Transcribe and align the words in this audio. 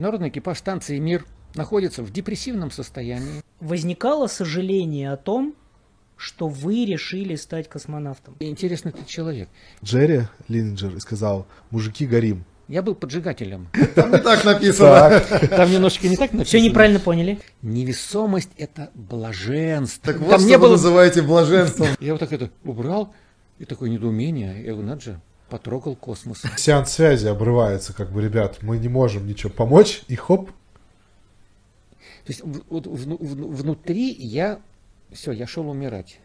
Народный 0.00 0.28
экипаж 0.28 0.56
станции 0.56 0.96
«Мир» 1.00 1.26
находится 1.56 2.04
в 2.04 2.12
депрессивном 2.12 2.70
состоянии. 2.70 3.42
Возникало 3.58 4.28
сожаление 4.28 5.10
о 5.10 5.16
том, 5.16 5.56
что 6.16 6.46
вы 6.46 6.84
решили 6.84 7.34
стать 7.34 7.68
космонавтом. 7.68 8.36
Интересный 8.38 8.92
ты 8.92 9.04
человек. 9.04 9.48
Джерри 9.82 10.28
Линнджер 10.46 11.00
сказал, 11.00 11.48
мужики 11.70 12.06
горим. 12.06 12.44
Я 12.68 12.82
был 12.82 12.94
поджигателем. 12.94 13.66
Там 13.96 14.12
не 14.12 14.18
так 14.18 14.44
написано. 14.44 15.18
Там 15.48 15.68
немножечко 15.68 16.06
не 16.06 16.16
так 16.16 16.32
написано. 16.32 16.44
Все 16.44 16.60
неправильно 16.60 17.00
поняли. 17.00 17.40
Невесомость– 17.62 18.50
это 18.56 18.92
блаженство. 18.94 20.12
Так 20.12 20.22
вот, 20.22 20.30
Там 20.30 20.38
что 20.38 20.48
не 20.48 20.54
вы 20.58 20.62
было... 20.62 20.70
называете 20.74 21.22
блаженством. 21.22 21.88
Я 21.98 22.12
вот 22.12 22.20
так 22.20 22.32
это 22.32 22.50
убрал, 22.62 23.12
и 23.58 23.64
такое 23.64 23.90
недоумение. 23.90 24.62
Я 24.62 24.74
говорю, 24.74 24.86
надо 24.86 25.00
же, 25.00 25.20
потрогал 25.48 25.96
космос. 25.96 26.42
Сеанс 26.56 26.92
связи 26.92 27.26
обрывается, 27.26 27.92
как 27.92 28.10
бы, 28.12 28.22
ребят, 28.22 28.58
мы 28.62 28.78
не 28.78 28.88
можем 28.88 29.26
ничего 29.26 29.50
помочь, 29.52 30.02
и 30.08 30.16
хоп, 30.16 30.50
То 30.50 32.32
есть 32.32 32.40
в- 32.42 32.62
вот 32.68 32.86
вну- 32.86 33.16
вну- 33.18 33.48
внутри 33.48 34.12
я, 34.12 34.60
все, 35.12 35.32
я 35.32 35.46
шел 35.46 35.68
умирать. 35.68 36.20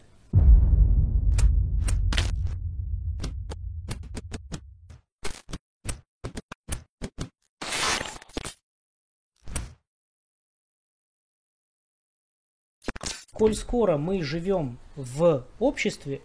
Коль 13.34 13.55
скоро 13.55 13.98
мы 13.98 14.22
живем 14.22 14.78
в 14.95 15.45
обществе, 15.59 16.22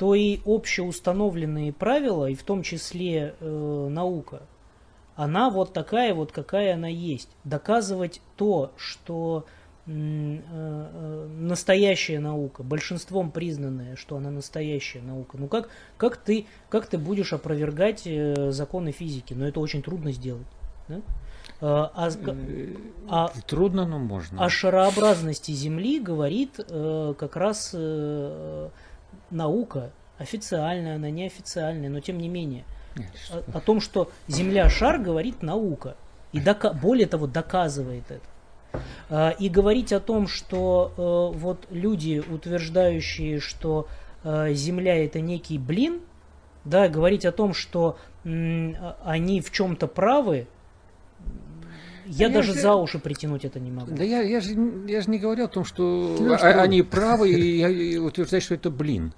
то 0.00 0.14
и 0.14 0.40
общеустановленные 0.46 1.74
правила, 1.74 2.24
и 2.24 2.34
в 2.34 2.42
том 2.42 2.62
числе 2.62 3.34
э, 3.38 3.88
наука, 3.90 4.40
она 5.14 5.50
вот 5.50 5.74
такая 5.74 6.14
вот, 6.14 6.32
какая 6.32 6.72
она 6.72 6.88
есть. 6.88 7.28
Доказывать 7.44 8.22
то, 8.36 8.72
что 8.78 9.44
э, 9.86 9.90
э, 9.92 11.28
настоящая 11.38 12.18
наука, 12.18 12.62
большинством 12.62 13.30
признанная, 13.30 13.94
что 13.96 14.16
она 14.16 14.30
настоящая 14.30 15.02
наука. 15.02 15.36
Ну 15.36 15.48
как, 15.48 15.68
как, 15.98 16.16
ты, 16.16 16.46
как 16.70 16.86
ты 16.86 16.96
будешь 16.96 17.34
опровергать 17.34 18.06
э, 18.06 18.52
законы 18.52 18.92
физики? 18.92 19.34
Но 19.34 19.46
это 19.46 19.60
очень 19.60 19.82
трудно 19.82 20.12
сделать. 20.12 20.46
да? 20.88 21.02
А 21.60 22.08
а- 23.06 23.28
Трудно, 23.46 23.86
но 23.86 23.98
можно. 23.98 24.42
о 24.42 24.48
шарообразности 24.48 25.52
Земли 25.52 26.00
говорит 26.00 26.58
э, 26.58 27.14
как 27.18 27.36
раз 27.36 27.72
э, 27.74 28.70
наука, 29.30 29.92
официальная, 30.20 30.96
она 30.96 31.10
неофициальная, 31.10 31.88
но 31.88 32.00
тем 32.00 32.18
не 32.18 32.28
менее. 32.28 32.64
О, 33.30 33.58
о 33.58 33.60
том, 33.60 33.80
что 33.80 34.10
Земля 34.28 34.68
шар, 34.68 34.98
говорит 34.98 35.42
наука. 35.42 35.96
И 36.32 36.40
дока- 36.40 36.72
более 36.72 37.06
того, 37.06 37.26
доказывает 37.26 38.04
это. 38.10 38.80
А, 39.08 39.30
И 39.30 39.48
говорить 39.48 39.92
о 39.92 39.98
том, 40.00 40.28
что 40.28 40.92
э, 41.34 41.38
вот 41.38 41.66
люди, 41.70 42.22
утверждающие, 42.30 43.40
что 43.40 43.88
э, 44.22 44.52
Земля 44.54 45.04
это 45.04 45.20
некий 45.20 45.58
блин, 45.58 46.00
да, 46.64 46.88
говорить 46.88 47.24
о 47.24 47.32
том, 47.32 47.54
что 47.54 47.96
а- 48.24 48.96
они 49.04 49.40
в 49.40 49.50
чем-то 49.50 49.86
правы, 49.88 50.46
я 52.06 52.26
я 52.26 52.28
даже 52.28 52.52
же- 52.54 52.60
за 52.60 52.74
уши 52.74 52.98
притянуть 52.98 53.44
это 53.44 53.58
не 53.60 53.70
могу. 53.70 53.92
Да 53.92 54.02
я, 54.04 54.20
я, 54.20 54.40
же, 54.40 54.50
я 54.88 55.00
же 55.00 55.10
не 55.10 55.18
говорил 55.18 55.44
о 55.46 55.48
том, 55.48 55.64
что 55.64 56.16
Ну, 56.20 56.32
а- 56.34 56.36
они 56.62 56.82
правы 56.82 57.30
и, 57.30 57.58
я- 57.58 57.68
и 57.68 57.96
утверждаю, 57.96 58.40
что 58.42 58.54
это 58.54 58.70
блин. 58.70 59.12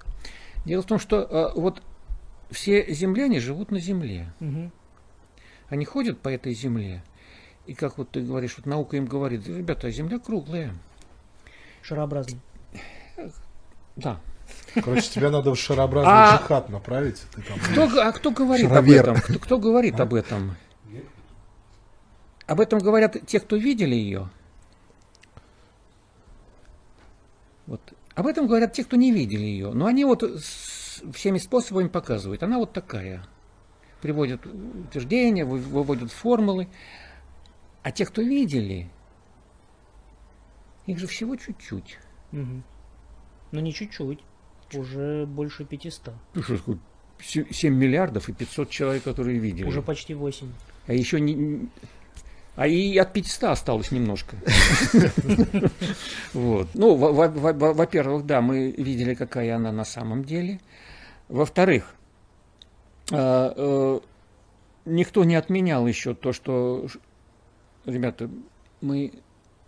Дело 0.65 0.81
в 0.81 0.85
том, 0.85 0.99
что 0.99 1.27
а, 1.29 1.51
вот 1.55 1.81
все 2.51 2.91
земляне 2.93 3.39
живут 3.39 3.71
на 3.71 3.79
Земле. 3.79 4.31
Мгм. 4.39 4.71
Они 5.69 5.85
ходят 5.85 6.19
по 6.19 6.29
этой 6.29 6.53
Земле. 6.53 7.03
И 7.65 7.73
как 7.73 7.97
вот 7.97 8.11
ты 8.11 8.21
говоришь, 8.21 8.55
вот 8.57 8.65
наука 8.65 8.97
им 8.97 9.05
говорит, 9.05 9.47
ребята, 9.47 9.89
Земля 9.89 10.19
круглая. 10.19 10.73
Шарообразный. 11.81 12.39
Да. 13.95 14.19
короче, 14.75 15.09
тебя 15.09 15.29
надо 15.29 15.53
в 15.53 15.59
шарообразный 15.59 16.11
А- 16.11 16.37
джихад 16.37 16.69
направить. 16.69 17.21
ты 17.33 17.41
там- 17.43 17.59
Кто, 17.59 17.87
г- 17.87 18.01
а 18.01 18.11
кто 18.11 18.31
говорит 18.31 18.67
Шаровер. 18.69 19.09
об 19.09 19.15
этом? 19.17 19.21
Кто, 19.23 19.39
кто 19.39 19.57
говорит 19.59 19.99
об 19.99 20.13
этом? 20.13 20.55
Об 22.45 22.59
этом 22.59 22.79
говорят 22.79 23.15
те, 23.25 23.39
кто 23.39 23.55
видели 23.55 23.95
ее. 23.95 24.29
Вот. 27.67 27.81
Об 28.15 28.27
этом 28.27 28.47
говорят 28.47 28.73
те, 28.73 28.83
кто 28.83 28.95
не 28.95 29.11
видели 29.11 29.41
ее. 29.43 29.71
Но 29.71 29.85
они 29.87 30.05
вот 30.05 30.23
всеми 30.41 31.37
способами 31.39 31.87
показывают. 31.87 32.43
Она 32.43 32.59
вот 32.59 32.73
такая. 32.73 33.25
Приводят 34.01 34.45
утверждения, 34.45 35.45
вы- 35.45 35.59
выводят 35.59 36.11
формулы. 36.11 36.67
А 37.81 37.91
те, 37.91 38.05
кто 38.05 38.21
видели, 38.21 38.89
их 40.85 40.99
же 40.99 41.07
всего 41.07 41.35
чуть-чуть. 41.35 41.97
Мгм. 42.31 42.63
Ну 43.51 43.59
не 43.59 43.73
чуть-чуть. 43.73 44.19
Уже 44.73 45.25
больше 45.25 45.65
500. 45.65 46.13
Ну, 46.33 46.41
что 46.41 46.57
такое, 46.57 46.79
се- 47.21 47.47
7 47.51 47.73
миллиардов 47.75 48.29
и 48.29 48.33
500 48.33 48.69
человек, 48.69 49.03
которые 49.03 49.39
видели. 49.39 49.65
Уже 49.67 49.81
почти 49.81 50.13
8. 50.13 50.47
А 50.87 50.93
еще 50.93 51.19
не... 51.19 51.69
А 52.55 52.67
и 52.67 52.95
от 52.97 53.13
500 53.13 53.43
осталось 53.45 53.91
немножко. 53.91 54.35
Вот. 56.33 56.67
Ну, 56.75 56.95
во- 56.95 57.11
во- 57.11 57.27
во- 57.27 57.53
во- 57.53 57.73
во-первых, 57.73 58.25
да, 58.25 58.41
мы 58.41 58.71
видели, 58.71 59.15
какая 59.15 59.55
она 59.55 59.71
на 59.71 59.85
самом 59.85 60.23
деле. 60.23 60.59
Во-вторых, 61.29 61.95
а, 63.11 63.53
э, 63.55 63.99
никто 64.85 65.23
не 65.23 65.35
отменял 65.35 65.87
еще 65.87 66.13
то, 66.13 66.31
что, 66.31 66.87
ребята, 67.85 68.29
мы, 68.81 69.13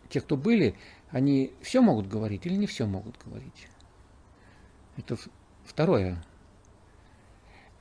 те, 0.10 0.22
кто 0.22 0.38
были, 0.38 0.76
они 1.10 1.54
все 1.62 1.82
могут 1.82 2.08
говорить 2.08 2.46
или 2.46 2.56
не 2.56 2.68
все 2.68 2.86
могут 2.86 3.16
говорить. 3.24 3.68
Это 4.98 5.18
второе. 5.66 6.24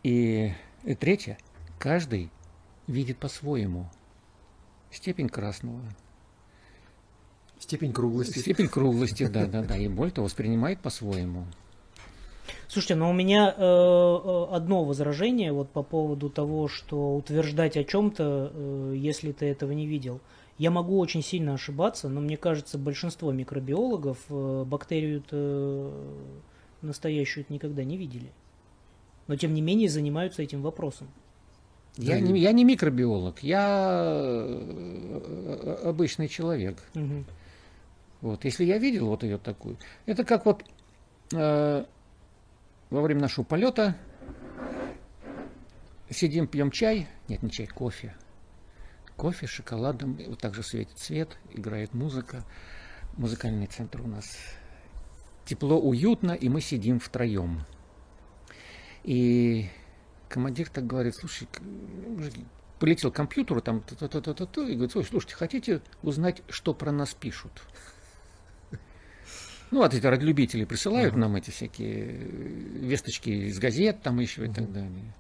И, 0.02 0.52
и 0.84 0.94
третье, 0.94 1.38
каждый 1.78 2.30
видит 2.86 3.18
по-своему 3.18 3.90
степень 4.94 5.28
красного, 5.28 5.80
Степень 7.58 7.92
круглости. 7.92 8.38
степень 8.38 8.68
круглости, 8.68 9.26
да, 9.26 9.46
да, 9.46 9.62
да, 9.62 9.76
и 9.76 9.88
более 9.88 10.12
того, 10.12 10.26
воспринимает 10.26 10.80
по-своему. 10.80 11.44
Слушайте, 12.68 12.96
но 12.96 13.10
у 13.10 13.12
меня 13.12 13.54
э, 13.56 13.62
э, 13.62 14.46
одно 14.50 14.84
возражение 14.84 15.52
вот 15.52 15.70
по 15.70 15.82
поводу 15.82 16.28
того, 16.28 16.68
что 16.68 17.16
утверждать 17.16 17.76
о 17.76 17.84
чем-то, 17.84 18.52
э, 18.52 18.94
если 18.96 19.32
ты 19.32 19.46
этого 19.46 19.72
не 19.72 19.86
видел. 19.86 20.20
Я 20.58 20.70
могу 20.70 20.98
очень 20.98 21.22
сильно 21.22 21.54
ошибаться, 21.54 22.08
но 22.08 22.20
мне 22.20 22.36
кажется, 22.36 22.78
большинство 22.78 23.32
микробиологов 23.32 24.18
э, 24.28 24.64
бактерию 24.66 25.22
настоящую 26.82 27.46
никогда 27.48 27.82
не 27.82 27.96
видели. 27.96 28.30
Но 29.26 29.36
тем 29.36 29.54
не 29.54 29.62
менее 29.62 29.88
занимаются 29.88 30.42
этим 30.42 30.60
вопросом. 30.60 31.08
Я 31.96 32.18
не, 32.18 32.40
я 32.40 32.52
не 32.52 32.64
микробиолог, 32.64 33.40
я 33.42 34.02
э, 34.04 35.78
обычный 35.84 36.28
человек. 36.28 36.82
Мгм. 36.94 37.24
Вот, 38.20 38.44
если 38.44 38.64
я 38.64 38.78
видел 38.78 39.06
вот 39.06 39.22
ее 39.22 39.38
такую, 39.38 39.76
это 40.06 40.24
как 40.24 40.44
вот 40.44 40.64
э, 41.32 41.84
во 42.90 43.00
время 43.02 43.20
нашего 43.20 43.44
полета 43.44 43.96
сидим, 46.10 46.48
пьем 46.48 46.70
чай, 46.70 47.06
нет, 47.28 47.42
не 47.42 47.50
чай, 47.50 47.66
кофе. 47.66 48.14
Кофе 49.16 49.46
с 49.46 49.50
шоколадом, 49.50 50.18
вот 50.26 50.40
так 50.40 50.54
же 50.54 50.64
светит 50.64 50.98
свет, 50.98 51.38
играет 51.52 51.94
музыка. 51.94 52.44
Музыкальный 53.16 53.66
центр 53.66 54.00
у 54.00 54.08
нас 54.08 54.36
тепло, 55.44 55.78
уютно, 55.78 56.32
и 56.32 56.48
мы 56.48 56.60
сидим 56.60 56.98
втроем. 56.98 57.60
И 59.04 59.68
командир 60.34 60.68
так 60.68 60.84
говорит, 60.86 61.14
слушай, 61.14 61.46
к- 61.50 61.60
мужики, 62.08 62.44
полетел 62.80 63.12
к 63.12 63.14
компьютеру, 63.14 63.60
там, 63.62 63.80
та-та-та-та-та, 63.82 64.62
и 64.62 64.74
говорит, 64.74 64.96
«Ой, 64.96 65.04
слушайте, 65.04 65.36
хотите 65.36 65.80
узнать, 66.02 66.42
что 66.48 66.74
про 66.74 66.90
нас 66.92 67.14
пишут? 67.14 67.52
Ну, 69.70 69.78
вот 69.78 69.94
эти 69.94 70.04
радиолюбители 70.06 70.64
присылают 70.64 71.16
нам 71.16 71.36
эти 71.36 71.50
всякие 71.50 72.04
э, 72.04 72.16
весточки 72.90 73.30
из 73.30 73.58
газет, 73.58 74.02
там 74.02 74.20
еще 74.20 74.44
и 74.46 74.48
так 74.52 74.70
далее. 74.72 75.12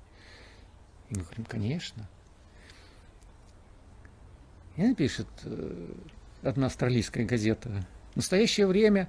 И 1.10 1.16
мы 1.16 1.22
говорим, 1.22 1.44
конечно. 1.44 2.08
И 4.76 4.82
она 4.84 4.94
пишет, 4.94 5.26
э, 5.44 5.92
одна 6.42 6.66
австралийская 6.66 7.24
газета, 7.24 7.84
в 8.12 8.16
настоящее 8.16 8.66
время 8.66 9.08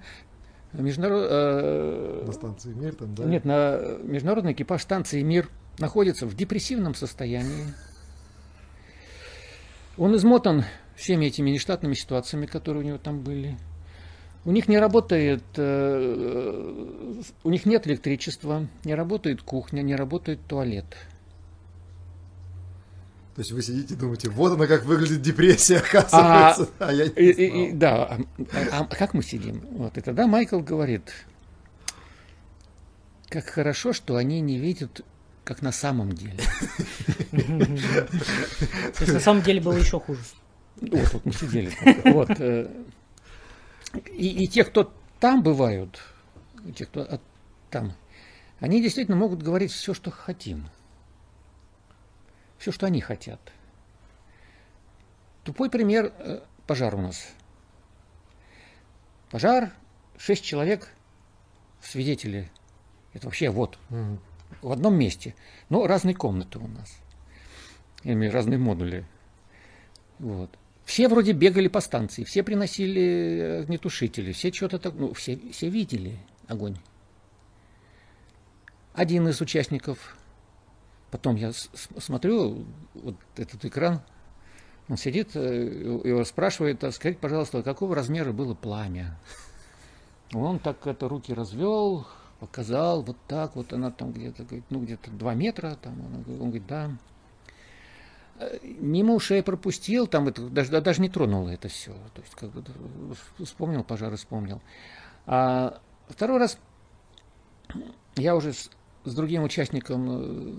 международ... 0.74 1.28
э, 1.30 2.24
На 2.26 2.32
станции 2.34 2.74
Мир 2.74 2.96
там, 2.96 3.14
да? 3.16 3.24
нет, 3.26 3.46
на 3.46 3.98
международный 4.04 4.54
экипаж 4.54 4.82
станции 4.82 5.22
«Мир» 5.22 5.50
находится 5.80 6.26
в 6.26 6.36
депрессивном 6.36 6.96
состоянии. 6.96 7.74
Он 9.98 10.16
измотан 10.16 10.66
всеми 10.96 11.26
этими 11.26 11.50
нештатными 11.50 11.94
ситуациями, 11.94 12.46
которые 12.46 12.84
у 12.84 12.88
него 12.88 12.98
там 12.98 13.22
были. 13.22 13.58
У 14.46 14.52
них 14.52 14.68
не 14.68 14.78
работает, 14.78 15.44
э, 15.58 16.86
у 17.44 17.50
них 17.50 17.66
нет 17.66 17.88
электричества, 17.88 18.68
не 18.84 18.94
работает 18.94 19.42
кухня, 19.42 19.82
не 19.82 19.96
работает 19.96 20.40
туалет. 20.48 20.86
То 23.36 23.42
есть 23.42 23.52
вы 23.52 23.62
сидите 23.62 23.96
и 23.96 23.98
думаете, 23.98 24.30
вот 24.30 24.54
она 24.54 24.68
как 24.68 24.86
выглядит 24.86 25.22
депрессия, 25.22 25.78
оказывается. 25.80 26.70
А, 26.80 26.88
а 26.88 26.94
я 26.94 27.06
не 27.06 27.12
и, 27.12 27.32
и, 27.32 27.70
и, 27.70 27.72
да, 27.74 28.06
а, 28.06 28.20
а, 28.72 28.80
а 28.82 28.96
как 28.96 29.14
мы 29.14 29.24
сидим? 29.24 29.62
Вот, 29.72 29.98
и 29.98 30.02
тогда 30.02 30.28
Майкл 30.28 30.60
говорит, 30.60 31.12
как 33.28 33.46
хорошо, 33.46 33.92
что 33.92 34.16
они 34.16 34.40
не 34.40 34.58
видят, 34.58 35.02
как 35.46 35.62
на 35.62 35.72
самом 35.72 36.12
деле. 36.12 36.38
На 39.08 39.20
самом 39.20 39.44
деле 39.44 39.62
было 39.62 39.78
еще 39.78 40.00
хуже. 40.00 40.22
Вот, 40.82 41.14
вот 41.14 41.26
мы 41.26 41.32
сидели. 41.32 41.72
Вот. 42.12 42.30
Э, 42.40 42.70
и, 44.12 44.44
и 44.44 44.48
те, 44.48 44.66
кто 44.66 44.92
там 45.20 45.44
бывают, 45.44 46.02
те, 46.76 46.86
кто 46.86 47.02
от, 47.02 47.22
там, 47.70 47.94
они 48.60 48.82
действительно 48.82 49.16
могут 49.16 49.42
говорить 49.42 49.72
все, 49.72 49.94
что 49.94 50.12
хотим. 50.12 50.68
Все, 52.58 52.72
что 52.72 52.88
они 52.88 53.00
хотят. 53.00 53.40
Тупой 55.44 55.70
пример 55.70 56.12
э, 56.18 56.42
пожар 56.66 56.96
у 56.96 57.02
нас. 57.02 57.28
Пожар, 59.30 59.72
шесть 60.18 60.44
человек, 60.44 60.90
свидетели. 61.82 62.50
Это 63.14 63.28
вообще 63.28 63.50
вот. 63.50 63.78
В 64.66 64.72
одном 64.72 64.96
месте. 64.96 65.36
Но 65.70 65.86
разные 65.88 66.16
комнаты 66.16 66.60
у 66.60 66.68
нас. 66.68 66.98
Я 68.04 68.14
имею 68.14 68.34
разные 68.34 68.58
модули. 68.58 69.06
Вот. 70.20 70.50
Все 70.86 71.08
вроде 71.08 71.32
бегали 71.32 71.68
по 71.68 71.82
станции, 71.82 72.24
все 72.24 72.44
приносили 72.44 73.62
огнетушители, 73.64 74.32
все 74.34 74.52
что-то 74.54 74.78
так, 74.78 74.94
ну, 74.94 75.14
все, 75.14 75.40
все 75.52 75.68
видели 75.70 76.20
огонь. 76.48 76.78
Один 78.94 79.28
из 79.28 79.42
участников, 79.42 80.16
потом 81.10 81.38
я 81.38 81.52
смотрю, 81.98 82.66
вот 82.94 83.16
этот 83.36 83.66
экран, 83.66 84.02
он 84.88 84.98
сидит, 84.98 85.36
э, 85.36 86.02
его 86.04 86.24
спрашивает, 86.24 86.84
а 86.84 86.92
скажите, 86.92 87.20
пожалуйста, 87.20 87.64
какого 87.64 87.96
размера 87.96 88.32
было 88.32 88.54
пламя? 88.54 89.20
Он 90.34 90.60
так 90.60 90.86
это 90.86 91.10
руки 91.10 91.34
развел, 91.34 92.06
показал, 92.40 93.02
вот 93.02 93.18
так, 93.28 93.56
вот 93.56 93.74
она 93.74 93.92
там 93.92 94.12
где-то, 94.12 94.46
ну 94.70 94.82
где-то 94.82 95.12
два 95.12 95.34
метра, 95.34 95.78
там, 95.82 96.00
он, 96.02 96.16
он 96.28 96.48
говорит, 96.50 96.68
да 96.68 96.92
мимо 98.62 99.14
ушей 99.14 99.42
пропустил, 99.44 100.08
там 100.08 100.28
это 100.28 100.50
даже, 100.50 100.82
даже 100.82 101.02
не 101.02 101.10
тронуло 101.10 101.50
это 101.50 101.68
все. 101.68 101.94
То 102.14 102.22
есть 102.22 102.36
как 102.36 102.52
бы 102.52 102.64
вспомнил 103.44 103.84
пожар 103.84 104.16
вспомнил. 104.18 104.62
А 105.26 105.80
второй 106.10 106.40
раз 106.40 106.58
я 108.16 108.36
уже 108.36 108.54
с, 108.54 108.70
с 109.06 109.16
другим 109.16 109.44
участником 109.44 110.08
э, 110.10 110.54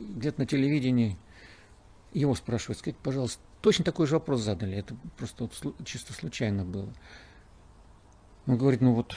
где-то 0.00 0.40
на 0.40 0.46
телевидении 0.46 1.16
его 2.12 2.34
спрашивают, 2.34 2.78
скажите, 2.78 3.00
пожалуйста, 3.02 3.40
точно 3.60 3.84
такой 3.84 4.06
же 4.06 4.14
вопрос 4.14 4.40
задали, 4.40 4.76
это 4.76 4.96
просто 5.16 5.44
вот 5.44 5.76
чисто 5.84 6.12
случайно 6.12 6.64
было. 6.64 6.92
Он 8.46 8.56
говорит, 8.56 8.80
ну 8.80 8.94
вот 8.94 9.14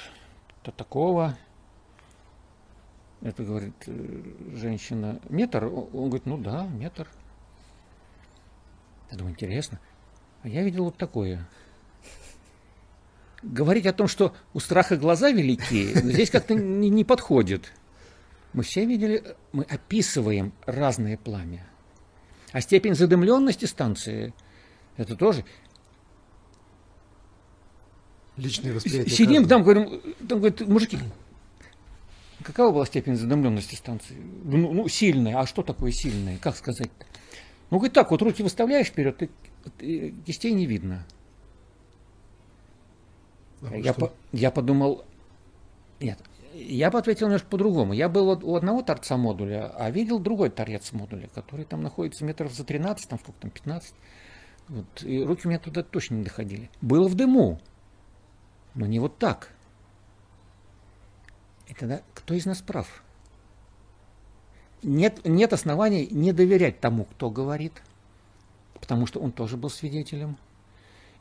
то 0.64 0.72
такого, 0.72 1.38
это, 3.22 3.44
говорит, 3.44 3.76
э, 3.86 4.24
женщина, 4.56 5.20
метр? 5.30 5.66
Он 5.66 6.10
говорит, 6.10 6.26
ну 6.26 6.38
да, 6.38 6.66
метр. 6.68 7.08
Я 9.12 9.18
думаю, 9.18 9.34
интересно. 9.34 9.80
А 10.42 10.48
я 10.48 10.64
видел 10.64 10.86
вот 10.86 10.98
такое. 10.98 11.48
Говорить 13.42 13.86
о 13.86 13.94
том, 13.94 14.08
что 14.08 14.34
у 14.54 14.60
страха 14.60 14.96
глаза 14.96 15.32
велики, 15.32 15.94
здесь 16.00 16.30
как-то 16.30 16.56
не, 16.56 16.90
не 16.90 17.04
подходит. 17.04 17.74
Мы 18.54 18.64
все 18.64 18.86
видели, 18.86 19.36
мы 19.52 19.64
описываем 19.64 20.54
разное 20.66 21.18
пламя. 21.18 21.66
А 22.54 22.62
степень 22.62 22.96
задымленности 22.96 23.66
станции, 23.66 24.34
это 24.96 25.16
тоже. 25.16 25.44
Личное 28.38 28.74
восприятие. 28.74 29.16
Сидим 29.16 29.48
там, 29.48 29.64
говорим, 29.64 30.02
там 30.28 30.40
говорят, 30.40 30.62
мужики, 30.62 30.98
Какова 32.44 32.72
была 32.74 32.86
степень 32.86 33.16
задымленности 33.16 33.76
станции? 33.76 34.18
Ну, 34.44 34.74
ну 34.74 34.88
сильная. 34.88 35.40
А 35.40 35.46
что 35.46 35.64
такое 35.64 35.92
сильная? 35.92 36.38
Как 36.38 36.56
сказать-то? 36.56 37.06
Ну, 37.70 37.78
говорит, 37.78 37.94
так, 37.94 38.12
вот 38.12 38.22
руки 38.22 38.44
выставляешь 38.44 38.88
вперед, 38.88 39.24
и, 39.24 39.30
и 39.80 40.12
кистей 40.26 40.52
не 40.52 40.66
видно. 40.66 41.06
А 43.62 43.78
я, 43.78 43.94
по, 43.94 44.12
я 44.34 44.52
подумал, 44.52 45.06
нет, 46.02 46.20
я 46.54 46.92
бы 46.92 47.00
ответил 47.00 47.28
немножко 47.28 47.48
по-другому. 47.48 47.94
Я 47.94 48.10
был 48.10 48.30
у 48.30 48.56
одного 48.56 48.82
торца 48.82 49.16
модуля, 49.16 49.74
а 49.78 49.90
видел 49.90 50.20
другой 50.20 50.50
торец 50.50 50.92
модуля, 50.92 51.30
который 51.34 51.66
там 51.66 51.82
находится 51.82 52.26
метров 52.26 52.54
за 52.54 52.66
13, 52.66 53.08
там 53.08 53.20
сколько 53.20 53.40
там, 53.40 53.52
15. 53.52 53.94
Вот, 54.68 55.04
и 55.04 55.24
руки 55.24 55.42
у 55.46 55.50
меня 55.50 55.60
туда 55.60 55.82
точно 55.82 56.16
не 56.16 56.24
доходили. 56.24 56.70
Было 56.82 57.08
в 57.08 57.16
дыму, 57.16 57.60
но 58.76 58.86
не 58.86 59.00
вот 59.00 59.18
так. 59.18 59.50
И 61.68 61.74
тогда 61.74 62.02
кто 62.14 62.34
из 62.34 62.46
нас 62.46 62.62
прав? 62.62 63.04
Нет, 64.82 65.22
нет 65.24 65.54
оснований 65.54 66.08
не 66.12 66.34
доверять 66.34 66.80
тому, 66.80 67.06
кто 67.06 67.30
говорит, 67.30 67.82
потому 68.80 69.06
что 69.06 69.20
он 69.20 69.32
тоже 69.32 69.56
был 69.56 69.70
свидетелем. 69.70 70.38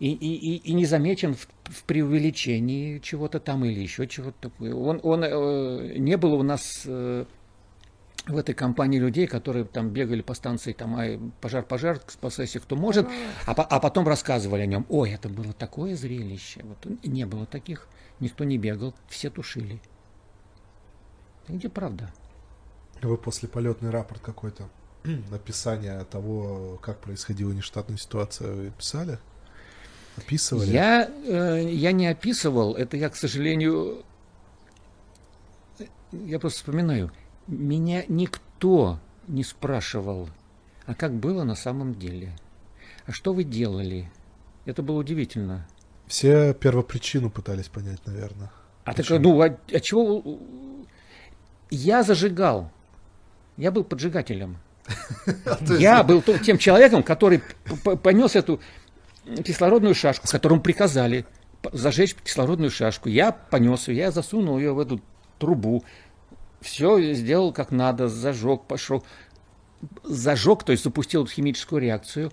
И, 0.00 0.10
и, 0.10 0.56
и, 0.56 0.72
не 0.72 0.84
замечен 0.84 1.34
в, 1.34 1.46
в 1.66 1.84
преувеличении 1.84 2.98
чего-то 2.98 3.38
там 3.38 3.64
или 3.64 3.78
еще 3.78 4.08
чего-то 4.08 4.50
такое. 4.50 4.74
Он, 4.74 4.98
он 5.04 5.22
э, 5.22 5.96
не 5.96 6.16
было 6.16 6.34
у 6.34 6.42
нас 6.42 6.82
э, 6.86 7.24
в 8.26 8.36
этой 8.36 8.54
компании 8.54 8.98
людей, 8.98 9.26
которые 9.26 9.64
там 9.64 9.90
бегали 9.90 10.22
по 10.22 10.34
станции, 10.34 10.72
там, 10.72 10.96
ай, 10.96 11.18
пожар, 11.40 11.64
пожар, 11.64 12.00
спасайся, 12.06 12.60
кто 12.60 12.76
может, 12.76 13.08
а, 13.46 13.52
а 13.52 13.80
потом 13.80 14.06
рассказывали 14.06 14.62
о 14.62 14.66
нем. 14.66 14.86
Ой, 14.88 15.10
это 15.10 15.28
было 15.28 15.52
такое 15.52 15.96
зрелище. 15.96 16.62
Вот, 16.62 17.04
не 17.04 17.26
было 17.26 17.46
таких, 17.46 17.88
никто 18.20 18.44
не 18.44 18.58
бегал, 18.58 18.94
все 19.08 19.28
тушили. 19.28 19.80
Где 21.48 21.68
правда? 21.68 22.12
Вы 23.02 23.18
после 23.18 23.48
полетный 23.48 23.90
рапорт 23.90 24.20
какой-то, 24.20 24.68
описание 25.32 26.04
того, 26.04 26.78
как 26.80 27.00
происходила 27.00 27.52
нештатная 27.52 27.96
ситуация, 27.96 28.52
вы 28.52 28.70
писали? 28.70 29.18
Описывали? 30.16 30.70
Я, 30.70 31.10
э, 31.26 31.68
я 31.68 31.90
не 31.90 32.06
описывал, 32.06 32.74
это 32.76 32.96
я, 32.96 33.08
к 33.08 33.16
сожалению, 33.16 34.04
я 36.12 36.38
просто 36.38 36.58
вспоминаю, 36.58 37.10
меня 37.46 38.04
никто 38.08 38.98
не 39.28 39.44
спрашивал, 39.44 40.28
а 40.86 40.94
как 40.94 41.14
было 41.14 41.44
на 41.44 41.54
самом 41.54 41.94
деле, 41.94 42.32
а 43.06 43.12
что 43.12 43.32
вы 43.32 43.44
делали. 43.44 44.10
Это 44.64 44.82
было 44.82 44.98
удивительно. 44.98 45.66
Все 46.06 46.54
первопричину 46.54 47.30
пытались 47.30 47.68
понять, 47.68 48.06
наверное. 48.06 48.50
А 48.84 48.94
так, 48.94 49.08
ну, 49.10 49.40
а, 49.40 49.56
а 49.72 49.80
чего 49.80 50.38
я 51.70 52.02
зажигал. 52.02 52.70
Я 53.56 53.70
был 53.70 53.84
поджигателем. 53.84 54.58
Я 55.78 56.02
был 56.02 56.22
тем 56.22 56.58
человеком, 56.58 57.04
который 57.04 57.40
понес 58.02 58.34
эту 58.34 58.60
кислородную 59.44 59.94
шашку, 59.94 60.26
которому 60.26 60.60
приказали 60.60 61.24
зажечь 61.72 62.14
кислородную 62.14 62.70
шашку. 62.70 63.08
Я 63.08 63.30
понес 63.30 63.86
ее, 63.88 63.96
я 63.98 64.10
засунул 64.10 64.58
ее 64.58 64.72
в 64.72 64.80
эту 64.80 65.00
трубу. 65.38 65.84
Все 66.62 67.12
сделал 67.12 67.52
как 67.52 67.70
надо, 67.70 68.08
зажег, 68.08 68.62
пошел. 68.66 69.04
Зажег, 70.04 70.62
то 70.62 70.72
есть 70.72 70.84
запустил 70.84 71.26
химическую 71.26 71.82
реакцию, 71.82 72.32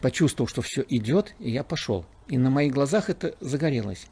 почувствовал, 0.00 0.48
что 0.48 0.62
все 0.62 0.84
идет, 0.88 1.34
и 1.38 1.50
я 1.50 1.62
пошел. 1.62 2.06
И 2.28 2.38
на 2.38 2.50
моих 2.50 2.72
глазах 2.72 3.10
это 3.10 3.34
загорелось. 3.40 4.06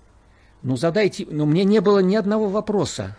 Ну 0.62 0.76
задайте, 0.76 1.26
но 1.30 1.46
мне 1.46 1.64
не 1.64 1.80
было 1.80 2.00
ни 2.00 2.16
одного 2.16 2.48
вопроса. 2.48 3.16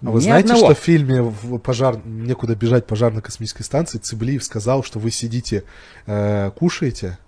А 0.00 0.10
вы 0.10 0.18
Ни 0.20 0.24
знаете, 0.24 0.52
одного. 0.52 0.72
что 0.72 0.80
в 0.80 0.84
фильме 0.84 1.22
в 1.22 1.58
пожар 1.58 2.00
некуда 2.04 2.54
бежать 2.54 2.86
пожарной 2.86 3.22
космической 3.22 3.62
станции 3.62 3.98
Цыблиев 3.98 4.44
сказал, 4.44 4.84
что 4.84 4.98
вы 4.98 5.10
сидите, 5.10 5.64
э, 6.06 6.50
кушаете, 6.56 7.18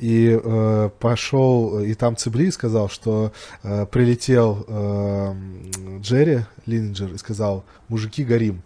и 0.00 0.40
э, 0.42 0.90
пошел, 0.98 1.80
и 1.80 1.94
там 1.94 2.16
Цыблиев 2.16 2.54
сказал, 2.54 2.88
что 2.88 3.32
э, 3.62 3.84
прилетел 3.86 4.64
э, 4.66 5.34
Джерри 6.00 6.40
Линджер 6.66 7.12
и 7.12 7.18
сказал, 7.18 7.64
мужики, 7.88 8.24
горим. 8.24 8.62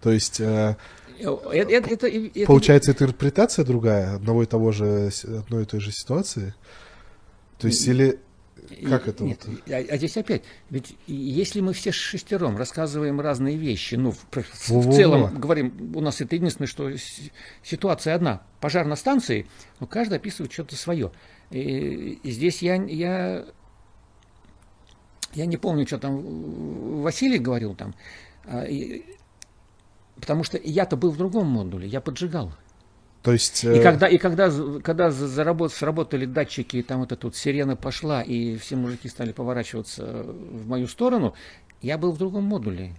То 0.00 0.12
есть... 0.12 0.40
Э, 0.40 0.76
это, 1.18 1.72
это, 1.72 1.90
это, 1.94 2.06
это, 2.06 2.46
получается, 2.46 2.90
это 2.90 3.04
интерпретация 3.04 3.64
другая 3.64 4.14
одного 4.14 4.42
и 4.42 4.46
того 4.46 4.70
же, 4.70 5.10
одной 5.24 5.62
и 5.62 5.66
той 5.66 5.80
же 5.80 5.90
ситуации? 5.90 6.54
То 7.58 7.68
есть, 7.68 7.86
или 7.88 8.20
как 8.88 9.08
это? 9.08 9.24
Нет, 9.24 9.44
вот? 9.46 9.58
а, 9.68 9.76
а 9.76 9.96
здесь 9.96 10.16
опять, 10.16 10.42
ведь 10.70 10.96
если 11.06 11.60
мы 11.60 11.72
все 11.72 11.92
шестером 11.92 12.56
рассказываем 12.56 13.20
разные 13.20 13.56
вещи, 13.56 13.94
ну, 13.94 14.12
в, 14.12 14.26
в, 14.30 14.70
в 14.70 14.94
целом 14.94 15.38
говорим, 15.38 15.92
у 15.94 16.00
нас 16.00 16.20
это 16.20 16.36
единственное, 16.36 16.68
что 16.68 16.90
ситуация 17.62 18.14
одна, 18.14 18.42
пожар 18.60 18.86
на 18.86 18.96
станции, 18.96 19.46
но 19.80 19.86
каждый 19.86 20.18
описывает 20.18 20.52
что-то 20.52 20.76
свое. 20.76 21.12
И, 21.50 22.18
и 22.22 22.30
здесь 22.30 22.62
я, 22.62 22.74
я, 22.76 23.44
я 25.34 25.46
не 25.46 25.56
помню, 25.56 25.86
что 25.86 25.98
там 25.98 27.02
Василий 27.02 27.38
говорил 27.38 27.74
там, 27.74 27.94
а, 28.44 28.64
и, 28.64 29.02
Потому 30.20 30.44
что 30.44 30.58
я-то 30.62 30.96
был 30.96 31.10
в 31.10 31.16
другом 31.18 31.46
модуле, 31.46 31.86
я 31.86 32.00
поджигал. 32.00 32.52
То 33.26 33.32
есть... 33.32 33.64
И 33.64 33.80
когда, 33.80 34.06
и 34.06 34.18
когда, 34.18 34.52
когда 34.84 35.10
заработ, 35.10 35.72
сработали 35.72 36.26
датчики, 36.26 36.76
и 36.76 36.82
там 36.84 37.00
вот 37.00 37.10
эта 37.10 37.26
вот 37.26 37.34
сирена 37.34 37.74
пошла, 37.74 38.22
и 38.22 38.56
все 38.56 38.76
мужики 38.76 39.08
стали 39.08 39.32
поворачиваться 39.32 40.22
в 40.22 40.68
мою 40.68 40.86
сторону, 40.86 41.34
я 41.82 41.98
был 41.98 42.12
в 42.12 42.18
другом 42.18 42.44
модуле. 42.44 42.92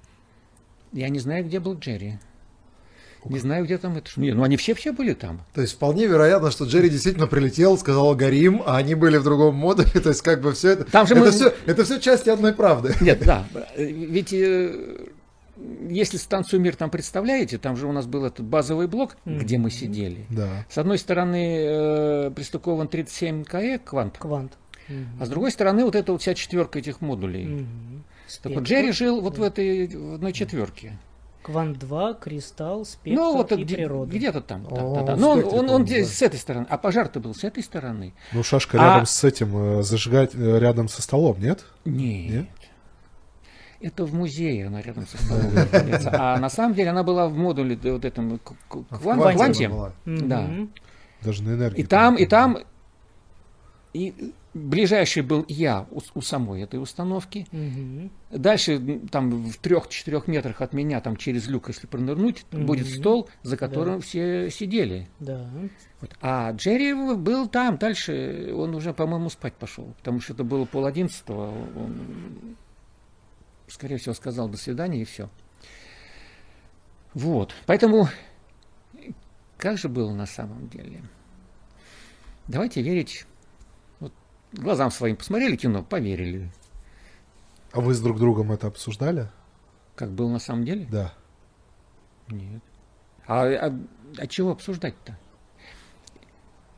Я 0.91 1.07
не 1.07 1.19
знаю, 1.19 1.45
где 1.45 1.61
был 1.61 1.75
Джерри. 1.79 2.19
Не 3.23 3.39
знаю, 3.39 3.63
где 3.63 3.77
там 3.77 3.95
это. 3.95 4.09
Нет, 4.17 4.35
ну 4.35 4.43
они 4.43 4.57
все 4.57 4.75
все 4.75 4.91
были 4.91 5.13
там. 5.13 5.45
То 5.53 5.61
есть 5.61 5.75
вполне 5.75 6.07
вероятно, 6.07 6.51
что 6.51 6.65
Джерри 6.65 6.89
действительно 6.89 7.27
прилетел, 7.27 7.77
сказал 7.77 8.13
горим, 8.13 8.61
а 8.65 8.75
они 8.75 8.95
были 8.95 9.15
в 9.15 9.23
другом 9.23 9.55
модуле. 9.55 9.89
То 9.93 10.09
есть 10.09 10.23
как 10.23 10.41
бы 10.41 10.51
все 10.51 10.71
это. 10.71 10.83
Там 10.83 11.07
же 11.07 11.13
это, 11.13 11.23
мы... 11.23 11.31
все, 11.31 11.53
это 11.65 11.85
все 11.85 12.01
части 12.01 12.29
одной 12.29 12.51
правды. 12.51 12.93
Нет, 12.99 13.23
да. 13.25 13.45
Ведь 13.77 14.33
э, 14.33 15.07
если 15.89 16.17
станцию 16.17 16.61
Мир 16.61 16.75
там 16.75 16.89
представляете, 16.89 17.57
там 17.57 17.75
же 17.75 17.87
у 17.87 17.91
нас 17.91 18.05
был 18.05 18.25
этот 18.25 18.45
базовый 18.45 18.87
блок, 18.87 19.17
mm-hmm. 19.25 19.39
где 19.39 19.57
мы 19.57 19.71
сидели. 19.71 20.25
Да. 20.29 20.65
С 20.69 20.77
одной 20.77 20.97
стороны 20.97 21.65
э, 21.65 22.31
пристыкован 22.35 22.87
37 22.87 23.43
КЭ, 23.43 23.79
квант. 23.79 24.17
Квант. 24.17 24.53
Mm-hmm. 24.89 25.05
А 25.19 25.25
с 25.25 25.29
другой 25.29 25.51
стороны 25.51 25.85
вот 25.85 25.95
эта 25.95 26.11
вот 26.11 26.21
вся 26.21 26.33
четверка 26.33 26.79
этих 26.79 27.01
модулей. 27.01 27.45
Mm-hmm. 27.45 28.01
Так 28.43 28.51
вот 28.53 28.63
Джерри 28.63 28.91
жил 28.91 29.21
вот 29.21 29.37
в 29.37 29.43
этой 29.43 29.87
в 29.87 30.15
одной 30.15 30.33
четверке. 30.33 30.97
Квант 31.47 31.79
2, 31.79 32.15
кристалл, 32.15 32.83
спектр 32.83 33.21
ну, 33.21 33.33
вот 33.37 33.53
и 33.53 33.63
где, 33.63 33.77
природа. 33.77 34.13
Где-то 34.13 34.41
там. 34.41 34.67
Да, 34.69 34.81
да, 34.81 35.01
да. 35.03 35.15
Но 35.15 35.31
он, 35.31 35.45
он, 35.45 35.69
он 35.69 35.85
здесь 35.85 36.09
с 36.09 36.21
этой 36.21 36.37
стороны. 36.37 36.67
А 36.69 36.77
пожар-то 36.77 37.21
был 37.21 37.33
с 37.33 37.45
этой 37.45 37.63
стороны. 37.63 38.13
Ну, 38.33 38.43
шашка 38.43 38.77
а... 38.77 38.83
рядом 38.83 39.05
с 39.05 39.23
этим, 39.23 39.79
э, 39.79 39.83
зажигать 39.83 40.31
э, 40.35 40.59
рядом 40.59 40.89
со 40.89 41.01
столом, 41.01 41.39
нет? 41.39 41.63
Нет. 41.85 42.29
нет? 42.33 42.45
Это 43.79 44.05
в 44.05 44.13
музее 44.13 44.67
она 44.67 44.81
рядом 44.81 45.05
со 45.05 45.17
столом 45.17 45.53
находится. 45.53 46.11
А 46.13 46.39
на 46.39 46.49
самом 46.49 46.73
деле 46.73 46.89
она 46.89 47.03
была 47.03 47.27
в 47.27 47.35
модуле 47.35 47.77
вот 47.83 48.05
этом 48.05 48.39
кванте. 48.69 49.71
Да. 50.05 50.49
Даже 51.21 51.43
на 51.43 51.55
энергии. 51.55 51.81
И 51.81 51.83
там, 51.83 52.15
и 52.15 52.25
там, 52.25 52.59
и 53.93 54.33
ближайший 54.53 55.21
был 55.21 55.45
я 55.47 55.87
у, 55.91 55.99
у 56.15 56.21
самой 56.21 56.61
этой 56.61 56.81
установки. 56.81 57.47
Угу. 57.51 58.37
Дальше 58.39 58.99
там 59.11 59.29
в 59.43 59.57
трех-четырех 59.57 60.27
метрах 60.27 60.61
от 60.61 60.73
меня, 60.73 61.01
там 61.01 61.15
через 61.15 61.47
люк, 61.47 61.67
если 61.67 61.87
пронырнуть, 61.87 62.45
угу. 62.51 62.63
будет 62.63 62.87
стол, 62.87 63.29
за 63.43 63.57
которым 63.57 63.95
да. 63.95 64.01
все 64.01 64.49
сидели. 64.49 65.07
Да. 65.19 65.49
Вот. 66.01 66.15
А 66.21 66.51
Джерри 66.51 66.93
был 66.93 67.47
там, 67.47 67.77
дальше 67.77 68.51
он 68.55 68.75
уже, 68.75 68.93
по-моему, 68.93 69.29
спать 69.29 69.53
пошел, 69.53 69.93
потому 69.97 70.21
что 70.21 70.33
это 70.33 70.43
было 70.43 70.65
пол 70.65 70.85
одиннадцатого. 70.85 71.49
Он, 71.75 72.55
скорее 73.67 73.97
всего, 73.97 74.13
сказал 74.13 74.49
до 74.49 74.57
свидания 74.57 75.01
и 75.01 75.05
все. 75.05 75.29
Вот. 77.13 77.53
Поэтому 77.65 78.09
как 79.57 79.77
же 79.77 79.89
было 79.89 80.13
на 80.13 80.25
самом 80.25 80.69
деле? 80.69 81.01
Давайте 82.47 82.81
верить 82.81 83.25
глазам 84.53 84.91
своим 84.91 85.15
посмотрели 85.15 85.55
кино, 85.55 85.83
поверили. 85.83 86.51
А 87.71 87.81
вы 87.81 87.93
с 87.93 87.99
друг 87.99 88.19
другом 88.19 88.51
это 88.51 88.67
обсуждали? 88.67 89.29
Как 89.95 90.11
было 90.11 90.29
на 90.29 90.39
самом 90.39 90.63
деле? 90.63 90.87
Да. 90.89 91.13
Нет. 92.29 92.61
А, 93.25 93.45
а, 93.45 93.79
а 94.17 94.27
чего 94.27 94.51
обсуждать-то? 94.51 95.17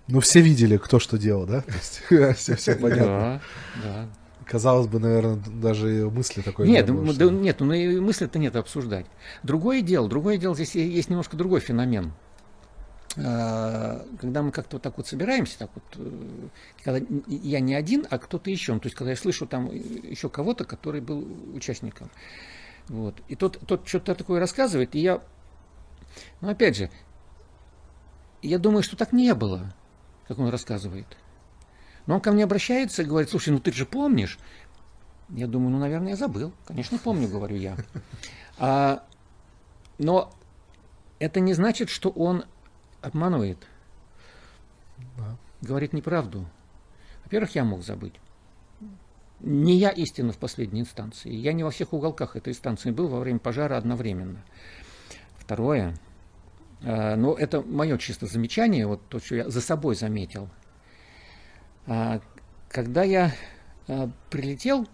Ну, 0.07 0.19
все 0.21 0.41
видели, 0.41 0.77
кто 0.77 0.99
что 0.99 1.17
делал, 1.17 1.45
да? 1.45 1.63
все, 1.81 2.33
все 2.55 2.75
понятно. 2.75 3.05
Да, 3.05 3.41
да. 3.83 4.09
Казалось 4.49 4.87
бы, 4.87 4.97
наверное, 4.97 5.35
даже 5.35 6.09
мысли 6.09 6.41
такой 6.41 6.67
нет. 6.67 6.87
Не 6.87 6.93
было, 6.93 7.13
что... 7.13 7.29
Нет, 7.29 7.59
ну 7.59 7.71
и 7.71 7.99
мысли-то 7.99 8.39
нет 8.39 8.55
обсуждать. 8.55 9.05
Другое 9.43 9.81
дело, 9.81 10.09
другое 10.09 10.37
дело, 10.37 10.55
здесь 10.55 10.73
есть 10.73 11.07
немножко 11.07 11.37
другой 11.37 11.59
феномен. 11.59 12.13
А, 13.15 14.03
когда 14.19 14.41
мы 14.41 14.51
как-то 14.51 14.77
вот 14.77 14.81
так 14.81 14.97
вот 14.97 15.05
собираемся, 15.05 15.59
так 15.59 15.69
вот, 15.75 15.83
э, 15.97 16.47
когда 16.83 17.05
я 17.27 17.59
не 17.59 17.75
один, 17.75 18.07
а 18.09 18.17
кто-то 18.17 18.49
еще, 18.49 18.73
ну, 18.73 18.79
то 18.79 18.87
есть 18.87 18.95
когда 18.95 19.11
я 19.11 19.17
слышу 19.17 19.45
там 19.45 19.71
еще 19.71 20.29
кого-то, 20.29 20.65
который 20.65 21.01
был 21.01 21.27
участником, 21.53 22.09
вот, 22.87 23.21
и 23.27 23.35
тот, 23.35 23.59
тот 23.67 23.87
что-то 23.87 24.15
такое 24.15 24.39
рассказывает, 24.39 24.95
и 24.95 24.99
я, 24.99 25.21
ну 26.41 26.49
опять 26.49 26.75
же, 26.75 26.89
я 28.41 28.57
думаю, 28.57 28.81
что 28.81 28.95
так 28.95 29.11
не 29.11 29.35
было, 29.35 29.75
как 30.27 30.39
он 30.39 30.49
рассказывает. 30.49 31.05
Но 32.09 32.15
он 32.15 32.21
ко 32.21 32.31
мне 32.31 32.43
обращается 32.43 33.03
и 33.03 33.05
говорит, 33.05 33.29
слушай, 33.29 33.49
ну 33.49 33.59
ты 33.59 33.71
же 33.71 33.85
помнишь? 33.85 34.39
Я 35.29 35.45
думаю, 35.45 35.69
ну, 35.69 35.77
наверное, 35.77 36.09
я 36.09 36.15
забыл. 36.15 36.51
Конечно, 36.65 36.97
помню, 36.97 37.27
говорю 37.27 37.55
я. 37.55 37.77
А, 38.57 39.05
но 39.99 40.33
это 41.19 41.39
не 41.39 41.53
значит, 41.53 41.89
что 41.89 42.09
он 42.09 42.43
обманывает, 43.01 43.59
да. 45.17 45.37
говорит 45.61 45.93
неправду. 45.93 46.45
Во-первых, 47.23 47.53
я 47.53 47.63
мог 47.63 47.83
забыть. 47.83 48.15
Не 49.39 49.77
я 49.77 49.91
истина 49.91 50.33
в 50.33 50.37
последней 50.39 50.81
инстанции. 50.81 51.31
Я 51.31 51.53
не 51.53 51.63
во 51.63 51.69
всех 51.69 51.93
уголках 51.93 52.35
этой 52.35 52.51
инстанции 52.51 52.89
был 52.89 53.07
во 53.07 53.19
время 53.19 53.37
пожара 53.37 53.77
одновременно. 53.77 54.43
Второе, 55.37 55.95
э, 56.81 57.15
но 57.15 57.35
это 57.35 57.61
мое 57.61 57.97
чисто 57.99 58.25
замечание, 58.25 58.87
вот 58.87 59.07
то, 59.07 59.19
что 59.19 59.35
я 59.35 59.49
за 59.49 59.61
собой 59.61 59.95
заметил. 59.95 60.49
Э, 61.89 62.19
когда 62.69 63.03
я 63.03 63.33
э, 63.87 64.07
прилетел, 64.29 64.87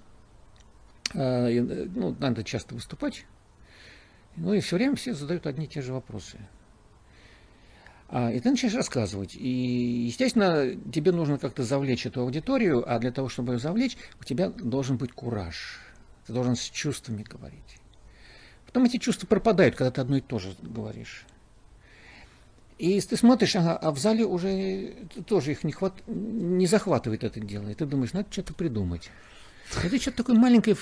э, 1.13 1.61
ну, 1.61 2.15
надо 2.19 2.43
часто 2.43 2.73
выступать, 2.75 3.25
ну 4.35 4.53
и 4.53 4.59
все 4.61 4.77
время 4.77 4.95
все 4.95 5.13
задают 5.13 5.45
одни 5.45 5.65
и 5.65 5.69
те 5.69 5.81
же 5.81 5.93
вопросы– 5.93 6.39
а, 8.07 8.31
и 8.31 8.39
ты 8.39 8.51
начинаешь 8.51 8.75
рассказывать. 8.75 9.35
И, 9.35 10.05
естественно, 10.07 10.75
тебе 10.91 11.11
нужно 11.11 11.37
как-то 11.37 11.63
завлечь 11.63 12.05
эту 12.05 12.21
аудиторию, 12.21 12.83
а 12.87 12.99
для 12.99 13.11
того, 13.11 13.29
чтобы 13.29 13.53
ее 13.53 13.59
завлечь, 13.59 13.97
у 14.21 14.23
тебя 14.23 14.49
должен 14.49 14.97
быть 14.97 15.11
кураж. 15.11 15.81
Ты 16.27 16.33
должен 16.33 16.55
с 16.55 16.61
чувствами 16.61 17.23
говорить. 17.23 17.79
Потом 18.65 18.85
эти 18.85 18.97
чувства 18.97 19.27
пропадают, 19.27 19.75
когда 19.75 19.91
ты 19.91 20.01
одно 20.01 20.17
и 20.17 20.21
то 20.21 20.39
же 20.39 20.55
говоришь. 20.61 21.25
И 22.77 22.99
ты 22.99 23.15
смотришь, 23.15 23.55
ага, 23.55 23.77
а 23.77 23.91
в 23.91 23.97
зале 23.97 24.25
уже 24.25 24.93
тоже 25.25 25.51
их 25.51 25.63
не, 25.63 25.71
хват... 25.71 25.93
не 26.07 26.67
захватывает 26.67 27.23
это 27.23 27.39
дело. 27.39 27.69
И 27.69 27.73
ты 27.73 27.85
думаешь, 27.85 28.13
надо 28.13 28.27
что-то 28.29 28.53
придумать. 28.53 29.09
Это 29.83 29.99
что-то 29.99 30.17
такое 30.17 30.35
маленькое 30.35 30.75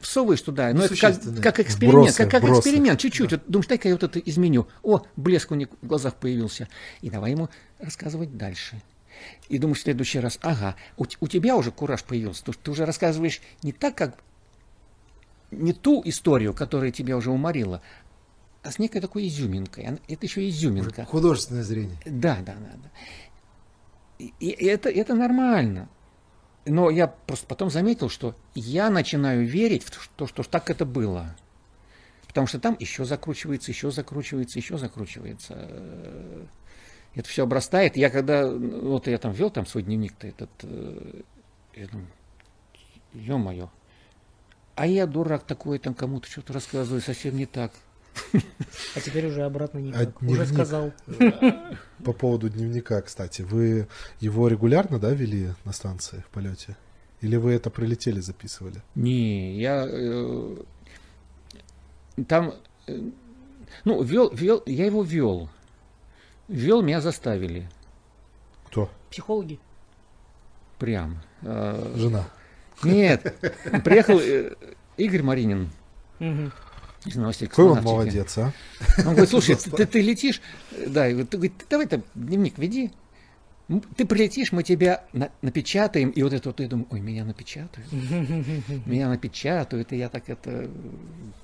всовываешь 0.00 0.40
туда, 0.40 0.72
но 0.72 0.84
это 0.84 0.96
как, 0.96 1.20
как 1.42 1.60
эксперимент, 1.60 2.04
бросы, 2.04 2.16
как, 2.16 2.30
как 2.30 2.42
бросы. 2.42 2.60
эксперимент, 2.60 2.98
чуть-чуть. 2.98 3.30
Да. 3.30 3.36
Вот, 3.36 3.44
думаешь, 3.48 3.66
дай-ка 3.66 3.88
я 3.88 3.94
вот 3.94 4.02
это 4.02 4.18
изменю. 4.18 4.66
О, 4.82 5.02
блеск 5.16 5.50
у 5.50 5.54
них 5.54 5.68
в 5.82 5.86
глазах 5.86 6.14
появился. 6.14 6.68
И 7.02 7.10
давай 7.10 7.32
ему 7.32 7.50
рассказывать 7.78 8.36
дальше. 8.36 8.80
И 9.48 9.58
думаешь 9.58 9.80
в 9.80 9.82
следующий 9.82 10.20
раз, 10.20 10.38
ага, 10.40 10.76
у, 10.96 11.04
у 11.20 11.28
тебя 11.28 11.56
уже 11.56 11.70
кураж 11.70 12.02
появился, 12.04 12.40
потому 12.40 12.54
что 12.54 12.62
ты 12.62 12.70
уже 12.70 12.86
рассказываешь 12.86 13.42
не 13.62 13.72
так, 13.72 13.94
как 13.94 14.16
не 15.50 15.74
ту 15.74 16.00
историю, 16.04 16.54
которая 16.54 16.90
тебя 16.90 17.16
уже 17.16 17.30
уморила, 17.30 17.82
с 18.62 18.78
некой 18.78 19.00
такой 19.00 19.26
изюминкой. 19.28 19.98
Это 20.08 20.26
еще 20.26 20.48
изюминка. 20.48 21.04
Художественное 21.04 21.62
зрение. 21.62 21.98
Да, 22.04 22.38
да, 22.44 22.54
да. 22.54 22.76
да. 22.82 22.90
И, 24.18 24.32
и 24.38 24.66
это, 24.66 24.90
это 24.90 25.14
нормально 25.14 25.88
но 26.66 26.90
я 26.90 27.08
просто 27.08 27.46
потом 27.46 27.70
заметил, 27.70 28.08
что 28.08 28.34
я 28.54 28.90
начинаю 28.90 29.46
верить 29.46 29.82
в 29.82 30.08
то, 30.08 30.26
что, 30.26 30.42
так 30.42 30.70
это 30.70 30.84
было. 30.84 31.34
Потому 32.26 32.46
что 32.46 32.60
там 32.60 32.76
еще 32.78 33.04
закручивается, 33.04 33.70
еще 33.70 33.90
закручивается, 33.90 34.58
еще 34.58 34.78
закручивается. 34.78 36.48
Это 37.14 37.28
все 37.28 37.42
обрастает. 37.42 37.96
Я 37.96 38.08
когда, 38.08 38.48
вот 38.48 39.08
я 39.08 39.18
там 39.18 39.32
вел 39.32 39.50
там 39.50 39.66
свой 39.66 39.82
дневник-то 39.82 40.28
этот, 40.28 40.50
э, 40.62 41.22
я 41.74 41.88
думаю, 41.88 42.08
ё-моё. 43.14 43.68
А 44.76 44.86
я 44.86 45.06
дурак 45.06 45.42
такой, 45.42 45.80
там 45.80 45.94
кому-то 45.94 46.30
что-то 46.30 46.52
рассказываю, 46.52 47.00
совсем 47.00 47.36
не 47.36 47.46
так. 47.46 47.72
А 48.94 49.00
теперь 49.00 49.26
уже 49.26 49.42
обратно 49.42 49.78
никак. 49.78 50.10
А 50.20 50.24
уже 50.24 50.46
сказал. 50.46 50.92
По 52.04 52.12
поводу 52.12 52.48
дневника, 52.48 53.00
кстати, 53.02 53.42
вы 53.42 53.88
его 54.20 54.48
регулярно, 54.48 54.98
да, 54.98 55.10
вели 55.10 55.50
на 55.64 55.72
станции 55.72 56.24
в 56.26 56.30
полете? 56.30 56.76
Или 57.20 57.36
вы 57.36 57.52
это 57.52 57.70
прилетели, 57.70 58.20
записывали? 58.20 58.82
Не, 58.94 59.60
я 59.60 59.86
э, 59.86 60.56
там, 62.26 62.54
э, 62.86 62.98
ну, 63.84 64.02
вел, 64.02 64.30
вел, 64.32 64.62
я 64.66 64.86
его 64.86 65.02
вел. 65.02 65.50
Вел, 66.48 66.82
меня 66.82 67.00
заставили. 67.00 67.68
Кто? 68.66 68.90
Психологи. 69.10 69.60
Прям. 70.78 71.20
Э, 71.42 71.92
Жена. 71.96 72.24
Нет, 72.82 73.38
приехал 73.84 74.18
Игорь 74.96 75.22
Маринин. 75.22 75.70
Угу 76.18 76.50
из 77.04 77.16
новостей 77.16 77.48
Какой 77.48 77.66
он 77.66 77.82
молодец, 77.82 78.36
а? 78.38 78.52
Он 78.98 79.12
говорит, 79.12 79.30
слушай, 79.30 79.56
ты, 79.76 79.86
ты 79.86 80.00
летишь, 80.00 80.40
да, 80.86 81.08
и 81.08 81.24
ты 81.24 81.36
говорит, 81.36 81.54
давай 81.68 81.86
там 81.86 82.02
дневник 82.14 82.58
веди. 82.58 82.92
Ты 83.96 84.04
прилетишь, 84.04 84.50
мы 84.50 84.64
тебя 84.64 85.04
на, 85.12 85.30
напечатаем, 85.42 86.10
и 86.10 86.22
вот 86.24 86.32
это 86.32 86.48
вот 86.48 86.58
я 86.58 86.66
думаю, 86.66 86.88
ой, 86.90 87.00
меня 87.00 87.24
напечатают, 87.24 87.90
меня 88.86 89.08
напечатают, 89.08 89.92
и 89.92 89.96
я 89.96 90.08
так 90.08 90.28
это 90.28 90.68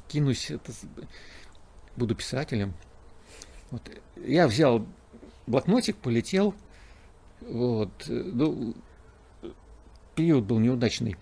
кинусь. 0.08 0.50
Это... 0.50 0.72
буду 1.96 2.16
писателем. 2.16 2.74
Вот. 3.70 3.88
Я 4.16 4.48
взял 4.48 4.84
блокнотик, 5.46 5.96
полетел. 5.96 6.54
Вот. 7.40 7.92
Ну, 8.08 8.74
период 10.16 10.44
был 10.44 10.58
неудачный. 10.58 11.16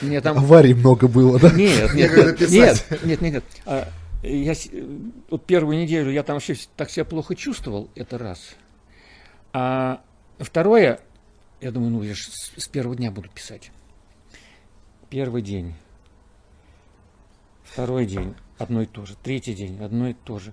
Мне 0.00 0.20
там... 0.20 0.38
Аварий 0.38 0.74
много 0.74 1.08
было, 1.08 1.38
да? 1.38 1.50
Нет, 1.50 1.94
нет, 1.94 2.16
нет, 2.16 2.40
нет, 2.50 2.86
нет, 3.04 3.20
нет, 3.20 3.32
нет. 3.32 3.44
А, 3.66 3.88
я, 4.22 4.54
вот 5.30 5.44
первую 5.44 5.78
неделю 5.78 6.10
я 6.10 6.22
там 6.22 6.36
вообще 6.36 6.56
так 6.76 6.90
себя 6.90 7.04
плохо 7.04 7.34
чувствовал, 7.34 7.90
это 7.94 8.18
раз. 8.18 8.56
А 9.52 10.02
второе, 10.38 11.00
я 11.60 11.70
думаю, 11.70 11.90
ну 11.90 12.02
я 12.02 12.14
же 12.14 12.22
с, 12.22 12.52
с 12.56 12.68
первого 12.68 12.96
дня 12.96 13.10
буду 13.10 13.28
писать. 13.28 13.70
Первый 15.10 15.42
день. 15.42 15.74
Второй 17.64 18.06
день 18.06 18.34
одно 18.58 18.82
и 18.82 18.86
то 18.86 19.04
же. 19.04 19.14
Третий 19.22 19.54
день 19.54 19.82
одно 19.82 20.08
и 20.08 20.14
то 20.14 20.38
же. 20.38 20.52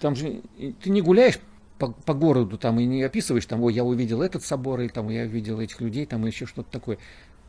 Там 0.00 0.14
же 0.14 0.42
ты 0.82 0.90
не 0.90 1.00
гуляешь 1.00 1.38
по, 1.78 1.92
по 1.92 2.14
городу 2.14 2.58
там 2.58 2.78
и 2.78 2.84
не 2.84 3.02
описываешь 3.02 3.46
там, 3.46 3.62
ой, 3.62 3.72
я 3.72 3.84
увидел 3.84 4.22
этот 4.22 4.44
собор, 4.44 4.80
или 4.80 4.88
там 4.88 5.08
я 5.08 5.22
увидел 5.22 5.60
этих 5.60 5.80
людей, 5.80 6.06
там 6.06 6.26
еще 6.26 6.46
что-то 6.46 6.70
такое. 6.70 6.98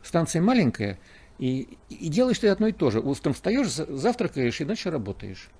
Станция 0.02 0.42
маленькая, 0.42 0.98
и, 1.38 1.78
и 1.88 2.08
делаешь 2.08 2.38
ты 2.38 2.48
одно 2.48 2.68
и 2.68 2.72
то 2.72 2.90
же. 2.90 3.00
Утром 3.00 3.34
встаешь, 3.34 3.68
завтракаешь 3.68 4.60
и 4.60 4.64
дальше 4.64 4.90
работаешь. 4.90 5.50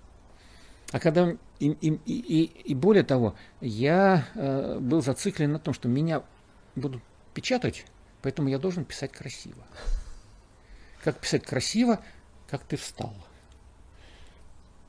А 0.93 1.01
когда 1.01 1.37
и, 1.59 1.69
и, 1.71 2.01
и, 2.05 2.43
и 2.45 2.75
более 2.75 3.03
того, 3.03 3.35
я 3.61 4.29
э, 4.35 4.79
был 4.79 5.03
зациклен 5.03 5.53
на 5.53 5.59
том, 5.59 5.73
что 5.73 5.89
меня 5.89 6.23
будут 6.77 7.03
печатать, 7.35 7.87
поэтому 8.21 8.49
я 8.49 8.59
должен 8.59 8.85
писать 8.85 9.13
красиво. 9.13 9.65
Как 11.03 11.19
писать 11.19 11.45
красиво, 11.45 12.01
как 12.49 12.63
ты 12.65 12.77
встал. 12.77 13.15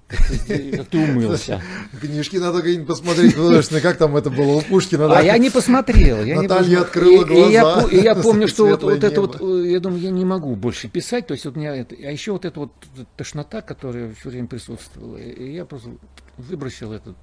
Как 0.07 0.87
ты 0.87 0.97
умылся. 0.97 1.61
Книжки 1.99 2.37
надо 2.37 2.61
как-нибудь 2.61 2.87
посмотреть 2.87 3.35
художественно, 3.35 3.81
как 3.81 3.97
там 3.97 4.15
это 4.15 4.29
было 4.29 4.57
у 4.57 4.61
Пушкина. 4.61 5.17
А 5.17 5.21
я 5.21 5.37
не 5.37 5.49
посмотрел. 5.49 6.23
Я 6.23 6.41
Наталья 6.41 6.69
не 6.69 6.75
открыла 6.75 7.25
глаза. 7.25 7.87
И 7.89 8.01
я, 8.01 8.15
помню, 8.15 8.47
что 8.47 8.67
вот, 8.67 8.83
вот 8.83 9.03
это 9.03 9.21
вот, 9.21 9.41
я 9.41 9.79
думаю, 9.79 10.01
я 10.01 10.11
не 10.11 10.25
могу 10.25 10.55
больше 10.55 10.87
писать. 10.87 11.27
То 11.27 11.33
есть 11.33 11.45
вот 11.45 11.55
у 11.55 11.59
меня 11.59 11.75
это, 11.75 11.95
а 11.95 12.11
еще 12.11 12.33
вот 12.33 12.45
эта 12.45 12.59
вот 12.59 12.71
тошнота, 13.17 13.61
которая 13.61 14.13
все 14.13 14.29
время 14.29 14.47
присутствовала. 14.47 15.17
И 15.17 15.53
я 15.53 15.65
просто 15.65 15.91
выбросил 16.37 16.93
этот. 16.93 17.15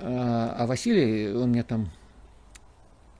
А, 0.00 0.56
а 0.58 0.66
Василий, 0.66 1.32
он 1.32 1.50
мне 1.50 1.62
там 1.62 1.90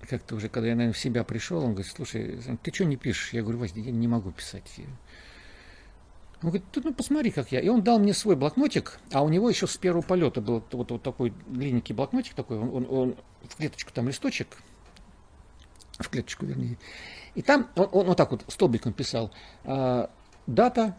как-то 0.09 0.37
уже, 0.37 0.49
когда 0.49 0.69
я, 0.69 0.75
наверное, 0.75 0.95
в 0.95 0.99
себя 0.99 1.23
пришел, 1.25 1.59
он 1.59 1.73
говорит, 1.73 1.93
слушай, 1.95 2.41
ты 2.63 2.73
что 2.73 2.85
не 2.85 2.97
пишешь? 2.97 3.33
Я 3.33 3.43
говорю, 3.43 3.59
Вася, 3.59 3.75
я 3.77 3.91
не 3.91 4.09
могу 4.09 4.31
писать. 4.31 4.65
Он 6.43 6.51
говорит, 6.51 6.67
ну 6.77 6.95
посмотри, 6.95 7.31
как 7.33 7.51
я. 7.51 7.61
И 7.61 7.69
он 7.69 7.83
дал 7.83 7.99
мне 7.99 8.15
свой 8.15 8.37
блокнотик, 8.37 9.01
а 9.13 9.23
у 9.23 9.29
него 9.29 9.49
еще 9.49 9.67
с 9.67 9.77
первого 9.77 10.03
полета 10.03 10.41
был 10.41 10.63
вот, 10.71 10.91
вот 10.91 11.03
такой 11.03 11.35
длинненький 11.49 11.95
блокнотик 11.95 12.35
такой, 12.35 12.59
он, 12.59 12.69
он, 12.69 12.87
он 12.89 13.17
в 13.43 13.57
клеточку 13.57 13.93
там 13.93 14.07
листочек, 14.07 14.47
в 15.99 16.09
клеточку 16.09 16.47
вернее. 16.47 16.79
И 17.35 17.43
там 17.43 17.69
он, 17.75 17.89
он 17.93 18.07
вот 18.07 18.17
так 18.17 18.31
вот 18.31 18.45
столбиком 18.47 18.93
писал 18.93 19.33
а, 19.65 20.11
дата, 20.47 20.97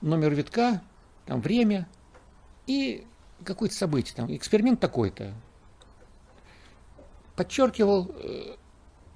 номер 0.00 0.34
витка, 0.34 0.82
там 1.24 1.40
время 1.40 1.88
и 2.66 3.06
какое-то 3.44 3.76
событие, 3.76 4.14
там 4.16 4.34
эксперимент 4.34 4.80
такой-то. 4.80 5.34
Подчеркивал 7.36 8.10
э, 8.14 8.56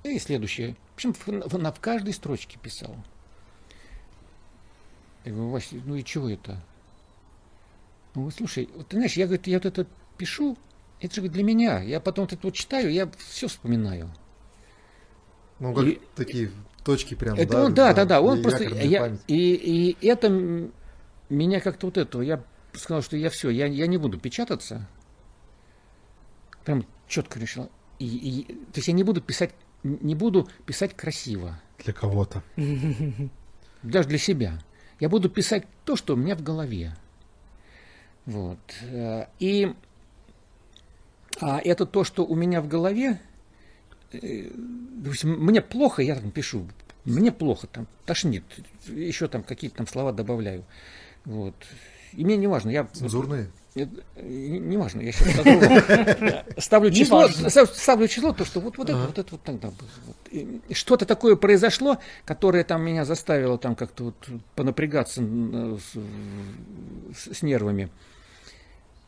и 0.04 0.18
следующее. 0.18 0.76
В 0.92 0.94
общем, 0.94 1.12
в, 1.12 1.26
в, 1.26 1.72
в 1.72 1.80
каждой 1.80 2.14
строчке 2.14 2.58
писал. 2.58 2.94
Я 5.24 5.32
говорю, 5.32 5.50
Вася, 5.50 5.76
ну 5.84 5.94
и 5.94 6.04
чего 6.04 6.28
это? 6.28 6.60
Ну, 8.14 8.30
слушай, 8.30 8.68
вот 8.74 8.88
ты 8.88 8.96
знаешь, 8.96 9.14
я, 9.14 9.26
говорит, 9.26 9.46
я 9.46 9.56
вот 9.56 9.66
это 9.66 9.86
пишу, 10.18 10.56
это 11.00 11.14
же 11.20 11.28
для 11.28 11.42
меня. 11.42 11.80
Я 11.82 12.00
потом 12.00 12.24
вот 12.24 12.32
это 12.32 12.46
вот 12.46 12.54
читаю, 12.54 12.92
я 12.92 13.10
все 13.18 13.48
вспоминаю. 13.48 14.10
Ну, 15.58 15.74
как 15.74 15.84
и, 15.84 16.00
такие 16.14 16.50
точки 16.84 17.14
прям, 17.14 17.36
это 17.36 17.52
да? 17.52 17.64
Он, 17.64 17.74
да, 17.74 17.92
да, 17.94 18.04
да. 18.04 18.20
Он 18.20 18.42
просто, 18.42 18.64
я, 18.64 19.16
и, 19.26 19.94
и 20.00 20.06
это 20.06 20.28
меня 21.28 21.60
как-то 21.60 21.86
вот 21.86 21.96
этого, 21.96 22.22
я 22.22 22.44
сказал, 22.74 23.02
что 23.02 23.16
я 23.16 23.30
все, 23.30 23.50
я, 23.50 23.66
я 23.66 23.86
не 23.86 23.96
буду 23.96 24.18
печататься. 24.18 24.88
Прям 26.64 26.86
четко 27.08 27.38
решил. 27.38 27.70
И, 27.98 28.06
и, 28.06 28.44
то 28.54 28.76
есть 28.76 28.88
я 28.88 28.94
не 28.94 29.04
буду 29.04 29.20
писать, 29.20 29.54
не 29.82 30.14
буду 30.14 30.48
писать 30.66 30.94
красиво. 30.94 31.60
Для 31.78 31.92
кого-то. 31.92 32.42
Даже 33.82 34.08
для 34.08 34.18
себя. 34.18 34.58
Я 35.00 35.08
буду 35.08 35.28
писать 35.28 35.64
то, 35.84 35.96
что 35.96 36.14
у 36.14 36.16
меня 36.16 36.36
в 36.36 36.42
голове. 36.42 36.94
Вот. 38.26 38.58
И 39.38 39.74
а 41.40 41.60
это 41.62 41.86
то, 41.86 42.04
что 42.04 42.24
у 42.24 42.34
меня 42.34 42.60
в 42.60 42.68
голове, 42.68 43.20
э, 44.12 44.50
мне 45.24 45.60
плохо, 45.60 46.02
я 46.02 46.14
там 46.16 46.30
пишу, 46.30 46.68
мне 47.04 47.32
плохо, 47.32 47.66
там 47.66 47.86
тошнит, 48.06 48.44
еще 48.86 49.28
там 49.28 49.42
какие-то 49.42 49.78
там 49.78 49.86
слова 49.86 50.12
добавляю. 50.12 50.64
Вот. 51.24 51.54
И 52.16 52.24
мне 52.24 52.36
не 52.36 52.46
важно. 52.46 52.70
Я, 52.70 52.84
Цензурные? 52.84 53.50
Не, 53.74 53.88
не 54.60 54.76
важно, 54.76 55.00
я 55.00 55.10
сейчас 55.10 56.64
ставлю 56.64 56.92
число, 56.92 57.26
ставлю 57.28 58.06
число, 58.06 58.32
то, 58.32 58.44
что 58.44 58.60
вот, 58.60 58.78
вот 58.78 58.88
это, 58.88 58.98
вот 58.98 59.18
это 59.18 59.32
вот 59.32 59.42
тогда 59.42 59.68
было. 59.68 59.88
Вот. 60.06 60.76
Что-то 60.76 61.06
такое 61.06 61.34
произошло, 61.34 61.98
которое 62.24 62.62
там 62.62 62.82
меня 62.82 63.04
заставило 63.04 63.58
там 63.58 63.74
как-то 63.74 64.04
вот 64.04 64.28
понапрягаться 64.54 65.22
с, 65.22 65.96
с, 67.18 67.34
с 67.34 67.42
нервами. 67.42 67.90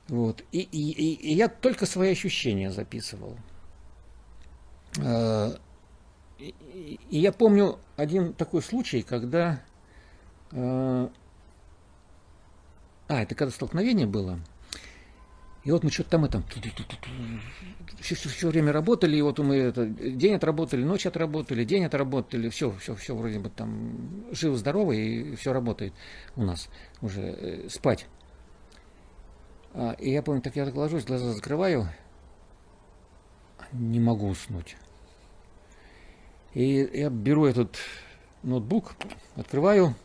Вот. 0.09 0.43
И, 0.51 0.61
и, 0.61 0.91
и, 0.91 1.15
и 1.15 1.35
я 1.35 1.47
только 1.47 1.87
свои 1.87 2.11
ощущения 2.11 2.73
записывал. 2.73 3.37
А, 4.99 5.57
и, 6.41 6.55
и 7.09 7.19
я 7.19 7.31
помню 7.31 7.79
один 7.97 8.33
такой 8.33 8.63
случай, 8.63 9.03
когда... 9.03 9.63
А, 13.09 13.23
это 13.23 13.35
когда 13.35 13.53
столкновение 13.53 14.07
было. 14.07 14.41
И 15.65 15.73
вот 15.73 15.83
мы 15.83 15.91
что-то 15.91 16.11
там 16.11 16.25
это 16.25 16.43
все, 18.01 18.15
все, 18.15 18.29
все 18.29 18.49
время 18.49 18.73
работали, 18.73 19.17
и 19.17 19.23
вот 19.23 19.41
мы 19.41 19.57
это, 19.57 19.87
день 19.87 20.35
отработали, 20.35 20.85
ночь 20.85 21.07
отработали, 21.07 21.65
день 21.65 21.85
отработали, 21.85 22.49
все, 22.51 22.71
все, 22.79 22.95
все 22.95 23.17
вроде 23.17 23.41
бы 23.41 23.51
там 23.51 24.27
живо-здорово, 24.31 24.93
и 24.93 25.35
все 25.35 25.53
работает 25.53 25.93
у 26.37 26.45
нас 26.45 26.69
уже 27.03 27.21
э, 27.21 27.69
спать. 27.69 28.07
А, 29.75 29.97
и 29.99 30.11
я 30.13 30.23
помню, 30.23 30.41
так 30.41 30.55
я 30.55 30.65
так 30.65 30.77
ложусь, 30.77 31.05
глаза 31.05 31.33
закрываю, 31.33 31.89
не 33.73 33.99
могу 33.99 34.29
уснуть. 34.29 34.77
И 36.55 36.89
я 36.95 37.11
беру 37.11 37.45
этот 37.45 37.77
ноутбук, 38.45 38.95
открываю 39.35 39.97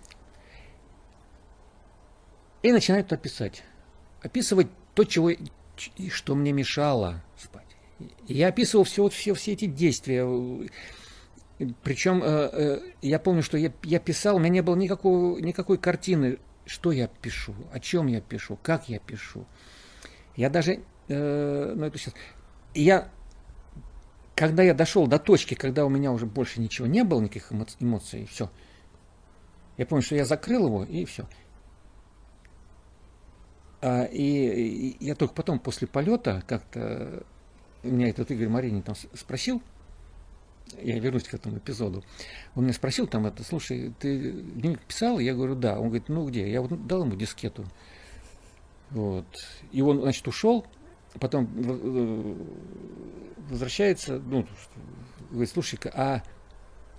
и 2.63 2.71
начинаю 2.71 3.03
это 3.03 3.17
писать. 3.17 3.63
Описывать 4.21 4.67
то, 4.93 5.03
чего, 5.03 5.31
что 6.09 6.35
мне 6.35 6.51
мешало 6.51 7.23
спать. 7.37 7.65
Я 8.27 8.47
описывал 8.47 8.83
все, 8.83 9.07
все, 9.09 9.33
все 9.33 9.53
эти 9.53 9.65
действия. 9.65 10.25
Причем 11.83 12.21
э, 12.23 12.49
э, 12.51 12.79
я 13.01 13.19
помню, 13.19 13.43
что 13.43 13.57
я, 13.57 13.71
я 13.83 13.99
писал, 13.99 14.37
у 14.37 14.39
меня 14.39 14.49
не 14.49 14.61
было 14.61 14.75
никакого, 14.75 15.39
никакой 15.39 15.77
картины, 15.77 16.39
что 16.65 16.91
я 16.91 17.07
пишу, 17.07 17.53
о 17.71 17.79
чем 17.79 18.07
я 18.07 18.21
пишу, 18.21 18.57
как 18.61 18.89
я 18.89 18.99
пишу. 18.99 19.45
Я 20.35 20.49
даже, 20.49 20.79
э, 21.07 21.73
ну 21.75 21.85
это 21.85 21.97
сейчас, 21.99 22.15
я, 22.73 23.09
когда 24.35 24.63
я 24.63 24.73
дошел 24.73 25.05
до 25.05 25.19
точки, 25.19 25.53
когда 25.53 25.85
у 25.85 25.89
меня 25.89 26.11
уже 26.11 26.25
больше 26.25 26.61
ничего 26.61 26.87
не 26.87 27.03
было, 27.03 27.21
никаких 27.21 27.51
эмоций, 27.79 28.25
все, 28.25 28.49
я 29.77 29.85
помню, 29.85 30.03
что 30.03 30.15
я 30.15 30.25
закрыл 30.25 30.67
его, 30.67 30.83
и 30.83 31.05
все. 31.05 31.27
А, 33.81 34.03
и, 34.03 34.95
я 34.99 35.15
только 35.15 35.33
потом, 35.33 35.59
после 35.59 35.87
полета, 35.87 36.43
как-то 36.47 37.23
меня 37.83 38.09
этот 38.09 38.29
Игорь 38.31 38.49
Маринин 38.49 38.83
там 38.83 38.95
спросил, 39.13 39.61
я 40.81 40.99
вернусь 40.99 41.23
к 41.23 41.33
этому 41.33 41.57
эпизоду, 41.57 42.03
он 42.55 42.63
меня 42.63 42.73
спросил 42.73 43.07
там 43.07 43.25
это, 43.25 43.43
слушай, 43.43 43.93
ты 43.99 44.31
дневник 44.31 44.81
писал? 44.81 45.19
Я 45.19 45.33
говорю, 45.33 45.55
да. 45.55 45.79
Он 45.79 45.87
говорит, 45.87 46.09
ну 46.09 46.27
где? 46.27 46.49
Я 46.49 46.61
вот 46.61 46.87
дал 46.87 47.03
ему 47.03 47.15
дискету. 47.15 47.65
Вот. 48.91 49.25
И 49.71 49.81
он, 49.81 50.01
значит, 50.01 50.27
ушел, 50.27 50.65
потом 51.19 51.49
э, 51.55 52.35
возвращается, 53.49 54.19
ну, 54.19 54.45
говорит, 55.29 55.49
слушай-ка, 55.49 55.91
а 55.93 56.23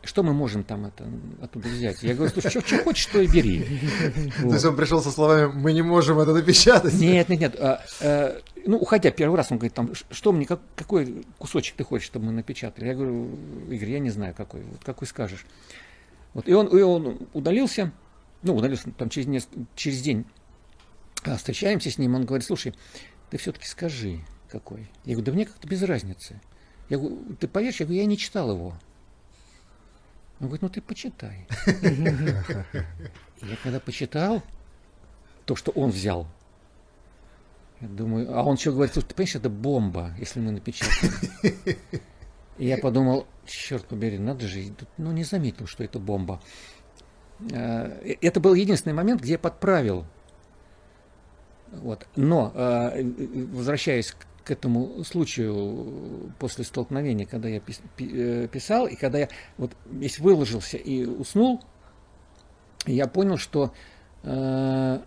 что 0.04 0.22
мы 0.22 0.32
можем 0.32 0.64
там 0.64 0.86
это, 0.86 1.04
оттуда 1.40 1.68
взять? 1.68 2.02
Я 2.02 2.14
говорю, 2.14 2.32
слушай, 2.32 2.50
что, 2.50 2.60
что 2.60 2.78
хочешь, 2.82 3.06
то 3.06 3.20
и 3.20 3.26
бери. 3.26 3.80
Вот. 4.38 4.48
То 4.48 4.54
есть 4.54 4.64
он 4.64 4.76
пришел 4.76 5.00
со 5.02 5.10
словами, 5.10 5.52
мы 5.52 5.72
не 5.72 5.82
можем 5.82 6.18
это 6.18 6.32
напечатать? 6.32 6.94
Нет, 6.94 7.28
нет, 7.28 7.40
нет. 7.40 7.56
А, 7.60 7.80
а, 8.00 8.40
ну, 8.66 8.78
уходя 8.78 9.10
первый 9.10 9.36
раз, 9.36 9.50
он 9.50 9.58
говорит, 9.58 9.74
там, 9.74 9.92
что 10.10 10.32
мне, 10.32 10.46
как, 10.46 10.60
какой 10.76 11.24
кусочек 11.38 11.76
ты 11.76 11.84
хочешь, 11.84 12.06
чтобы 12.06 12.26
мы 12.26 12.32
напечатали? 12.32 12.86
Я 12.86 12.94
говорю, 12.94 13.30
Игорь, 13.70 13.90
я 13.90 13.98
не 13.98 14.10
знаю, 14.10 14.34
какой, 14.34 14.62
вот 14.62 14.82
какой 14.84 15.06
скажешь. 15.06 15.46
Вот, 16.34 16.48
и, 16.48 16.52
он, 16.52 16.66
и 16.66 16.80
он 16.80 17.28
удалился, 17.32 17.92
ну, 18.42 18.56
удалился 18.56 18.90
там 18.92 19.08
через, 19.08 19.26
несколько, 19.26 19.60
через 19.76 20.00
день. 20.02 20.24
А 21.24 21.36
встречаемся 21.36 21.90
с 21.90 21.98
ним, 21.98 22.14
он 22.14 22.24
говорит, 22.24 22.46
слушай, 22.46 22.74
ты 23.30 23.38
все-таки 23.38 23.66
скажи, 23.66 24.20
какой. 24.48 24.90
Я 25.04 25.14
говорю, 25.14 25.26
да 25.26 25.32
мне 25.32 25.46
как-то 25.46 25.68
без 25.68 25.82
разницы. 25.82 26.40
Я 26.88 26.98
говорю, 26.98 27.18
ты 27.38 27.48
поверишь, 27.48 27.80
я 27.80 27.86
говорю, 27.86 28.00
я 28.00 28.06
не 28.06 28.18
читал 28.18 28.50
его. 28.50 28.74
Он 30.42 30.48
говорит, 30.48 30.62
ну 30.62 30.68
ты 30.68 30.80
почитай. 30.80 31.46
Я 33.42 33.56
когда 33.62 33.78
почитал 33.78 34.42
то, 35.44 35.54
что 35.54 35.70
он 35.70 35.90
взял, 35.90 36.26
я 37.80 37.88
думаю, 37.88 38.36
а 38.36 38.42
он 38.44 38.56
что 38.56 38.72
говорит, 38.72 38.94
ты 38.94 39.02
понимаешь, 39.02 39.36
это 39.36 39.48
бомба, 39.48 40.14
если 40.18 40.40
мы 40.40 40.52
напечатаем. 40.52 41.12
И 42.58 42.66
я 42.66 42.78
подумал, 42.78 43.26
черт 43.44 43.86
побери, 43.86 44.18
надо 44.18 44.46
же, 44.46 44.72
ну 44.98 45.10
не 45.10 45.24
заметил, 45.24 45.66
что 45.66 45.82
это 45.82 45.98
бомба. 45.98 46.40
Э, 47.50 48.16
это 48.20 48.38
был 48.38 48.54
единственный 48.54 48.92
момент, 48.92 49.22
где 49.22 49.32
я 49.32 49.38
подправил. 49.38 50.06
Вот. 51.72 52.06
Но, 52.14 52.52
э, 52.54 53.02
возвращаясь 53.52 54.14
к 54.44 54.50
этому 54.50 55.04
случаю 55.04 56.32
после 56.38 56.64
столкновения, 56.64 57.26
когда 57.26 57.48
я 57.48 57.60
э, 57.98 58.48
писал, 58.48 58.86
и 58.86 58.96
когда 58.96 59.18
я 59.18 59.28
вот 59.58 59.76
весь 59.86 60.18
выложился 60.18 60.76
и 60.76 61.04
уснул, 61.04 61.62
я 62.86 63.06
понял, 63.06 63.36
что, 63.36 63.72
что 64.22 65.04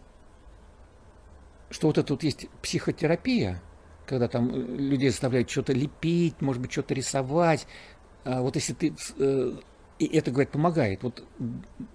вот 1.82 1.98
это 1.98 2.13
вот 2.13 2.24
есть 2.24 2.48
психотерапия, 2.62 3.62
когда 4.06 4.30
там 4.30 4.50
людей 4.50 5.10
заставляют 5.10 5.50
что-то 5.50 5.74
лепить, 5.74 6.41
может 6.41 6.62
быть, 6.62 6.71
что-то 6.71 6.93
рисовать. 6.93 7.67
А 8.24 8.41
вот 8.41 8.56
если 8.56 8.74
ты 8.74 8.93
и 9.98 10.06
это, 10.08 10.32
говорит, 10.32 10.52
помогает. 10.52 11.04
Вот 11.04 11.24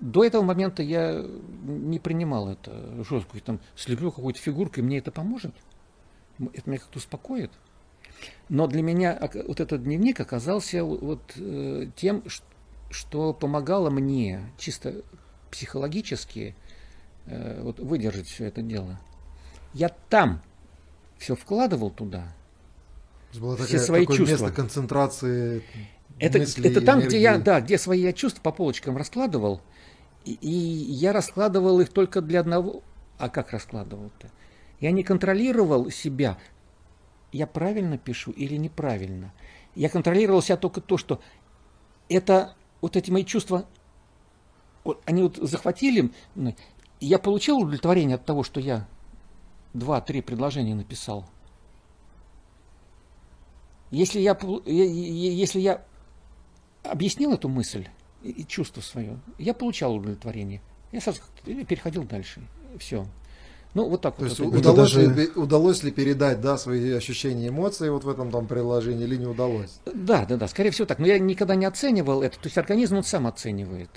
до 0.01 0.25
этого 0.25 0.43
момента 0.43 0.83
я 0.83 1.23
не 1.63 1.99
принимал 1.99 2.49
это 2.49 3.05
жестко. 3.05 3.39
Там 3.41 3.61
слеплю 3.77 4.11
какую-то 4.11 4.41
фигурку, 4.41 4.81
и 4.81 4.83
мне 4.83 4.99
это 4.99 5.13
поможет. 5.13 5.55
Это 6.53 6.69
меня 6.69 6.79
как-то 6.79 6.99
успокоит. 6.99 7.51
Но 8.49 8.67
для 8.67 8.83
меня 8.83 9.19
вот 9.47 9.61
этот 9.61 9.85
дневник 9.85 10.21
оказался 10.21 10.85
вот 10.85 11.21
э, 11.37 11.87
тем, 11.97 12.23
что 12.91 13.33
помогало 13.33 13.91
мне 13.91 14.41
чисто 14.59 15.03
психологически 15.51 16.55
э, 17.27 17.63
вот, 17.63 17.79
выдержать 17.79 18.27
все 18.27 18.47
это 18.47 18.63
дело. 18.63 19.01
Я 19.73 19.89
там 20.09 20.43
все 21.19 21.37
вкладывал 21.37 21.91
туда. 21.91 22.33
Было 23.39 23.57
все 23.57 23.67
такая, 23.67 23.81
свои 23.81 24.07
чувства. 24.07 24.25
место 24.25 24.51
концентрации 24.51 25.63
это, 26.21 26.39
это 26.39 26.81
там, 26.83 27.01
где 27.01 27.21
я, 27.21 27.39
да, 27.39 27.61
где 27.61 27.79
свои 27.79 28.03
я 28.03 28.13
чувства 28.13 28.43
по 28.43 28.53
полочкам 28.53 28.97
раскладывал, 28.97 29.63
и, 30.25 30.35
и 30.35 30.51
я 30.51 31.13
раскладывал 31.13 31.81
их 31.81 31.89
только 31.89 32.21
для 32.21 32.41
одного. 32.41 32.83
А 33.19 33.29
как 33.29 33.53
раскладывал-то? 33.53 34.29
Я 34.81 34.93
не 34.93 35.03
контролировал 35.03 35.91
себя, 35.91 36.39
я 37.33 37.47
правильно 37.47 37.99
пишу 37.99 38.31
или 38.33 38.57
неправильно. 38.57 39.33
Я 39.75 39.89
контролировал 39.89 40.43
себя 40.43 40.57
только 40.57 40.81
то, 40.81 40.97
что 40.97 41.21
это 42.09 42.55
вот 42.81 42.97
эти 42.97 43.11
мои 43.11 43.25
чувства, 43.25 43.67
вот, 44.85 45.03
они 45.05 45.23
вот 45.23 45.37
захватили, 45.37 46.11
я 46.99 47.19
получил 47.19 47.59
удовлетворение 47.59 48.17
от 48.17 48.25
того, 48.25 48.43
что 48.43 48.59
я 48.59 48.89
два-три 49.75 50.23
предложения 50.23 50.75
написал. 50.75 51.27
Если 53.91 54.21
я, 54.21 54.39
если 54.65 55.61
я 55.61 55.85
объяснил 56.85 57.33
эту 57.33 57.49
мысль 57.49 57.89
и 58.23 58.45
чувство 58.45 58.81
свое, 58.81 59.19
я 59.39 59.53
получал 59.53 59.97
удовлетворение. 59.97 60.63
Я 60.93 61.01
сразу 61.01 61.21
переходил 61.45 62.05
дальше. 62.05 62.43
Все. 62.79 63.07
Ну, 63.75 63.89
вот 63.89 64.01
так 64.01 64.17
То 64.17 64.23
вот. 64.23 64.29
есть 64.29 64.41
удалось, 64.41 64.93
даже... 64.93 65.07
ли, 65.07 65.29
удалось 65.37 65.83
ли 65.85 65.93
передать 65.93 66.41
да, 66.41 66.59
свои 66.59 66.93
ощущения, 66.93 67.49
эмоции 67.49 67.89
вот 67.89 68.05
в 68.05 68.09
этом 68.09 68.31
там 68.31 68.47
приложении 68.47 69.05
или 69.05 69.17
не 69.17 69.27
удалось? 69.27 69.81
Да, 69.87 70.25
да, 70.27 70.37
да, 70.37 70.49
скорее 70.49 70.73
всего 70.73 70.87
так. 70.87 70.99
Но 70.99 71.07
я 71.07 71.19
никогда 71.19 71.55
не 71.55 71.67
оценивал 71.67 72.23
это. 72.23 72.37
То 72.37 72.47
есть 72.47 72.59
организм 72.59 72.97
он 72.97 73.05
сам 73.05 73.27
оценивает. 73.27 73.91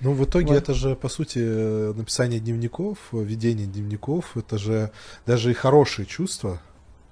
Ну, 0.00 0.12
в 0.12 0.24
итоге 0.24 0.48
вот. 0.48 0.56
это 0.56 0.74
же, 0.74 0.96
по 0.96 1.08
сути, 1.08 1.38
написание 1.38 2.40
дневников, 2.40 2.98
ведение 3.12 3.66
дневников, 3.66 4.36
это 4.36 4.58
же 4.58 4.90
даже 5.26 5.50
и 5.52 5.54
хорошие 5.54 6.06
чувства, 6.06 6.60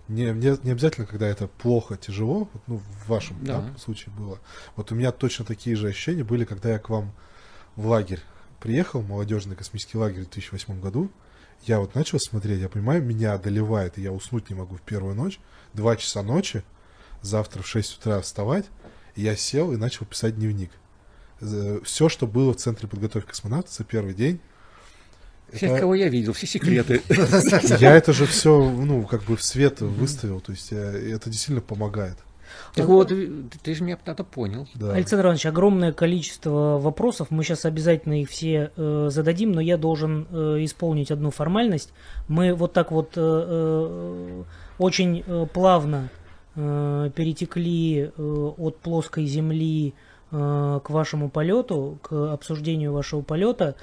не, 0.08 0.24
не, 0.32 0.56
не 0.64 0.72
обязательно, 0.72 1.06
когда 1.06 1.28
это 1.28 1.46
плохо, 1.46 1.96
тяжело, 1.96 2.48
ну, 2.66 2.78
в 2.78 3.08
вашем 3.08 3.36
да. 3.44 3.60
Да, 3.60 3.78
случае 3.78 4.14
было. 4.14 4.38
Вот 4.74 4.90
у 4.90 4.94
меня 4.94 5.12
точно 5.12 5.44
такие 5.44 5.76
же 5.76 5.88
ощущения 5.88 6.24
были, 6.24 6.44
когда 6.44 6.70
я 6.70 6.78
к 6.78 6.88
вам 6.88 7.12
в 7.76 7.86
лагерь 7.86 8.20
приехал, 8.58 9.02
молодежный 9.02 9.54
космический 9.54 9.98
лагерь 9.98 10.24
в 10.24 10.30
2008 10.30 10.80
году. 10.80 11.10
Я 11.64 11.80
вот 11.80 11.94
начал 11.94 12.18
смотреть, 12.18 12.60
я 12.60 12.68
понимаю, 12.68 13.02
меня 13.02 13.34
одолевает, 13.34 13.98
и 13.98 14.02
я 14.02 14.12
уснуть 14.12 14.48
не 14.50 14.56
могу 14.56 14.76
в 14.76 14.82
первую 14.82 15.14
ночь. 15.14 15.38
Два 15.74 15.96
часа 15.96 16.22
ночи, 16.22 16.62
завтра 17.22 17.62
в 17.62 17.66
6 17.66 17.98
утра 17.98 18.20
вставать, 18.20 18.66
и 19.16 19.22
я 19.22 19.36
сел 19.36 19.72
и 19.72 19.76
начал 19.76 20.06
писать 20.06 20.36
дневник. 20.36 20.70
Все, 21.84 22.08
что 22.08 22.26
было 22.26 22.52
в 22.52 22.56
Центре 22.56 22.88
подготовки 22.88 23.28
космонавтов 23.28 23.74
за 23.74 23.84
первый 23.84 24.14
день, 24.14 24.40
всех, 25.52 25.70
это... 25.70 25.80
кого 25.80 25.94
я 25.94 26.08
видел, 26.08 26.34
все 26.34 26.46
секреты. 26.46 27.00
Я 27.78 27.96
это 27.96 28.12
же 28.12 28.26
все, 28.26 28.68
ну, 28.70 29.06
как 29.06 29.22
бы 29.24 29.36
в 29.36 29.42
свет 29.42 29.80
выставил, 29.80 30.40
то 30.40 30.52
есть 30.52 30.72
э, 30.72 31.14
это 31.14 31.30
действительно 31.30 31.62
помогает. 31.62 32.18
Так 32.74 32.86
вот, 32.86 33.08
ты 33.62 33.74
же 33.74 33.84
меня 33.84 33.98
тогда 34.02 34.24
понял. 34.24 34.68
Да. 34.74 34.92
Александр 34.92 35.26
Иванович, 35.26 35.46
огромное 35.46 35.92
количество 35.92 36.78
вопросов. 36.78 37.28
Мы 37.30 37.42
сейчас 37.42 37.64
обязательно 37.64 38.22
их 38.22 38.30
все 38.30 38.70
э, 38.76 39.08
зададим, 39.10 39.52
но 39.52 39.60
я 39.60 39.76
должен 39.76 40.26
э, 40.30 40.64
исполнить 40.64 41.10
одну 41.10 41.30
формальность. 41.30 41.92
Мы 42.28 42.54
вот 42.54 42.72
так 42.72 42.90
вот 42.90 43.12
э, 43.16 43.20
э, 43.20 44.42
очень 44.78 45.24
э, 45.26 45.46
плавно 45.52 46.08
э, 46.54 47.10
перетекли 47.14 48.10
э, 48.16 48.52
от 48.58 48.78
плоской 48.78 49.26
земли 49.26 49.94
э, 50.30 50.80
к 50.82 50.90
вашему 50.90 51.30
полету, 51.30 51.98
к 52.02 52.32
обсуждению 52.32 52.92
вашего 52.92 53.22
полета. 53.22 53.74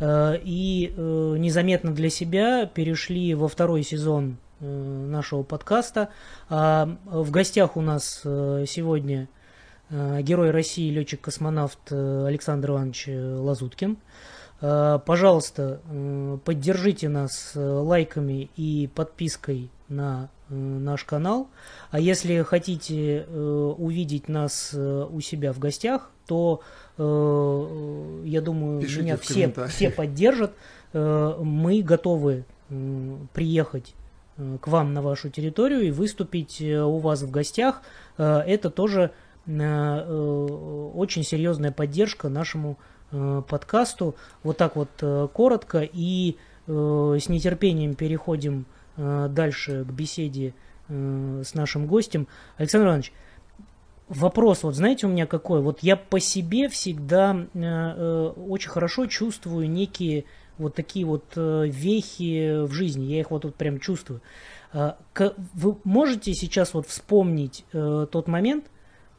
Э, 0.00 0.36
и 0.42 0.92
э, 0.96 1.36
незаметно 1.38 1.92
для 1.94 2.10
себя 2.10 2.66
перешли 2.66 3.34
во 3.34 3.48
второй 3.48 3.82
сезон 3.82 4.36
нашего 4.64 5.42
подкаста. 5.42 6.08
А, 6.48 6.96
в 7.04 7.30
гостях 7.30 7.76
у 7.76 7.80
нас 7.80 8.20
сегодня 8.22 9.28
герой 9.90 10.50
России, 10.50 10.90
летчик-космонавт 10.90 11.92
Александр 11.92 12.70
Иванович 12.70 13.08
Лазуткин. 13.08 13.98
Пожалуйста, 14.60 15.80
поддержите 16.44 17.08
нас 17.10 17.52
лайками 17.54 18.50
и 18.56 18.88
подпиской 18.94 19.70
на 19.88 20.30
наш 20.48 21.04
канал. 21.04 21.48
А 21.90 22.00
если 22.00 22.42
хотите 22.42 23.26
увидеть 23.26 24.28
нас 24.28 24.72
у 24.74 25.20
себя 25.20 25.52
в 25.52 25.58
гостях, 25.58 26.10
то 26.26 26.62
Э, 26.96 28.22
я 28.24 28.40
думаю, 28.40 28.80
Пишите 28.80 29.02
меня 29.02 29.16
все, 29.16 29.52
все 29.68 29.90
поддержат. 29.90 30.52
Э, 30.92 31.36
мы 31.40 31.82
готовы 31.82 32.44
приехать 33.32 33.90
э, 33.90 34.03
к 34.36 34.66
вам 34.66 34.92
на 34.94 35.02
вашу 35.02 35.30
территорию 35.30 35.82
и 35.82 35.90
выступить 35.90 36.60
у 36.60 36.98
вас 36.98 37.22
в 37.22 37.30
гостях. 37.30 37.82
Это 38.16 38.70
тоже 38.70 39.12
очень 39.46 41.22
серьезная 41.22 41.70
поддержка 41.72 42.28
нашему 42.28 42.78
подкасту. 43.10 44.16
Вот 44.42 44.56
так 44.56 44.76
вот 44.76 44.90
коротко 45.32 45.88
и 45.92 46.36
с 46.66 47.28
нетерпением 47.28 47.94
переходим 47.94 48.66
дальше 48.96 49.84
к 49.84 49.92
беседе 49.92 50.54
с 50.88 51.54
нашим 51.54 51.86
гостем. 51.86 52.26
Александр 52.56 52.86
Иванович, 52.88 53.12
Вопрос, 54.08 54.62
вот 54.62 54.74
знаете, 54.74 55.06
у 55.06 55.10
меня 55.10 55.26
какой? 55.26 55.62
Вот 55.62 55.80
я 55.80 55.96
по 55.96 56.20
себе 56.20 56.68
всегда 56.68 57.34
э, 57.34 57.58
э, 57.58 58.32
очень 58.48 58.68
хорошо 58.68 59.06
чувствую 59.06 59.70
некие 59.70 60.26
вот 60.58 60.74
такие 60.74 61.04
вот 61.04 61.24
э, 61.36 61.66
вехи 61.66 62.64
в 62.64 62.72
жизни. 62.72 63.04
Я 63.04 63.20
их 63.20 63.30
вот 63.30 63.42
тут 63.42 63.54
прям 63.54 63.80
чувствую. 63.80 64.20
К, 64.72 65.34
вы 65.54 65.76
можете 65.84 66.34
сейчас 66.34 66.74
вот 66.74 66.88
вспомнить 66.88 67.64
э, 67.72 68.06
тот 68.10 68.26
момент, 68.26 68.66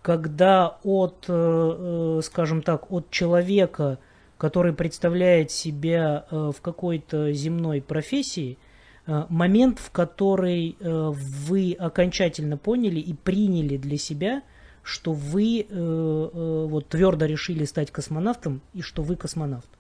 когда 0.02 0.78
от, 0.84 1.26
э, 1.28 2.20
скажем 2.24 2.62
так, 2.62 2.92
от 2.92 3.10
человека, 3.10 4.00
который 4.38 4.74
представляет 4.74 5.50
себя 5.50 6.26
в 6.30 6.56
какой-то 6.62 7.32
земной 7.32 7.82
профессии, 7.82 8.58
момент, 9.08 9.80
в 9.80 9.92
который 9.92 10.76
вы 10.82 11.74
окончательно 11.80 12.58
поняли 12.58 13.00
и 13.00 13.14
приняли 13.14 13.78
для 13.78 13.98
себя– 13.98 14.42
что 14.84 15.14
вы 15.14 15.66
вот 15.68 16.90
твердо 16.90 17.26
решили 17.26 17.66
стать 17.66 17.90
космонавтом 17.90 18.62
и 18.74 18.82
что 18.84 19.02
вы 19.02 19.16
космонавт. 19.16 19.75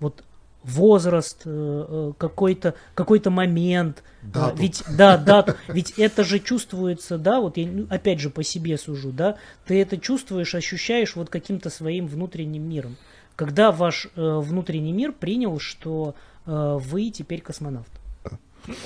Вот 0.00 0.24
возраст, 0.66 1.42
э, 1.44 1.48
э 1.88 2.12
какой-то 2.18 2.74
какой-то 2.94 3.30
момент, 3.30 4.02
э, 4.22 4.26
дату. 4.26 4.56
ведь 4.56 4.82
да, 4.96 5.16
дату, 5.16 5.54
ведь 5.68 5.92
это 5.96 6.24
же 6.24 6.40
чувствуется, 6.40 7.18
да, 7.18 7.40
вот 7.40 7.56
я 7.56 7.66
ну, 7.68 7.86
опять 7.88 8.18
же 8.18 8.30
по 8.30 8.42
себе 8.42 8.76
сужу, 8.76 9.12
да, 9.12 9.36
ты 9.64 9.80
это 9.80 9.96
чувствуешь, 9.96 10.54
ощущаешь 10.54 11.14
вот 11.14 11.30
каким-то 11.30 11.70
своим 11.70 12.06
внутренним 12.08 12.68
миром. 12.68 12.96
Когда 13.36 13.70
ваш 13.70 14.06
э, 14.06 14.10
внутренний 14.16 14.92
мир 14.92 15.12
принял, 15.12 15.60
что 15.60 16.16
э, 16.46 16.78
вы 16.80 17.10
теперь 17.10 17.42
космонавт. 17.42 17.90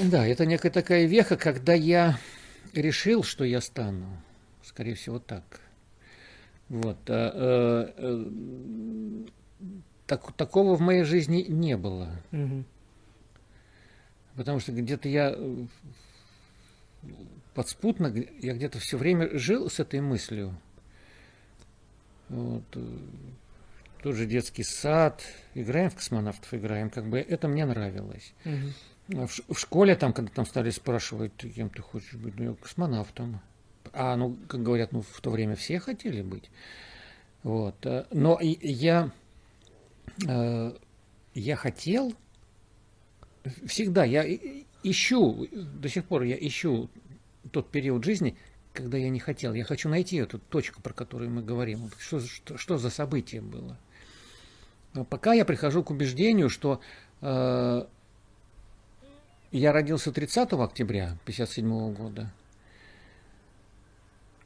Да, 0.00 0.26
это 0.26 0.44
некая 0.44 0.70
такая 0.70 1.06
веха, 1.06 1.36
когда 1.36 1.72
я 1.72 2.18
решил, 2.74 3.22
что 3.22 3.44
я 3.44 3.62
стану. 3.62 4.06
Скорее 4.62 4.94
всего, 4.94 5.18
так. 5.18 5.60
Вот. 6.68 6.98
А, 7.08 7.88
так, 10.10 10.32
такого 10.32 10.74
в 10.74 10.80
моей 10.80 11.04
жизни 11.04 11.46
не 11.48 11.76
было. 11.76 12.10
Угу. 12.32 12.64
Потому 14.34 14.58
что 14.58 14.72
где-то 14.72 15.08
я 15.08 15.38
подспутно, 17.54 18.12
я 18.40 18.54
где-то 18.54 18.80
все 18.80 18.98
время 18.98 19.38
жил 19.38 19.70
с 19.70 19.78
этой 19.78 20.00
мыслью. 20.00 20.58
Вот. 22.28 22.64
Тот 24.02 24.16
же 24.16 24.26
детский 24.26 24.64
сад, 24.64 25.22
играем 25.54 25.90
в 25.90 25.94
космонавтов, 25.94 26.52
играем, 26.54 26.90
как 26.90 27.08
бы 27.08 27.20
это 27.20 27.46
мне 27.46 27.64
нравилось. 27.64 28.34
Угу. 28.44 29.26
В, 29.26 29.54
в 29.54 29.58
школе 29.60 29.94
там, 29.94 30.12
когда 30.12 30.32
там 30.32 30.44
стали 30.44 30.70
спрашивать, 30.70 31.36
кем 31.36 31.70
ты 31.70 31.82
хочешь 31.82 32.14
быть, 32.14 32.36
ну, 32.36 32.50
я 32.50 32.54
космонавтом. 32.54 33.40
А, 33.92 34.16
ну, 34.16 34.36
как 34.48 34.60
говорят, 34.60 34.90
ну, 34.90 35.02
в 35.02 35.20
то 35.20 35.30
время 35.30 35.54
все 35.54 35.78
хотели 35.78 36.22
быть. 36.22 36.50
Вот. 37.44 37.86
Э, 37.86 38.06
но 38.10 38.38
я, 38.40 39.06
э, 39.06 39.10
я 40.18 41.56
хотел 41.56 42.14
всегда, 43.66 44.04
я 44.04 44.24
ищу, 44.82 45.46
до 45.52 45.88
сих 45.88 46.04
пор 46.04 46.22
я 46.22 46.36
ищу 46.36 46.90
тот 47.52 47.70
период 47.70 48.04
жизни, 48.04 48.36
когда 48.72 48.98
я 48.98 49.08
не 49.08 49.18
хотел. 49.18 49.54
Я 49.54 49.64
хочу 49.64 49.88
найти 49.88 50.16
эту 50.16 50.38
точку, 50.38 50.80
про 50.82 50.92
которую 50.92 51.30
мы 51.30 51.42
говорим. 51.42 51.90
Что, 51.98 52.20
что, 52.20 52.56
что 52.56 52.78
за 52.78 52.90
событие 52.90 53.40
было? 53.40 53.78
Но 54.94 55.04
пока 55.04 55.32
я 55.32 55.44
прихожу 55.44 55.82
к 55.84 55.90
убеждению, 55.90 56.48
что 56.48 56.80
э, 57.20 57.86
я 59.52 59.72
родился 59.72 60.12
30 60.12 60.52
октября 60.52 61.04
1957 61.22 61.94
года, 61.94 62.32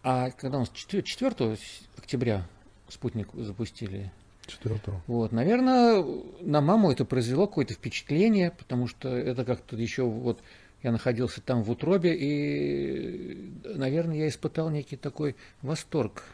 а 0.02 0.30
когда 0.30 0.58
у 0.58 0.60
нас 0.60 0.70
4 0.70 1.56
октября 1.96 2.46
спутник 2.88 3.28
запустили, 3.34 4.12
Четвертого. 4.46 5.00
Вот, 5.06 5.32
наверное, 5.32 6.04
на 6.40 6.60
маму 6.60 6.90
это 6.92 7.04
произвело 7.04 7.46
какое-то 7.46 7.74
впечатление, 7.74 8.50
потому 8.50 8.86
что 8.86 9.08
это 9.08 9.44
как-то 9.44 9.76
еще 9.76 10.02
вот 10.02 10.40
я 10.82 10.92
находился 10.92 11.40
там 11.40 11.62
в 11.62 11.70
утробе, 11.70 12.14
и, 12.14 13.50
наверное, 13.64 14.18
я 14.18 14.28
испытал 14.28 14.68
некий 14.68 14.96
такой 14.96 15.34
восторг 15.62 16.24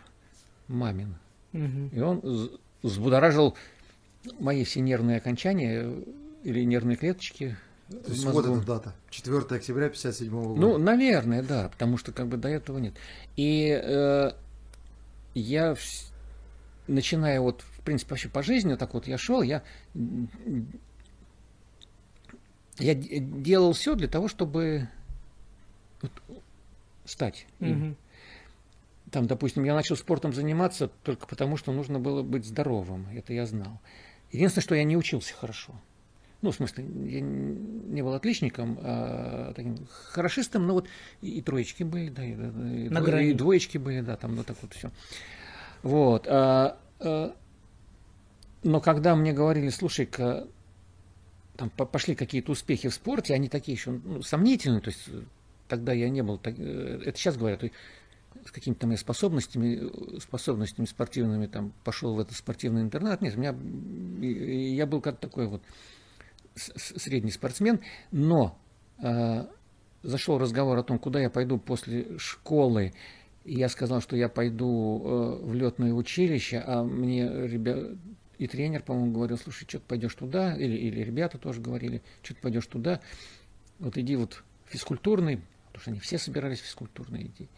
мамин. 0.66 1.14
Угу. 1.53 1.90
И 1.92 2.01
он 2.01 2.51
взбудоражил 2.83 3.57
мои 4.40 4.64
все 4.64 4.81
нервные 4.81 5.18
окончания 5.18 5.88
или 6.42 6.64
нервные 6.64 6.96
клеточки. 6.96 7.57
То 7.88 8.11
есть 8.11 8.25
вот 8.25 8.44
эта 8.44 8.61
дата, 8.64 8.94
4 9.11 9.38
октября 9.38 9.88
57 9.88 10.31
года. 10.31 10.61
Ну, 10.61 10.79
наверное, 10.79 11.42
да, 11.42 11.68
потому 11.68 11.96
что 11.96 12.12
как 12.12 12.27
бы 12.29 12.37
до 12.37 12.49
этого 12.49 12.79
нет. 12.79 12.94
И 13.37 13.68
э, 13.68 14.33
я, 15.35 15.77
начиная 16.87 17.40
вот, 17.40 17.62
в 17.62 17.80
принципе, 17.90 18.11
вообще 18.11 18.29
по 18.29 18.42
жизни, 18.42 18.76
так 18.76 18.94
вот 18.94 19.09
я 19.09 19.18
шел, 19.18 19.42
я 19.42 19.62
я 22.79 22.94
делал 22.94 23.72
все 23.72 23.94
для 23.94 24.09
того, 24.09 24.29
чтобы 24.29 24.88
вот, 26.03 26.12
стать 27.05 27.46
им. 27.59 27.88
Угу. 27.88 27.96
Там, 29.11 29.26
допустим, 29.26 29.64
я 29.64 29.74
начал 29.74 29.96
спортом 29.96 30.33
заниматься 30.33 30.88
только 31.03 31.26
потому, 31.26 31.57
что 31.57 31.72
нужно 31.72 31.98
было 31.98 32.22
быть 32.22 32.44
здоровым. 32.44 33.09
Это 33.12 33.33
я 33.33 33.44
знал. 33.44 33.81
Единственное, 34.31 34.62
что 34.62 34.74
я 34.76 34.85
не 34.85 34.96
учился 34.96 35.35
хорошо. 35.35 35.74
Ну, 36.42 36.53
в 36.53 36.55
смысле, 36.55 36.85
я 36.85 37.20
не 37.20 38.03
был 38.03 38.14
отличником, 38.14 38.79
а 38.81 39.53
таким 39.55 39.76
хорошистом, 39.90 40.66
но 40.66 40.74
вот 40.74 40.88
и, 41.20 41.42
троечки 41.42 41.83
были, 41.83 42.09
да, 42.09 42.24
и, 42.24 42.33
и, 42.33 42.88
На 42.88 43.00
и 43.20 43.35
двоечки 43.35 43.76
были, 43.76 44.00
да, 44.00 44.16
там 44.16 44.37
вот 44.37 44.46
так 44.46 44.57
вот 44.62 44.72
все. 44.72 44.90
Вот. 45.83 46.26
А, 46.29 46.79
а, 47.00 47.35
но 48.62 48.81
когда 48.81 49.16
мне 49.16 49.33
говорили, 49.33 49.68
слушай-ка, 49.70 50.46
там 51.57 51.70
пошли 51.70 52.14
какие-то 52.14 52.53
успехи 52.53 52.88
в 52.88 52.94
спорте, 52.94 53.35
они 53.35 53.49
такие 53.49 53.75
еще 53.75 53.90
ну, 53.90 54.23
сомнительные, 54.23 54.81
то 54.81 54.90
есть 54.90 55.09
э, 55.09 55.23
тогда 55.68 55.92
я 55.92 56.09
не 56.09 56.23
был, 56.23 56.38
так, 56.38 56.55
э, 56.59 57.03
это 57.05 57.18
сейчас 57.18 57.37
говорят, 57.37 57.62
с 58.46 58.51
какими-то 58.51 58.87
моими 58.87 58.99
способностями, 58.99 60.18
способностями 60.20 60.87
спортивными, 60.87 61.46
там, 61.46 61.73
пошел 61.85 62.14
в 62.14 62.20
этот 62.20 62.37
спортивный 62.37 62.83
интернат. 62.83 63.20
Нет, 63.20 63.37
у 63.37 63.40
меня, 63.40 63.55
я 64.77 64.87
был 64.87 65.01
как 65.01 65.18
такой 65.18 65.46
вот 65.46 65.62
средний 66.55 67.31
спортсмен, 67.31 67.81
но 68.11 68.59
э, 69.03 69.46
зашел 70.03 70.38
разговор 70.38 70.79
о 70.79 70.83
том, 70.83 70.99
куда 70.99 71.20
я 71.20 71.31
пойду 71.31 71.59
после 71.59 72.18
школы, 72.18 72.92
и 73.44 73.55
я 73.55 73.68
сказал, 73.68 74.01
что 74.01 74.16
я 74.16 74.29
пойду 74.29 75.03
э, 75.03 75.46
в 75.46 75.55
летное 75.55 75.92
училище, 75.92 76.62
а 76.64 76.83
мне 76.83 77.29
ребят, 77.46 77.96
и 78.40 78.46
тренер, 78.46 78.83
по-моему, 78.83 79.12
говорил, 79.12 79.37
слушай, 79.37 79.66
что 79.68 79.79
ты 79.79 79.85
пойдешь 79.87 80.14
туда, 80.14 80.57
или, 80.57 80.74
или 80.74 81.00
ребята 81.03 81.37
тоже 81.37 81.61
говорили, 81.61 82.03
что 82.22 82.35
ты 82.35 82.40
пойдешь 82.40 82.66
туда, 82.66 83.03
вот 83.79 83.98
иди 83.98 84.16
вот 84.16 84.42
физкультурный, 84.64 85.42
потому 85.66 85.83
что 85.83 85.90
они 85.90 86.00
все 86.00 86.16
собирались 86.16 86.61
физкультурные 86.61 87.26
идти. 87.26 87.50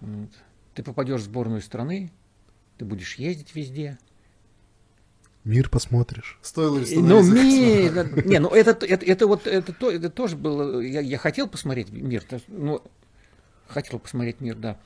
Вот. 0.00 0.30
Ты 0.74 0.84
попадешь 0.84 1.22
в 1.22 1.24
сборную 1.24 1.60
страны, 1.60 2.12
ты 2.78 2.84
будешь 2.84 3.16
ездить 3.16 3.52
везде. 3.56 3.98
Мир 5.42 5.68
посмотришь. 5.68 6.38
Стоило 6.40 6.78
ли 6.78 6.96
Ну, 6.96 7.20
ми... 7.20 7.90
не, 8.24 8.38
ну 8.38 8.48
это, 8.50 8.86
это, 8.86 9.04
это 9.04 9.26
вот 9.26 9.48
это, 9.48 9.72
то, 9.72 9.90
это 9.90 10.08
тоже 10.08 10.36
было. 10.36 10.78
Я, 10.78 11.00
я 11.00 11.18
хотел 11.18 11.48
посмотреть 11.48 11.90
мир, 11.90 12.22
ну, 12.46 12.80
хотел 13.66 13.98
посмотреть 13.98 14.40
мир, 14.40 14.54
да. 14.54 14.78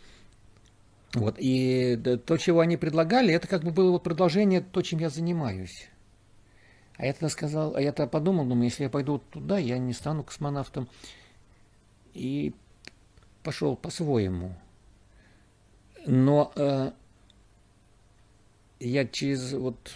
Вот, 1.16 1.36
и 1.38 1.96
то, 2.26 2.36
чего 2.36 2.60
они 2.60 2.76
предлагали, 2.76 3.32
это 3.32 3.48
как 3.48 3.64
бы 3.64 3.70
было 3.70 3.92
вот 3.92 4.02
продолжение 4.02 4.60
то, 4.60 4.82
чем 4.82 4.98
я 4.98 5.08
занимаюсь. 5.08 5.88
А 6.98 7.06
я-то 7.06 7.30
сказал, 7.30 7.74
а 7.74 7.80
я-то 7.80 8.06
подумал, 8.06 8.44
думаю, 8.44 8.64
если 8.64 8.82
я 8.82 8.90
пойду 8.90 9.18
туда, 9.18 9.56
я 9.56 9.78
не 9.78 9.94
стану 9.94 10.22
космонавтом. 10.24 10.88
И 12.12 12.54
пошел 13.42 13.76
по-своему. 13.76 14.54
Но 16.04 16.52
э, 16.54 16.92
я 18.80 19.06
через 19.06 19.54
вот 19.54 19.92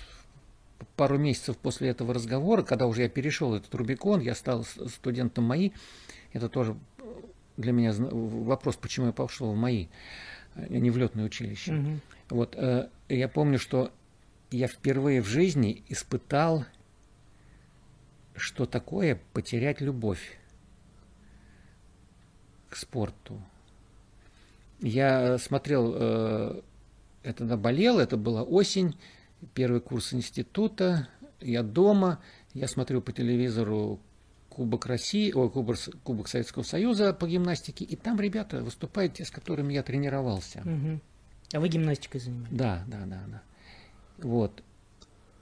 пару 0.96 1.18
месяцев 1.18 1.58
после 1.58 1.90
этого 1.90 2.14
разговора, 2.14 2.62
когда 2.62 2.86
уже 2.86 3.02
я 3.02 3.08
перешел 3.10 3.54
этот 3.54 3.74
Рубикон, 3.74 4.20
я 4.20 4.34
стал 4.34 4.64
студентом 4.64 5.44
МАИ, 5.44 5.72
это 6.32 6.48
тоже 6.48 6.76
для 7.58 7.72
меня 7.72 7.92
вопрос, 7.92 8.76
почему 8.76 9.08
я 9.08 9.12
пошел 9.12 9.52
в 9.52 9.56
МАИ 9.56 9.88
не 10.56 10.90
в 10.90 10.96
летное 10.96 11.24
училище. 11.24 11.74
Угу. 11.74 12.00
Вот, 12.30 12.54
э, 12.56 12.88
я 13.08 13.28
помню, 13.28 13.58
что 13.58 13.92
я 14.50 14.66
впервые 14.66 15.22
в 15.22 15.26
жизни 15.26 15.82
испытал, 15.88 16.64
что 18.34 18.66
такое 18.66 19.20
потерять 19.32 19.80
любовь 19.80 20.38
к 22.68 22.76
спорту. 22.76 23.40
Я 24.80 25.38
смотрел, 25.38 25.92
э, 25.94 26.60
это 27.22 27.38
тогда 27.38 27.56
болел, 27.56 27.98
это 27.98 28.16
была 28.16 28.42
осень, 28.42 28.96
первый 29.54 29.80
курс 29.80 30.14
института, 30.14 31.08
я 31.40 31.62
дома, 31.62 32.20
я 32.54 32.66
смотрю 32.66 33.02
по 33.02 33.12
телевизору 33.12 34.00
Кубок 34.50 34.86
России, 34.86 35.32
ой, 35.32 35.48
Кубок, 35.48 35.78
Кубок 36.02 36.28
Советского 36.28 36.64
Союза 36.64 37.14
по 37.14 37.26
гимнастике, 37.26 37.84
и 37.84 37.96
там 37.96 38.20
ребята 38.20 38.62
выступают, 38.62 39.14
те, 39.14 39.24
с 39.24 39.30
которыми 39.30 39.72
я 39.72 39.82
тренировался. 39.82 40.60
Угу. 40.60 41.00
А 41.54 41.60
вы 41.60 41.68
гимнастикой 41.68 42.20
занимаетесь? 42.20 42.58
Да, 42.58 42.84
да, 42.86 43.06
да, 43.06 43.20
да. 43.28 43.42
Вот. 44.18 44.62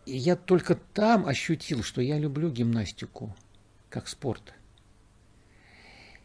И 0.06 0.16
я 0.16 0.36
только 0.36 0.76
там 0.76 1.26
ощутил, 1.26 1.82
что 1.82 2.00
я 2.00 2.18
люблю 2.18 2.50
гимнастику 2.50 3.34
как 3.90 4.08
спорт. 4.08 4.54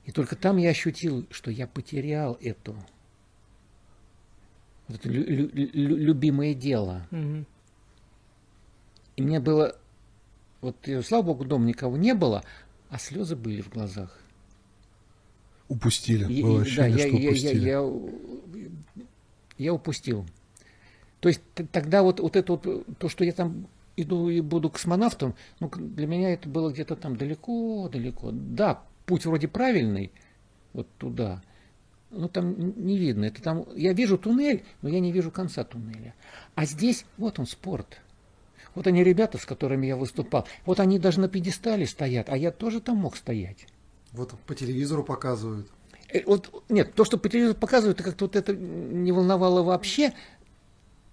И 0.05 0.11
только 0.11 0.35
там 0.35 0.57
я 0.57 0.69
ощутил, 0.69 1.25
что 1.31 1.49
я 1.49 1.67
потерял 1.67 2.37
эту 2.41 2.75
вот 4.87 4.99
это 4.99 5.09
лю- 5.09 5.25
лю- 5.25 5.49
лю- 5.53 5.95
любимое 5.97 6.53
дело. 6.53 7.07
Угу. 7.11 7.45
И 9.15 9.21
мне 9.21 9.39
было, 9.39 9.77
вот, 10.61 10.75
слава 11.05 11.23
богу, 11.23 11.45
дома 11.45 11.65
никого 11.65 11.97
не 11.97 12.13
было, 12.13 12.43
а 12.93 12.99
слезы 12.99 13.35
были 13.35 13.61
в 13.61 13.69
глазах. 13.69 14.15
Упустили. 15.67 16.43
Было 16.43 16.61
ощущение, 16.61 16.95
да, 16.95 17.03
я, 17.03 17.07
что 17.07 17.17
я, 17.17 17.27
упустили. 17.27 17.59
Я, 17.59 17.79
я, 18.95 19.05
я 19.57 19.73
упустил. 19.73 20.25
То 21.19 21.29
есть 21.29 21.41
тогда 21.71 22.03
вот, 22.03 22.19
вот 22.19 22.35
это 22.35 22.51
вот, 22.51 22.85
то, 22.99 23.09
что 23.09 23.25
я 23.25 23.31
там 23.31 23.65
иду 23.97 24.29
и 24.29 24.41
буду 24.41 24.69
космонавтом, 24.69 25.33
ну, 25.59 25.71
для 25.75 26.05
меня 26.05 26.33
это 26.33 26.47
было 26.47 26.71
где-то 26.71 26.95
там 26.95 27.15
далеко-далеко. 27.15 28.29
Да, 28.31 28.83
путь 29.07 29.25
вроде 29.25 29.47
правильный, 29.47 30.11
вот 30.73 30.87
туда, 30.99 31.41
но 32.11 32.27
там 32.27 32.85
не 32.85 32.99
видно. 32.99 33.25
Это 33.25 33.41
там, 33.41 33.65
я 33.75 33.93
вижу 33.93 34.19
туннель, 34.19 34.63
но 34.83 34.89
я 34.89 34.99
не 34.99 35.11
вижу 35.11 35.31
конца 35.31 35.63
туннеля. 35.63 36.13
А 36.53 36.65
здесь, 36.65 37.07
вот 37.17 37.39
он, 37.39 37.47
спорт. 37.47 38.01
Вот 38.75 38.87
они 38.87 39.03
ребята, 39.03 39.37
с 39.37 39.45
которыми 39.45 39.87
я 39.87 39.95
выступал, 39.95 40.47
вот 40.65 40.79
они 40.79 40.99
даже 40.99 41.19
на 41.19 41.27
пьедестале 41.27 41.85
стоят, 41.85 42.29
а 42.29 42.37
я 42.37 42.51
тоже 42.51 42.81
там 42.81 42.97
мог 42.97 43.15
стоять. 43.15 43.67
Вот 44.11 44.33
по 44.45 44.55
телевизору 44.55 45.03
показывают. 45.03 45.67
Э, 46.09 46.21
вот, 46.25 46.63
нет, 46.69 46.93
то, 46.93 47.05
что 47.05 47.17
по 47.17 47.29
телевизору 47.29 47.57
показывают, 47.57 48.01
как-то 48.01 48.25
вот 48.25 48.35
это 48.35 48.55
не 48.55 49.11
волновало 49.11 49.63
вообще. 49.63 50.13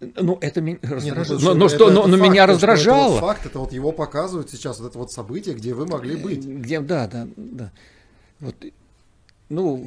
Ну, 0.01 0.39
это 0.41 0.63
меня 0.63 0.79
раздражало. 0.83 1.39
Ну, 1.39 1.49
но, 1.49 1.55
но, 1.55 1.69
что, 1.69 1.91
но, 1.91 2.07
но 2.07 2.17
факт, 2.17 2.31
меня 2.31 2.47
раздражало. 2.47 3.17
Это 3.17 3.21
вот 3.21 3.21
факт, 3.21 3.47
это 3.47 3.59
вот 3.59 3.73
его 3.73 3.93
показывают 3.93 4.51
сейчас, 4.51 4.81
вот 4.81 4.91
это 4.91 4.99
вот 4.99 5.13
событие, 5.13 5.55
где 5.55 5.75
вы 5.75 5.87
могли 5.87 6.17
быть. 6.17 6.45
Где, 6.45 6.81
да, 6.81 7.07
да, 7.07 7.29
да. 7.37 7.73
Вот, 8.41 8.55
ну, 9.51 9.87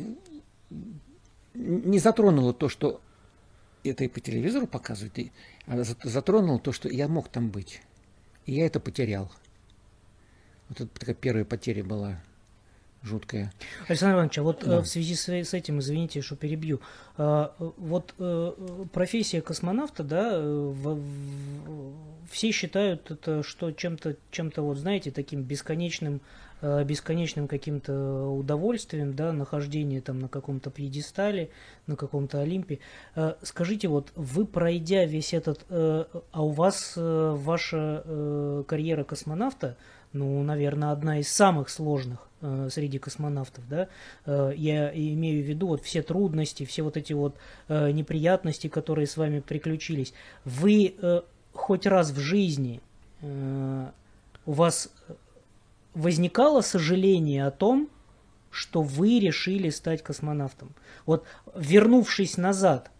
не 1.56 1.98
затронуло 1.98 2.54
то, 2.54 2.70
что 2.70 3.02
это 3.84 4.04
и 4.04 4.08
по 4.08 4.20
телевизору 4.20 4.68
показывают, 4.68 5.18
и, 5.18 5.32
а 5.66 5.84
затронуло 5.84 6.60
то, 6.60 6.72
что 6.72 6.90
я 6.90 7.08
мог 7.08 7.30
там 7.30 7.50
быть. 7.50 7.82
И 8.46 8.54
я 8.54 8.66
это 8.66 8.80
потерял. 8.80 9.32
Вот 10.70 10.82
это 10.82 11.00
такая 11.00 11.16
первая 11.16 11.46
потеря 11.46 11.84
была 11.84 12.20
жуткая. 13.04 13.52
Александр 13.88 14.16
Иванович, 14.16 14.38
а 14.40 14.44
вот 14.44 14.64
э, 14.64 14.68
да. 14.68 14.82
в 14.82 14.88
связи 14.88 15.16
с, 15.16 15.28
с 15.28 15.54
этим, 15.54 15.80
извините, 15.80 16.22
что 16.22 16.36
перебью, 16.36 16.80
а, 17.18 17.54
вот 17.60 18.16
э, 18.18 18.86
профессия 18.94 19.42
космонавта, 19.42 20.04
да, 20.04 20.40
в, 20.40 20.96
в, 20.96 21.94
все 22.32 22.52
считают 22.52 23.12
это, 23.12 23.44
что 23.44 23.72
чем-то, 23.72 24.16
чем-то 24.32 24.62
вот, 24.62 24.78
знаете, 24.78 25.12
таким 25.12 25.44
бесконечным 25.44 26.22
бесконечным 26.86 27.50
каким-то 27.50 28.28
удовольствием, 28.30 29.14
да, 29.14 29.34
нахождение 29.34 30.00
там 30.00 30.20
на 30.20 30.30
каком-то 30.30 30.70
пьедестале, 30.70 31.50
на 31.88 31.98
каком-то 31.98 32.40
Олимпе. 32.40 32.80
Э, 33.16 33.34
скажите, 33.42 33.90
вот 33.90 34.14
вы 34.16 34.46
пройдя 34.46 35.04
весь 35.04 35.34
этот, 35.34 35.66
э, 35.70 36.06
а 36.32 36.42
у 36.42 36.50
вас 36.50 36.94
ваша 36.96 38.64
карьера 38.68 39.04
космонавта, 39.04 39.76
ну, 40.14 40.42
наверное, 40.44 40.92
одна 40.92 41.20
из 41.20 41.28
самых 41.30 41.70
сложных 41.70 42.30
среди 42.70 43.00
космонавтов, 43.00 43.64
да, 43.68 43.88
я 44.26 44.92
имею 44.94 45.44
в 45.44 45.48
виду 45.48 45.68
вот 45.68 45.82
все 45.82 46.02
трудности, 46.02 46.66
все 46.66 46.84
вот 46.84 46.98
эти 46.98 47.14
вот 47.14 47.36
неприятности, 47.70 48.68
которые 48.68 49.08
с 49.08 49.18
вами 49.18 49.40
приключились. 49.40 50.14
Вы 50.46 50.94
хоть 51.54 51.86
раз 51.86 52.12
в 52.12 52.20
жизни 52.20 52.82
у 54.46 54.52
вас 54.52 54.90
возникало 55.94 56.62
сожаление 56.62 57.46
о 57.46 57.52
том, 57.52 57.90
что 58.50 58.82
вы 58.82 59.20
решили 59.20 59.70
стать 59.70 60.04
космонавтом. 60.04 60.74
Вот 61.06 61.26
вернувшись 61.56 62.38
назад, 62.38 62.92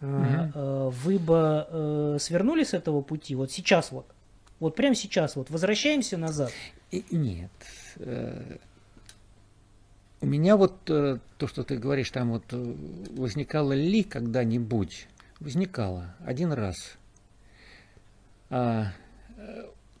угу. 0.00 0.90
вы 0.90 1.18
бы 1.18 1.66
э, 1.68 2.16
свернули 2.20 2.64
с 2.64 2.74
этого 2.74 3.02
пути? 3.02 3.34
Вот 3.34 3.52
сейчас 3.52 3.92
вот. 3.92 4.06
Вот 4.60 4.76
прямо 4.76 4.94
сейчас 4.94 5.36
вот. 5.36 5.50
Возвращаемся 5.50 6.16
назад. 6.16 6.50
И, 6.90 7.04
нет. 7.10 7.50
У 10.20 10.26
меня 10.26 10.56
вот 10.56 10.84
то, 10.84 11.20
что 11.46 11.64
ты 11.64 11.76
говоришь, 11.76 12.10
там 12.10 12.30
вот 12.30 12.44
возникало 12.50 13.72
ли 13.72 14.02
когда-нибудь? 14.02 15.06
Возникало. 15.38 16.14
Один 16.24 16.52
раз. 16.52 16.96
А, 18.48 18.92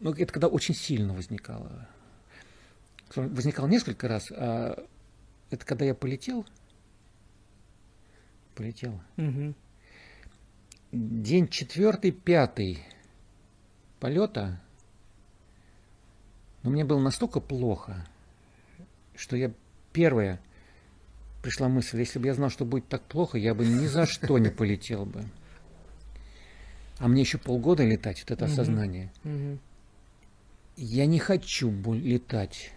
ну, 0.00 0.12
это 0.12 0.32
когда 0.32 0.48
очень 0.48 0.74
сильно 0.74 1.12
возникало 1.12 1.88
возникал 3.16 3.68
несколько 3.68 4.08
раз. 4.08 4.30
А 4.30 4.84
это 5.50 5.64
когда 5.64 5.84
я 5.84 5.94
полетел. 5.94 6.46
Полетел. 8.54 9.00
Угу. 9.16 9.54
День 10.92 11.48
четвертый, 11.48 12.12
пятый 12.12 12.84
полета. 14.00 14.60
Но 16.62 16.70
мне 16.70 16.84
было 16.84 17.00
настолько 17.00 17.40
плохо, 17.40 18.06
что 19.14 19.36
я 19.36 19.52
первое 19.92 20.40
пришла 21.44 21.68
мысль, 21.68 21.98
если 21.98 22.18
бы 22.18 22.26
я 22.26 22.34
знал, 22.34 22.48
что 22.48 22.64
будет 22.64 22.88
так 22.88 23.02
плохо, 23.02 23.36
я 23.36 23.54
бы 23.54 23.66
ни 23.66 23.86
за 23.86 24.06
что 24.06 24.38
не 24.38 24.48
полетел 24.48 25.04
бы. 25.04 25.24
А 26.98 27.06
мне 27.06 27.20
еще 27.20 27.38
полгода 27.38 27.84
летать, 27.84 28.20
вот 28.20 28.30
это 28.30 28.46
осознание. 28.46 29.12
Я 30.76 31.06
не 31.06 31.18
хочу 31.18 31.70
летать. 31.92 32.72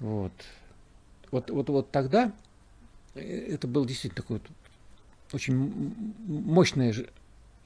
Вот. 0.00 0.32
Вот, 1.30 1.50
вот, 1.50 1.68
вот 1.68 1.90
тогда 1.90 2.32
э, 3.14 3.20
это 3.20 3.66
было 3.66 3.86
действительно 3.86 4.22
такое 4.22 4.38
вот 4.38 4.50
очень 5.34 5.94
мощное 6.26 6.94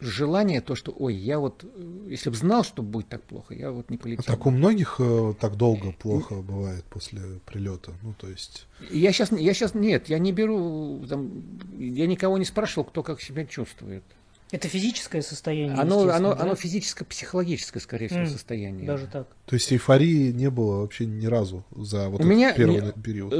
желание, 0.01 0.61
то, 0.61 0.75
что, 0.75 0.93
ой, 0.93 1.15
я 1.15 1.39
вот, 1.39 1.65
э, 1.65 2.07
если 2.09 2.31
бы 2.31 2.37
знал, 2.37 2.65
что 2.65 2.83
будет 2.83 3.09
так 3.09 3.23
плохо, 3.23 3.55
я 3.55 3.71
вот 3.71 3.91
не 3.91 3.97
полетел. 3.97 4.25
А 4.27 4.33
так 4.33 4.47
у 4.47 4.51
многих 4.51 4.97
э, 4.99 5.35
так 5.39 5.57
долго 5.57 5.93
плохо 5.93 6.37
бывает 6.37 6.85
после 6.85 7.21
прилета, 7.47 7.93
ну, 8.03 8.15
то 8.15 8.29
есть... 8.29 8.67
Я 8.91 9.13
сейчас, 9.13 9.31
я 9.33 9.53
сейчас, 9.53 9.75
нет, 9.75 10.09
я 10.09 10.19
не 10.19 10.33
беру, 10.33 11.05
там, 11.09 11.43
я 11.79 12.07
никого 12.07 12.39
не 12.39 12.45
спрашивал, 12.45 12.85
кто 12.85 13.03
как 13.03 13.21
себя 13.21 13.45
чувствует. 13.45 14.05
Это 14.53 14.69
физическое 14.69 15.23
состояние? 15.23 15.77
Оно, 15.77 16.09
оно, 16.09 16.35
да? 16.35 16.43
оно 16.43 16.55
физическо-психологическое, 16.57 17.79
скорее 17.81 18.09
всего, 18.09 18.23
mm, 18.23 18.27
состояние. 18.27 18.87
Даже 18.87 19.07
так. 19.07 19.29
То 19.47 19.55
есть 19.55 19.73
эйфории 19.73 20.33
не 20.33 20.51
было 20.51 20.81
вообще 20.81 21.07
ни 21.07 21.27
разу 21.27 21.65
за 21.71 22.09
вот 22.09 22.21
У 22.21 22.25
этот 22.25 22.27
меня 22.27 22.53
первый 22.53 22.83
не, 22.83 22.93
период? 22.93 23.33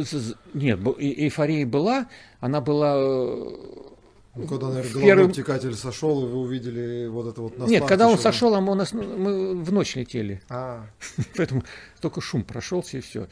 Нет, 0.55 0.79
эйфория 0.99 1.67
была, 1.67 2.09
она 2.41 2.61
была 2.61 2.95
э, 2.97 3.91
ну, 4.37 4.47
когда, 4.47 4.69
наверное, 4.69 4.93
головной 4.93 5.07
первым... 5.09 5.27
обтекатель 5.31 5.75
сошел, 5.75 6.25
и 6.25 6.29
вы 6.29 6.39
увидели 6.39 7.09
вот 7.09 7.27
это 7.27 7.43
вот 7.43 7.59
Нет, 7.69 7.85
когда 7.87 8.09
он 8.09 8.17
сошел, 8.17 8.55
а 8.55 8.61
мы, 8.61 8.73
у 8.73 8.77
нас, 8.77 8.93
мы 8.93 9.57
в 9.61 9.73
ночь 9.73 9.97
летели. 9.97 10.41
А. 10.49 10.87
Поэтому 11.37 11.65
только 12.01 12.21
шум 12.21 12.45
прошелся 12.45 12.99
и 12.99 13.01
все. 13.01 13.27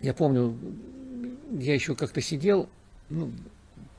Я 0.00 0.12
помню, 0.12 0.56
я 1.52 1.74
еще 1.74 1.94
как-то 1.94 2.20
сидел, 2.20 2.68
ну, 3.08 3.30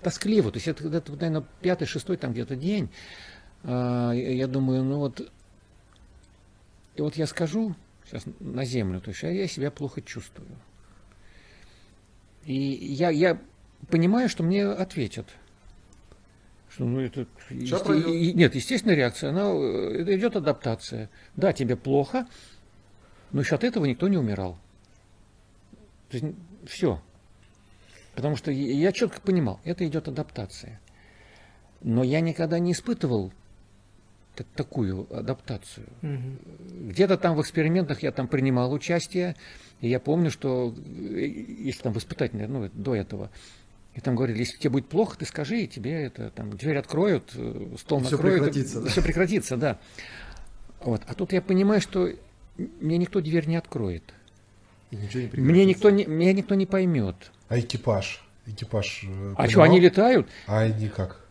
тоскливо. 0.02 0.52
То 0.52 0.58
есть 0.58 0.68
это, 0.68 0.88
это 0.88 1.12
наверное, 1.14 1.44
пятый, 1.62 1.86
шестой 1.86 2.18
там 2.18 2.32
где-то 2.32 2.56
день. 2.56 2.90
А, 3.64 4.12
я 4.12 4.48
думаю, 4.48 4.84
ну 4.84 5.00
вот, 5.00 5.32
и 6.96 7.02
вот 7.02 7.16
я 7.16 7.28
скажу 7.28 7.76
сейчас 8.06 8.24
на 8.40 8.66
землю, 8.66 9.00
то 9.00 9.12
есть 9.12 9.24
я 9.24 9.48
себя 9.48 9.72
плохо 9.72 10.02
чувствую. 10.02 10.50
И 12.46 12.54
я, 12.54 13.10
я 13.10 13.40
понимаю, 13.90 14.30
что 14.30 14.44
мне 14.44 14.66
ответят. 14.66 15.28
Что, 16.70 16.86
ну, 16.86 17.02
это, 17.02 17.28
есте, 17.50 18.18
и, 18.18 18.34
нет, 18.34 18.56
естественная 18.56 18.96
реакция, 18.96 19.32
она, 19.32 19.50
это 19.50 20.16
идет 20.18 20.38
адаптация. 20.38 21.10
Да, 21.36 21.52
тебе 21.52 21.76
плохо, 21.76 22.28
но 23.32 23.42
еще 23.42 23.56
от 23.56 23.64
этого 23.64 23.86
никто 23.86 24.08
не 24.08 24.18
умирал. 24.18 24.58
То 26.10 26.18
есть, 26.18 26.36
все. 26.66 27.02
Потому 28.16 28.36
что 28.36 28.52
я 28.52 28.92
четко 28.92 29.22
понимал, 29.22 29.60
это 29.64 29.88
идет 29.88 30.08
адаптация. 30.08 30.80
Но 31.82 32.04
я 32.04 32.20
никогда 32.22 32.60
не 32.60 32.74
испытывал 32.74 33.32
такую 34.56 35.08
адаптацию. 35.16 35.88
Угу. 36.02 36.90
Где-то 36.90 37.18
там 37.18 37.36
в 37.36 37.42
экспериментах 37.42 38.04
я 38.04 38.12
там 38.12 38.28
принимал 38.28 38.72
участие, 38.74 39.36
и 39.82 39.90
я 39.90 40.00
помню, 40.00 40.32
что 40.32 40.74
э, 40.74 41.26
если 41.26 41.82
там 41.82 41.94
в 41.94 41.98
испытательной, 41.98 42.48
ну, 42.48 42.70
до 42.74 42.96
этого, 42.96 43.30
и 43.94 44.00
там 44.00 44.16
говорили, 44.16 44.40
если 44.40 44.58
тебе 44.58 44.72
будет 44.72 44.88
плохо, 44.88 45.18
ты 45.18 45.26
скажи, 45.26 45.62
и 45.62 45.68
тебе 45.68 46.04
это 46.04 46.30
там 46.30 46.52
дверь 46.52 46.78
откроют, 46.78 47.32
э, 47.36 47.76
стол 47.78 48.00
все 48.00 48.12
накроют. 48.12 48.44
Прекратится, 48.44 48.80
и, 48.80 48.84
да? 48.84 48.90
Все 48.90 49.02
прекратится, 49.02 49.58
да. 49.58 49.80
Вот. 50.80 51.02
А 51.08 51.14
тут 51.14 51.34
я 51.34 51.42
понимаю, 51.42 51.82
что 51.82 52.10
мне 52.58 52.98
никто 52.98 53.22
дверь 53.22 53.48
не 53.48 53.58
откроет. 53.58 54.04
И 54.92 54.96
ничего 54.96 55.24
не 55.24 55.42
мне 55.42 55.66
никто 55.66 55.90
не, 55.90 56.06
меня 56.06 56.34
никто 56.34 56.56
не 56.56 56.66
поймет. 56.66 57.32
А 57.52 57.60
экипаж? 57.60 58.22
Экипаж. 58.46 59.04
Э, 59.04 59.34
а 59.36 59.50
что, 59.50 59.62
они 59.62 59.82
летают? 59.82 60.30
А 60.48 60.62
они 60.62 60.88
как? 60.88 61.26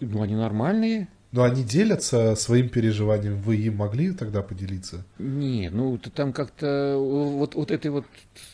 Ну, 0.00 0.20
они 0.20 0.34
нормальные. 0.34 1.06
Но 1.30 1.44
они 1.44 1.62
делятся 1.62 2.34
своим 2.34 2.68
переживанием. 2.68 3.40
Вы 3.40 3.54
им 3.58 3.76
могли 3.76 4.10
тогда 4.10 4.42
поделиться? 4.42 5.04
Не, 5.20 5.70
ну 5.70 5.98
там 5.98 6.32
как-то 6.32 6.96
вот, 6.98 7.54
вот 7.54 7.70
этой 7.70 7.92
вот, 7.92 8.06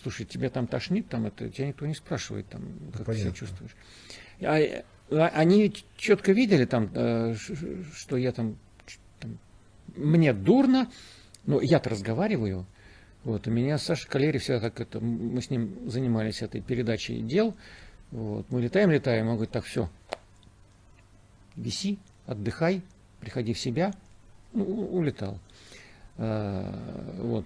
слушай, 0.02 0.26
тебя 0.26 0.50
там 0.50 0.66
тошнит, 0.66 1.08
там 1.08 1.24
это, 1.24 1.48
тебя 1.48 1.68
никто 1.68 1.86
не 1.86 1.94
спрашивает, 1.94 2.46
там, 2.50 2.60
как 2.92 3.06
Понятно. 3.06 3.14
ты 3.14 3.20
себя 3.20 3.32
чувствуешь. 3.32 3.76
А, 4.42 4.58
а, 5.10 5.28
они 5.28 5.72
четко 5.96 6.32
видели 6.32 6.66
там, 6.66 6.90
э, 6.92 7.36
что 7.94 8.18
я 8.18 8.32
там, 8.32 8.58
там 9.18 9.38
мне 9.96 10.34
дурно, 10.34 10.90
но 11.46 11.62
я-то 11.62 11.88
разговариваю, 11.88 12.66
вот, 13.24 13.46
у 13.46 13.50
меня 13.50 13.78
Саша 13.78 14.08
Калери 14.08 14.38
всегда 14.38 14.60
как 14.60 14.80
это, 14.80 15.00
мы 15.00 15.40
с 15.40 15.50
ним 15.50 15.88
занимались 15.88 16.42
этой 16.42 16.60
передачей 16.60 17.20
дел. 17.20 17.54
Вот, 18.10 18.46
мы 18.50 18.60
летаем, 18.60 18.90
летаем, 18.90 19.28
он 19.28 19.34
говорит, 19.34 19.52
так, 19.52 19.64
все, 19.64 19.88
виси, 21.56 21.98
отдыхай, 22.26 22.82
приходи 23.20 23.54
в 23.54 23.58
себя. 23.58 23.92
Ну, 24.52 24.64
улетал. 24.64 25.38
А, 26.18 27.14
вот. 27.18 27.44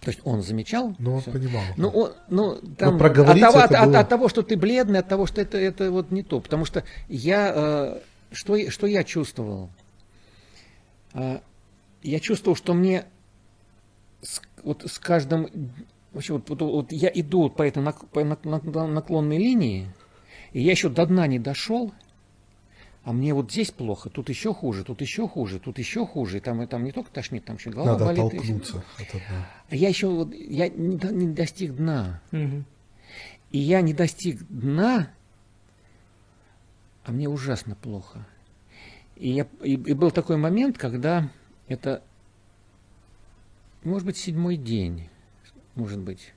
То 0.00 0.10
есть 0.10 0.20
он 0.24 0.42
замечал. 0.42 0.94
Ну, 0.98 1.14
он 1.14 1.20
все. 1.20 1.32
понимал. 1.32 1.62
Ну, 1.76 1.88
он, 1.88 2.12
ну, 2.28 2.60
там, 2.78 2.96
от, 2.96 3.14
того, 3.14 3.58
от, 3.58 3.70
было... 3.70 3.98
от, 3.98 4.08
того, 4.08 4.28
что 4.28 4.42
ты 4.42 4.56
бледный, 4.56 5.00
от 5.00 5.08
того, 5.08 5.26
что 5.26 5.40
это, 5.40 5.58
это 5.58 5.90
вот 5.90 6.10
не 6.10 6.22
то. 6.22 6.40
Потому 6.40 6.64
что 6.64 6.84
я, 7.08 7.52
э, 7.54 8.00
что, 8.32 8.70
что 8.70 8.86
я 8.86 9.04
чувствовал? 9.04 9.70
А, 11.12 11.42
я 12.02 12.20
чувствовал, 12.20 12.56
что 12.56 12.74
мне 12.74 13.06
с, 14.22 14.40
вот 14.62 14.84
с 14.86 14.98
каждым... 14.98 15.48
Вообще, 16.12 16.32
вот, 16.32 16.48
вот, 16.48 16.60
вот 16.62 16.92
я 16.92 17.10
иду 17.14 17.50
по 17.50 17.62
этой 17.62 17.82
нак, 17.82 18.08
по 18.08 18.24
наклонной 18.24 19.36
линии, 19.36 19.88
и 20.52 20.62
я 20.62 20.70
еще 20.70 20.88
до 20.88 21.04
дна 21.04 21.26
не 21.26 21.38
дошел, 21.38 21.92
а 23.06 23.12
мне 23.12 23.34
вот 23.34 23.52
здесь 23.52 23.70
плохо, 23.70 24.10
тут 24.10 24.28
еще 24.30 24.52
хуже, 24.52 24.82
тут 24.82 25.00
еще 25.00 25.28
хуже, 25.28 25.60
тут 25.60 25.78
еще 25.78 26.04
хуже. 26.04 26.40
Там, 26.40 26.66
там 26.66 26.82
не 26.82 26.90
только 26.90 27.08
тошнит, 27.12 27.44
там 27.44 27.54
еще 27.54 27.70
голова 27.70 27.92
Надо 27.92 28.04
болит. 28.06 28.24
Надо 28.24 28.36
толкнуться 28.36 28.84
от 28.98 29.12
дна. 29.12 29.46
А 29.68 29.76
я 29.76 29.88
еще 29.88 30.08
вот, 30.08 30.34
я 30.34 30.68
не, 30.68 30.96
не 31.12 31.28
достиг 31.28 31.76
дна. 31.76 32.20
Угу. 32.32 32.64
И 33.52 33.58
я 33.58 33.80
не 33.80 33.94
достиг 33.94 34.44
дна, 34.48 35.08
а 37.04 37.12
мне 37.12 37.28
ужасно 37.28 37.76
плохо. 37.76 38.26
И, 39.14 39.30
я, 39.30 39.46
и, 39.62 39.74
и 39.74 39.92
был 39.94 40.10
такой 40.10 40.36
момент, 40.36 40.76
когда 40.76 41.30
это, 41.68 42.02
может 43.86 44.06
быть, 44.06 44.16
седьмой 44.16 44.56
день, 44.56 45.08
может 45.74 45.98
быть, 45.98 46.32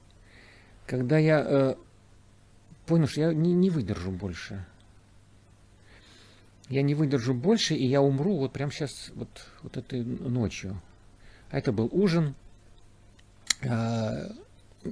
когда 0.85 1.17
я 1.17 1.45
э, 1.45 1.75
понял, 2.85 3.07
что 3.07 3.21
я 3.21 3.33
не, 3.33 3.53
не 3.53 3.69
выдержу 3.69 4.11
больше 4.11 4.65
я 6.69 6.83
не 6.83 6.93
выдержу 6.93 7.33
больше, 7.33 7.75
и 7.75 7.85
я 7.85 8.01
умру 8.01 8.37
вот 8.37 8.53
прямо 8.53 8.71
сейчас, 8.71 9.11
вот, 9.15 9.29
вот 9.63 9.75
этой 9.75 10.03
ночью. 10.03 10.79
А 11.49 11.57
это 11.57 11.71
был 11.71 11.89
ужин. 11.91 12.35
А, 13.67 14.31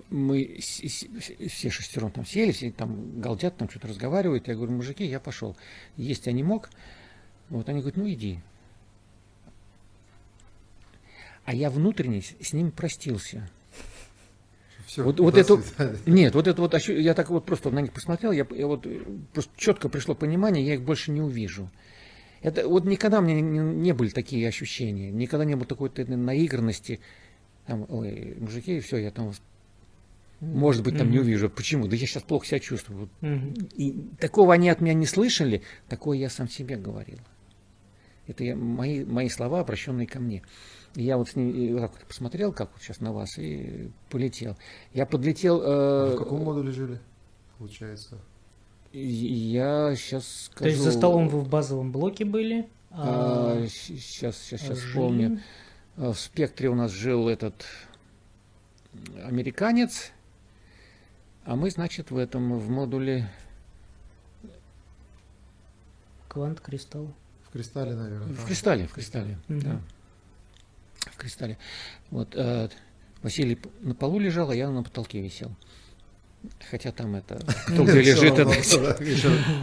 мы 0.10 0.58
все 0.60 1.70
шестером 1.70 2.12
там 2.12 2.26
сели, 2.26 2.52
все 2.52 2.72
там 2.72 3.22
галдят, 3.22 3.58
там 3.58 3.70
что-то 3.70 3.90
разговаривают. 3.90 4.48
Я 4.48 4.56
говорю, 4.56 4.74
мужики, 4.74 5.06
я 5.06 5.20
пошел. 5.20 5.56
Есть 5.96 6.26
я 6.26 6.34
не 6.34 6.44
мог. 6.44 6.70
Вот 7.50 7.70
они 7.70 7.80
говорят, 7.80 7.98
ну 7.98 8.10
иди. 8.10 8.40
А 11.48 11.56
я 11.56 11.70
внутренне 11.70 12.22
с 12.22 12.52
ним 12.52 12.72
простился. 12.72 13.50
Все, 14.86 15.02
вот, 15.02 15.22
вот 15.22 15.38
это, 15.38 15.64
нет, 16.06 16.36
вот 16.36 16.46
это 16.46 16.62
вот, 16.62 16.78
я 16.90 17.14
так 17.14 17.30
вот 17.30 17.46
просто 17.46 17.72
на 17.72 17.80
них 17.80 17.94
посмотрел, 17.94 18.34
я, 18.34 18.46
я 18.52 18.68
вот 18.68 18.86
просто 19.32 19.52
четко 19.56 19.88
пришло 19.88 20.14
понимание, 20.14 20.66
я 20.66 20.74
их 20.74 20.82
больше 20.82 21.10
не 21.10 21.22
увижу. 21.22 21.72
Это 22.42 22.68
вот 22.68 22.84
никогда 22.84 23.22
мне 23.22 23.40
не, 23.40 23.60
не 23.60 23.94
были 23.94 24.10
такие 24.10 24.46
ощущения, 24.46 25.10
никогда 25.10 25.46
не 25.46 25.56
было 25.56 25.66
такой 25.66 25.90
наигранности. 26.06 27.00
Там, 27.66 27.86
ой, 27.88 28.36
мужики, 28.38 28.82
все, 28.82 28.98
я 28.98 29.12
там, 29.12 29.32
может 30.42 30.84
быть, 30.84 30.98
там 30.98 31.08
mm-hmm. 31.08 31.12
не 31.12 31.20
увижу. 31.20 31.50
Почему? 31.50 31.88
Да 31.88 31.96
я 31.96 32.06
сейчас 32.06 32.24
плохо 32.24 32.46
себя 32.46 32.60
чувствую. 32.60 33.10
Mm-hmm. 33.22 33.72
И 33.76 34.10
такого 34.20 34.54
они 34.54 34.70
от 34.70 34.82
меня 34.82 34.94
не 34.94 35.06
слышали, 35.06 35.62
такое 35.88 36.18
я 36.18 36.30
сам 36.30 36.50
себе 36.50 36.76
говорил. 36.76 37.20
Это 38.28 38.44
я, 38.44 38.58
мои, 38.58 39.06
мои 39.06 39.30
слова, 39.30 39.62
обращенные 39.62 40.08
ко 40.08 40.20
мне. 40.20 40.44
Я 40.98 41.18
вот 41.18 41.30
с 41.30 41.36
ним 41.36 41.78
вот 41.78 41.92
посмотрел, 42.08 42.52
как 42.52 42.72
вот 42.74 42.82
сейчас 42.82 43.02
на 43.02 43.14
вас, 43.14 43.38
и 43.38 43.92
полетел. 44.10 44.58
Я 44.94 45.06
подлетел... 45.06 45.62
Э, 45.62 45.66
а 45.68 46.16
в 46.16 46.18
каком 46.18 46.44
модуле 46.44 46.72
жили, 46.72 47.00
получается? 47.60 48.18
Я 48.94 49.96
сейчас 49.96 50.46
скажу... 50.46 50.64
То 50.64 50.70
есть 50.70 50.82
за 50.82 50.92
столом 50.92 51.30
вы 51.30 51.42
в 51.42 51.50
базовом 51.50 51.92
блоке 51.92 52.26
были? 52.26 52.68
А... 52.90 53.62
А, 53.62 53.68
сейчас, 53.68 54.38
сейчас, 54.38 54.62
сейчас 54.62 54.80
вспомню. 54.80 55.40
А, 55.98 56.14
в 56.14 56.20
спектре 56.20 56.68
у 56.68 56.74
нас 56.74 56.92
жил 56.92 57.30
этот 57.30 57.64
американец, 59.24 60.12
а 61.46 61.56
мы, 61.56 61.70
значит, 61.70 62.10
в 62.10 62.18
этом, 62.18 62.58
в 62.58 62.72
модуле... 62.72 63.30
Квант, 66.28 66.60
кристалл. 66.60 67.14
В 67.44 67.52
кристалле, 67.52 67.94
наверное. 67.94 68.34
В 68.34 68.46
кристалле, 68.48 68.88
в 68.88 68.94
кристалле, 68.94 69.38
угу. 69.48 69.62
да 69.62 69.82
в 71.18 71.22
кристалле. 71.22 71.58
Вот, 72.12 72.30
э, 72.36 72.70
Василий 73.24 73.58
на 73.82 73.96
полу 73.96 74.20
лежал, 74.20 74.52
а 74.52 74.56
я 74.56 74.70
на 74.70 74.84
потолке 74.84 75.22
висел. 75.22 75.52
Хотя 76.70 76.92
там 76.92 77.16
это, 77.16 77.40
кто 77.68 77.84
где 77.84 78.02
лежит, 78.02 78.40
это... 78.40 78.54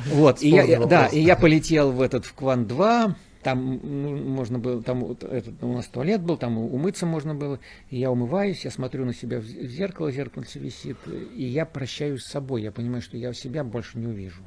Вот, 0.07 0.43
и 0.43 0.49
я, 0.49 0.87
да, 0.87 1.07
и 1.07 1.21
я 1.21 1.37
полетел 1.37 1.93
в 1.93 2.01
этот, 2.01 2.25
в 2.25 2.35
Кван 2.35 2.67
2, 2.67 3.17
там 3.43 3.81
ну, 3.83 4.17
можно 4.17 4.59
было, 4.59 4.83
там 4.83 5.13
этот, 5.13 5.63
у 5.63 5.73
нас 5.73 5.87
туалет 5.87 6.23
был, 6.23 6.37
там 6.37 6.59
умыться 6.59 7.07
можно 7.07 7.35
было, 7.35 7.61
и 7.91 7.99
я 7.99 8.11
умываюсь, 8.11 8.65
я 8.65 8.71
смотрю 8.71 9.05
на 9.05 9.15
себя 9.15 9.39
в 9.39 9.45
зеркало, 9.45 10.11
зеркало 10.11 10.45
висит, 10.55 10.97
и 11.07 11.45
я 11.45 11.65
прощаюсь 11.65 12.23
с 12.23 12.27
собой, 12.27 12.63
я 12.63 12.73
понимаю, 12.73 13.03
что 13.03 13.17
я 13.17 13.33
себя 13.33 13.63
больше 13.63 13.99
не 13.99 14.07
увижу. 14.07 14.43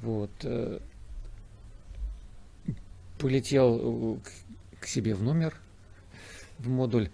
Вот. 0.00 0.30
Э, 0.42 0.78
полетел 3.18 4.20
к 4.80 4.86
себе 4.86 5.14
в 5.14 5.22
номер, 5.22 5.54
в 6.58 6.68
модуль, 6.68 7.10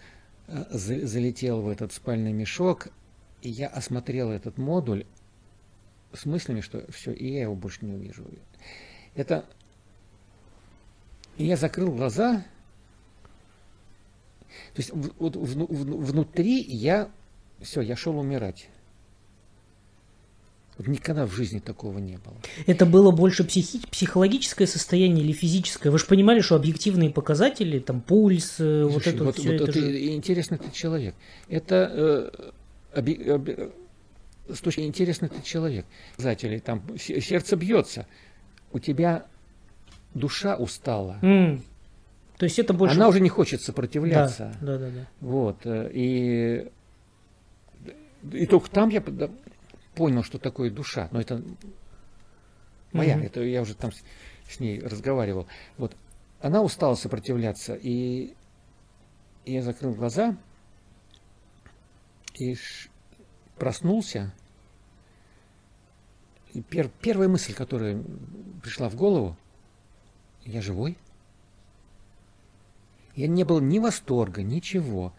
э, 0.47 0.65
залетел 0.71 1.61
в 1.61 1.69
этот 1.69 1.93
спальный 1.93 2.33
мешок, 2.33 2.89
и 3.43 3.51
я 3.51 3.69
осмотрел 3.69 4.31
этот 4.31 4.59
модуль 4.59 5.05
с 6.13 6.25
мыслями, 6.27 6.61
что 6.61 6.91
все, 6.91 7.13
и 7.13 7.33
я 7.33 7.43
его 7.43 7.55
больше 7.55 7.85
не 7.85 7.93
увижу. 7.93 8.25
Это... 9.15 9.45
И 11.37 11.45
я 11.45 11.57
закрыл 11.57 11.91
глаза. 11.91 12.45
То 14.75 14.83
есть 14.83 14.93
вот 14.93 15.37
внутри 15.37 16.61
я... 16.63 17.11
Все, 17.61 17.81
я 17.81 17.97
шел 17.97 18.19
умирать. 18.19 18.69
Вот 20.77 20.89
никогда 20.89 21.25
в 21.25 21.33
жизни 21.33 21.61
такого 21.61 21.99
не 21.99 22.17
было. 22.17 22.35
Это 22.67 22.85
было 22.85 23.13
больше 23.13 23.45
психи- 23.45 23.87
психологическое 23.89 24.67
состояние 24.67 25.25
или 25.25 25.33
физическое? 25.33 25.91
Вы 25.91 25.99
же 25.99 26.07
понимали, 26.07 26.41
что 26.41 26.57
объективные 26.57 27.11
показатели, 27.11 27.79
там 27.79 28.01
пульс, 28.01 28.57
э, 28.59 28.89
Слушай, 28.91 28.93
вот 28.93 29.07
это 29.07 29.25
вот, 29.25 29.39
все 29.39 29.53
вот 29.53 29.61
это 29.61 29.73
ты, 29.73 29.81
же... 29.81 30.15
Интересный 30.15 30.59
ты 30.59 30.71
человек. 30.73 31.15
Это 31.49 32.33
э, 32.93 32.99
оби, 32.99 33.31
оби, 33.31 33.71
с 34.49 34.59
точки 34.61 34.81
интересный 34.81 35.29
ты 35.29 35.43
человек. 35.43 35.87
Показатели, 36.17 36.59
там 36.59 36.83
сердце 36.99 37.55
бьется, 37.55 38.07
у 38.73 38.81
тебя 38.81 39.27
душа 40.13 40.57
устала. 40.57 41.19
Mm. 41.23 41.61
То 42.37 42.45
есть 42.45 42.59
это 42.59 42.73
больше... 42.73 42.97
Она 42.97 43.09
уже 43.09 43.21
не 43.21 43.29
хочет 43.29 43.63
сопротивляться. 43.63 44.57
Да, 44.61 44.77
да, 44.77 44.79
да. 44.79 44.91
да. 44.91 45.07
Вот. 45.21 45.59
Э, 45.67 45.89
и, 45.93 46.69
и 48.33 48.47
только 48.47 48.69
там 48.71 48.89
я 48.89 49.01
понял, 49.95 50.23
что 50.23 50.39
такое 50.39 50.71
душа. 50.71 51.09
Но 51.13 51.21
это 51.21 51.43
моя, 52.93 53.19
mm-hmm. 53.19 53.27
это 53.27 53.43
я 53.43 53.63
уже 53.63 53.75
там 53.75 53.93
с, 53.93 54.03
с 54.49 54.61
ней 54.61 54.81
разговаривал. 54.81 55.47
Вот 55.77 55.97
она 56.41 56.63
устала 56.63 56.95
сопротивляться, 56.95 57.75
и 57.75 58.35
я 59.45 59.63
закрыл 59.63 59.95
глаза 59.95 60.37
и 62.35 62.55
ш... 62.55 62.91
проснулся. 63.57 64.33
И 66.53 66.63
пер... 66.63 66.91
первая 67.01 67.29
мысль, 67.29 67.55
которая 67.55 68.03
пришла 68.63 68.89
в 68.89 68.95
голову, 68.95 69.37
я 70.45 70.61
живой. 70.61 70.97
Я 73.17 73.29
не 73.29 73.45
был 73.45 73.61
ни 73.61 73.79
восторга, 73.79 74.43
ничего. 74.43 75.13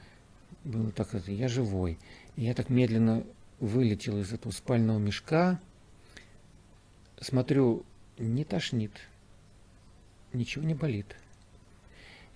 Было 0.63 0.91
так, 0.91 1.13
я 1.27 1.47
живой. 1.47 1.97
И 2.35 2.43
я 2.43 2.53
так 2.53 2.69
медленно 2.69 3.23
вылетел 3.65 4.19
из 4.19 4.31
этого 4.33 4.51
спального 4.51 4.97
мешка, 4.97 5.59
смотрю, 7.19 7.85
не 8.17 8.43
тошнит, 8.43 8.91
ничего 10.33 10.63
не 10.65 10.73
болит. 10.73 11.15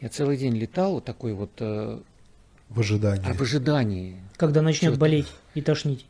Я 0.02 0.10
целый 0.10 0.38
день 0.38 0.56
летал 0.56 0.94
вот 0.94 1.06
такой 1.06 1.34
вот... 1.34 1.52
Э, 1.60 2.02
в 2.70 2.80
ожидании. 2.80 3.30
А 3.30 3.34
в 3.34 3.42
ожидании. 3.42 4.22
Когда 4.38 4.62
начнет 4.62 4.98
болеть 4.98 5.28
и 5.56 5.62
тошнить. 5.62 6.06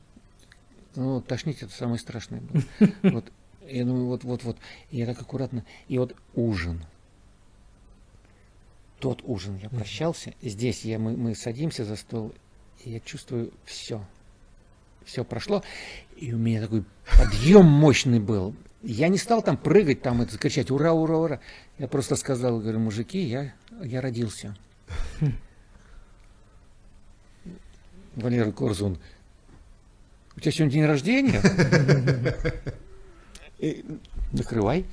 Ну, 0.96 1.22
тошнить 1.22 1.64
это 1.64 1.72
самое 1.72 2.00
страшное 2.00 2.42
было. 2.42 2.64
Вот, 3.04 3.32
я 3.68 3.86
думаю, 3.86 4.08
вот, 4.08 4.24
вот, 4.24 4.44
вот. 4.44 4.58
И 4.92 4.98
я 4.98 5.06
так 5.06 5.22
аккуратно. 5.22 5.66
И 5.88 5.98
вот 5.98 6.16
ужин. 6.36 6.84
Тот 9.00 9.22
ужин 9.24 9.58
я 9.58 9.70
прощался. 9.70 10.34
Здесь 10.42 10.84
я, 10.84 11.00
мы, 11.00 11.16
мы 11.16 11.34
садимся 11.34 11.86
за 11.86 11.96
стол, 11.96 12.34
и 12.84 12.92
я 12.92 13.00
чувствую 13.00 13.54
все 13.66 14.06
все 15.10 15.24
прошло, 15.24 15.64
и 16.16 16.34
у 16.34 16.38
меня 16.38 16.62
такой 16.62 16.84
подъем 17.18 17.66
мощный 17.66 18.20
был. 18.20 18.56
Я 18.82 19.10
не 19.10 19.18
стал 19.18 19.42
там 19.42 19.58
прыгать, 19.58 20.02
там 20.02 20.22
это 20.22 20.34
закричать 20.34 20.72
ура, 20.72 20.94
ура, 20.94 21.18
ура. 21.18 21.40
Я 21.78 21.88
просто 21.88 22.16
сказал, 22.16 22.60
говорю, 22.60 22.80
мужики, 22.80 23.20
я, 23.20 23.54
я 23.84 24.02
родился. 24.02 24.56
Валера 28.16 28.52
Корзун, 28.52 29.00
у 30.36 30.40
тебя 30.40 30.52
сегодня 30.52 30.74
день 30.74 30.86
рождения? 30.86 31.42
Накрывай. 34.32 34.86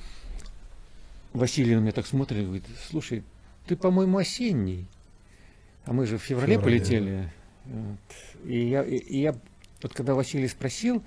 Василий 1.33 1.75
на 1.75 1.79
меня 1.79 1.91
так 1.91 2.07
смотрит, 2.07 2.45
говорит, 2.45 2.65
слушай, 2.89 3.23
ты, 3.67 3.75
по-моему, 3.75 4.17
осенний. 4.17 4.87
А 5.85 5.93
мы 5.93 6.05
же 6.05 6.17
в 6.17 6.21
феврале, 6.21 6.55
феврале 6.55 6.79
полетели. 6.79 7.21
Да. 7.21 7.31
Вот. 7.67 8.49
И, 8.49 8.69
я, 8.69 8.83
и, 8.83 8.97
и 8.97 9.21
я 9.21 9.35
вот 9.81 9.93
когда 9.93 10.13
Василий 10.13 10.47
спросил, 10.47 11.03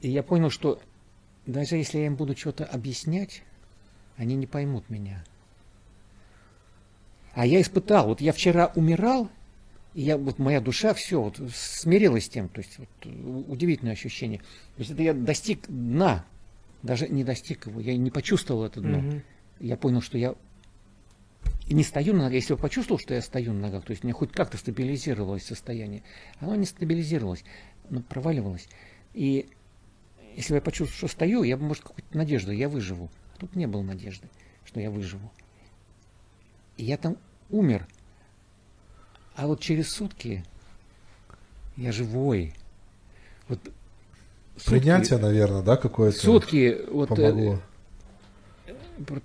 и 0.00 0.10
я 0.10 0.22
понял, 0.22 0.50
что 0.50 0.80
даже 1.46 1.76
если 1.76 1.98
я 1.98 2.06
им 2.06 2.16
буду 2.16 2.36
что-то 2.36 2.64
объяснять, 2.64 3.42
они 4.16 4.34
не 4.34 4.46
поймут 4.46 4.88
меня. 4.88 5.24
А 7.32 7.46
я 7.46 7.60
испытал, 7.60 8.08
вот 8.08 8.20
я 8.20 8.32
вчера 8.32 8.72
умирал, 8.74 9.30
и 9.94 10.02
я, 10.02 10.16
вот 10.16 10.38
моя 10.38 10.60
душа 10.60 10.94
все 10.94 11.20
вот 11.20 11.40
смирилась 11.54 12.26
с 12.26 12.28
тем, 12.28 12.48
то 12.48 12.60
есть 12.60 12.78
вот, 12.78 12.88
удивительное 13.48 13.92
ощущение. 13.92 14.38
То 14.38 14.78
есть 14.78 14.90
это 14.90 15.02
я 15.02 15.14
достиг 15.14 15.66
дна, 15.68 16.24
даже 16.82 17.08
не 17.08 17.24
достиг 17.24 17.66
его, 17.66 17.80
я 17.80 17.96
не 17.96 18.10
почувствовал 18.10 18.64
это 18.64 18.80
дно. 18.80 18.98
Угу. 18.98 19.22
Я 19.60 19.76
понял, 19.76 20.00
что 20.00 20.18
я 20.18 20.34
не 21.70 21.84
стою 21.84 22.12
на 22.12 22.24
ногах. 22.24 22.34
Если 22.34 22.52
я 22.52 22.56
почувствовал, 22.56 22.98
что 22.98 23.14
я 23.14 23.22
стою 23.22 23.52
на 23.52 23.60
ногах, 23.60 23.84
то 23.84 23.92
есть 23.92 24.04
у 24.04 24.06
меня 24.06 24.14
хоть 24.14 24.32
как-то 24.32 24.56
стабилизировалось 24.56 25.44
состояние, 25.44 26.02
оно 26.40 26.54
не 26.56 26.66
стабилизировалось, 26.66 27.44
но 27.90 28.00
проваливалось. 28.00 28.68
И 29.12 29.48
если 30.36 30.52
бы 30.52 30.56
я 30.56 30.62
почувствовал, 30.62 30.96
что 30.96 31.08
стою, 31.08 31.42
я 31.42 31.56
бы, 31.56 31.64
может, 31.64 31.82
какую-то 31.82 32.16
надежду, 32.16 32.52
я 32.52 32.68
выживу. 32.68 33.10
А 33.34 33.38
тут 33.38 33.54
не 33.56 33.66
было 33.66 33.82
надежды, 33.82 34.28
что 34.64 34.80
я 34.80 34.90
выживу. 34.90 35.30
И 36.76 36.84
я 36.84 36.96
там 36.96 37.16
умер. 37.50 37.86
А 39.34 39.46
вот 39.46 39.60
через 39.60 39.90
сутки 39.90 40.44
я 41.76 41.92
живой. 41.92 42.54
Вот 43.48 43.60
сутки, 44.56 44.70
Принятие, 44.70 45.18
наверное, 45.18 45.62
да, 45.62 45.76
какое-то 45.76 46.18
Сутки 46.18 46.78
вот, 46.90 47.08
помогло. 47.08 47.60
Э, 48.66 48.74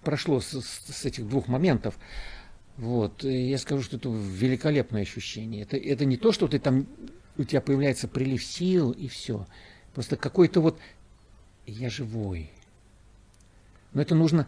прошло 0.04 0.42
с, 0.42 0.62
с 0.62 1.06
этих 1.06 1.28
двух 1.28 1.48
моментов. 1.48 1.98
Вот. 2.78 3.24
Я 3.24 3.58
скажу, 3.58 3.84
что 3.84 3.98
это 3.98 4.10
великолепное 4.10 5.04
ощущение. 5.04 5.64
Это, 5.64 5.78
это 5.78 6.06
не 6.06 6.18
то, 6.18 6.32
что 6.32 6.48
ты 6.48 6.60
там, 6.60 6.88
у 7.38 7.44
тебя 7.44 7.62
появляется 7.62 8.08
прилив 8.08 8.44
сил 8.44 8.92
и 8.92 9.08
все. 9.08 9.46
Просто 9.94 10.18
какой-то 10.18 10.62
вот 10.62 10.80
я 11.66 11.90
живой. 11.90 12.52
Но 13.94 14.02
это 14.02 14.16
нужно, 14.16 14.48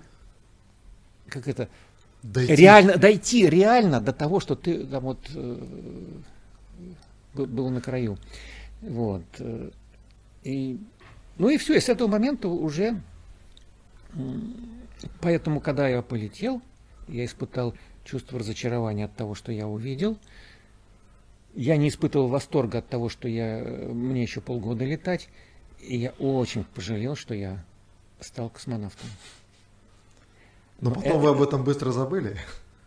как 1.27 1.47
это, 1.47 1.69
дойти. 2.21 2.55
реально 2.55 2.97
дойти 2.97 3.47
реально 3.47 4.01
до 4.01 4.13
того, 4.13 4.39
что 4.39 4.55
ты 4.55 4.85
там 4.85 5.03
вот 5.03 5.19
э, 5.33 5.63
был 7.33 7.69
на 7.69 7.81
краю. 7.81 8.17
Вот. 8.81 9.23
И, 10.43 10.79
ну 11.37 11.49
и 11.49 11.57
все, 11.57 11.75
и 11.75 11.79
с 11.79 11.89
этого 11.89 12.07
момента 12.07 12.47
уже, 12.47 13.01
поэтому, 15.21 15.61
когда 15.61 15.87
я 15.87 16.01
полетел, 16.01 16.61
я 17.07 17.25
испытал 17.25 17.73
чувство 18.03 18.39
разочарования 18.39 19.05
от 19.05 19.15
того, 19.15 19.35
что 19.35 19.51
я 19.51 19.67
увидел. 19.67 20.17
Я 21.57 21.75
не 21.75 21.87
испытывал 21.87 22.27
восторга 22.27 22.77
от 22.77 22.87
того, 22.87 23.09
что 23.09 23.27
я, 23.27 23.63
мне 23.89 24.21
еще 24.21 24.41
полгода 24.41 24.85
летать. 24.85 25.27
И 25.79 25.97
я 25.97 26.11
очень 26.19 26.63
пожалел, 26.63 27.15
что 27.15 27.33
я 27.33 27.65
стал 28.19 28.51
космонавтом. 28.51 29.09
Но 30.81 30.91
потом 30.91 31.09
это... 31.09 31.17
вы 31.17 31.29
об 31.29 31.41
этом 31.41 31.63
быстро 31.63 31.91
забыли. 31.91 32.37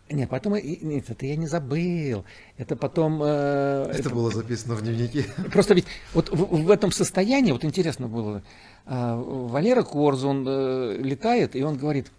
Нет, 0.08 0.30
потом 0.30 0.54
нет, 0.54 1.10
это 1.10 1.26
я 1.26 1.34
не 1.34 1.48
забыл. 1.48 2.24
Это 2.58 2.76
потом. 2.76 3.20
Э, 3.24 3.86
это, 3.90 3.98
это 3.98 4.10
было 4.10 4.30
записано 4.30 4.76
в 4.76 4.82
дневнике. 4.82 5.24
Просто 5.52 5.74
ведь 5.74 5.86
вот 6.14 6.28
в, 6.30 6.64
в 6.64 6.70
этом 6.70 6.92
состоянии, 6.92 7.50
вот 7.50 7.64
интересно 7.64 8.06
было, 8.06 8.44
э, 8.86 9.14
Валера 9.16 9.82
Корз, 9.82 10.22
он 10.22 10.46
э, 10.46 10.96
летает, 10.96 11.56
и 11.56 11.62
он 11.64 11.76
говорит, 11.76 12.12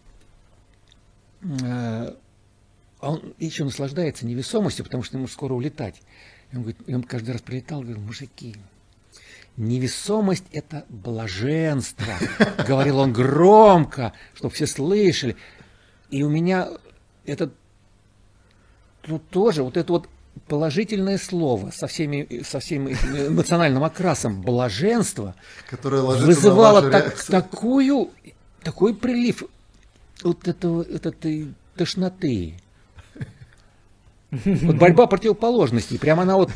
э, 1.43 2.13
он 2.99 3.33
еще 3.39 3.63
наслаждается 3.63 4.25
невесомостью, 4.25 4.83
потому 4.83 5.03
что 5.03 5.17
ему 5.17 5.27
скоро 5.27 5.53
улетать. 5.53 6.01
И 6.51 6.55
он 6.55 6.61
говорит, 6.63 6.81
и 6.87 6.95
он 6.95 7.03
каждый 7.03 7.31
раз 7.31 7.41
прилетал, 7.41 7.81
говорил, 7.81 8.01
мужики, 8.01 8.55
Невесомость– 9.57 10.45
это 10.53 10.85
блаженство, 10.87 12.13
говорил 12.65 12.99
он 12.99 13.11
громко, 13.11 14.13
чтобы 14.33 14.53
все 14.53 14.65
слышали. 14.65 15.35
И 16.09 16.23
у 16.23 16.29
меня 16.29 16.69
это 17.25 17.51
тут 19.01 19.27
тоже 19.29 19.63
вот 19.63 19.75
это 19.75 19.91
вот 19.91 20.09
положительное 20.47 21.17
слово 21.17 21.71
со, 21.71 21.87
всеми, 21.87 22.43
со 22.43 22.59
всем 22.59 22.87
эмоциональным 22.89 23.83
окрасом 23.83 24.41
блаженство 24.41 25.35
Которое 25.69 26.01
вызывало 26.01 26.89
так, 26.89 27.21
такую, 27.21 28.09
такой 28.63 28.95
прилив 28.95 29.43
вот 30.23 30.47
этого, 30.47 30.83
этой 30.83 31.53
тошноты. 31.75 32.55
Вот 34.31 34.77
борьба 34.77 35.07
противоположностей. 35.07 35.99
Прямо 35.99 36.23
она 36.23 36.37
вот... 36.37 36.51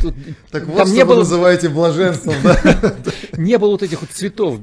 Так 0.49 0.65
вот, 0.65 0.88
не 0.88 1.03
было... 1.03 1.15
вы 1.15 1.19
называете 1.19 1.69
блаженством, 1.69 2.36
да? 2.41 2.95
Не 3.38 3.57
было 3.57 3.71
вот 3.71 3.84
этих 3.84 4.01
вот 4.01 4.09
цветов 4.11 4.59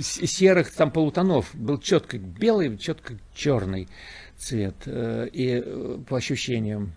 серых 0.00 0.72
там 0.72 0.90
полутонов. 0.90 1.54
Был 1.54 1.78
четко 1.78 2.18
белый, 2.18 2.76
четко 2.78 3.14
черный 3.32 3.88
цвет. 4.36 4.74
Э, 4.86 5.28
и 5.32 5.62
э, 5.64 5.98
по 6.08 6.16
ощущениям. 6.16 6.94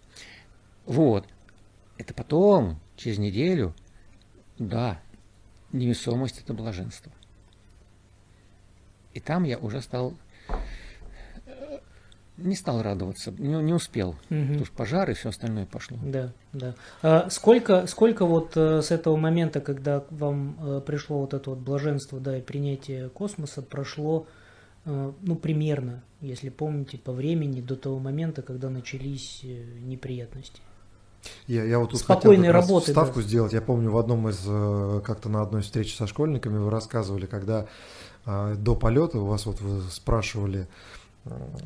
Вот. 0.86 1.26
Это 2.00 2.14
потом, 2.16 2.80
через 2.98 3.20
неделю, 3.20 3.76
да, 4.58 5.00
невесомость– 5.72 6.42
это 6.44 6.54
блаженство. 6.54 7.12
И 9.14 9.20
там 9.20 9.44
я 9.44 9.58
уже 9.58 9.82
стал 9.82 10.16
не 12.44 12.56
стал 12.56 12.82
радоваться, 12.82 13.32
не, 13.32 13.62
не 13.64 13.74
успел. 13.74 14.10
Угу. 14.30 14.40
Потому 14.40 14.66
что 14.66 14.76
пожар 14.76 15.10
и 15.10 15.14
все 15.14 15.30
остальное 15.30 15.66
пошло. 15.66 15.98
Да, 16.04 16.32
да. 16.54 16.76
А 17.02 17.30
сколько, 17.30 17.88
сколько 17.88 18.26
вот 18.26 18.54
э, 18.56 18.82
с 18.82 18.92
этого 18.92 19.16
момента, 19.16 19.62
когда 19.62 20.04
вам 20.10 20.58
э, 20.62 20.82
пришло 20.86 21.20
вот 21.20 21.34
это 21.34 21.50
вот 21.52 21.60
блаженство, 21.60 22.20
да, 22.20 22.38
и 22.38 22.42
принятие 22.42 23.10
космоса, 23.10 23.62
прошло, 23.62 24.28
э, 24.86 25.12
ну, 25.22 25.36
примерно, 25.36 26.04
если 26.22 26.50
помните, 26.50 26.98
по 26.98 27.12
времени 27.12 27.62
до 27.62 27.76
того 27.76 28.00
момента, 28.00 28.42
когда 28.42 28.70
начались 28.70 29.44
неприятности? 29.44 30.62
Я, 31.48 31.66
я 31.66 31.80
вот 31.80 31.92
тут 31.92 32.00
Спокойной 32.00 32.48
хотел 32.48 32.62
работы, 32.62 32.86
вставку 32.88 33.20
да. 33.20 33.28
сделать. 33.28 33.52
Я 33.52 33.62
помню, 33.62 33.92
в 33.92 33.98
одном 33.98 34.30
из, 34.30 34.40
как-то 35.04 35.28
на 35.28 35.42
одной 35.42 35.62
встрече 35.62 35.96
со 35.98 36.08
школьниками 36.08 36.58
вы 36.58 36.70
рассказывали, 36.70 37.26
когда 37.26 37.66
до 38.26 38.76
полета 38.76 39.20
у 39.20 39.26
вас 39.26 39.46
вот 39.46 39.60
вы 39.60 39.82
спрашивали, 39.92 40.68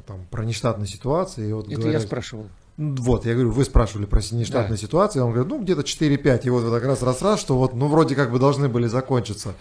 там, 0.06 0.26
про 0.30 0.44
нештатные 0.44 0.88
ситуации. 0.88 1.50
И 1.50 1.54
вот 1.54 1.68
Это 1.68 1.82
говорят, 1.82 2.02
я 2.02 2.08
спрашивал. 2.08 2.48
Вот, 2.78 3.26
я 3.26 3.34
говорю, 3.34 3.52
вы 3.52 3.66
спрашивали 3.66 4.06
про 4.06 4.20
нештатные 4.20 4.78
да. 4.78 4.78
ситуации, 4.78 5.20
он 5.20 5.32
говорит, 5.32 5.52
ну, 5.52 5.62
где-то 5.62 5.82
4-5, 5.82 6.42
и 6.44 6.50
вот, 6.50 6.72
как 6.72 6.84
раз 6.84 7.04
раз-раз, 7.04 7.40
что 7.40 7.56
вот, 7.56 7.76
ну, 7.76 7.88
вроде 7.88 8.16
как 8.16 8.32
бы 8.32 8.40
должны 8.40 8.68
были 8.68 8.88
закончиться. 8.88 9.54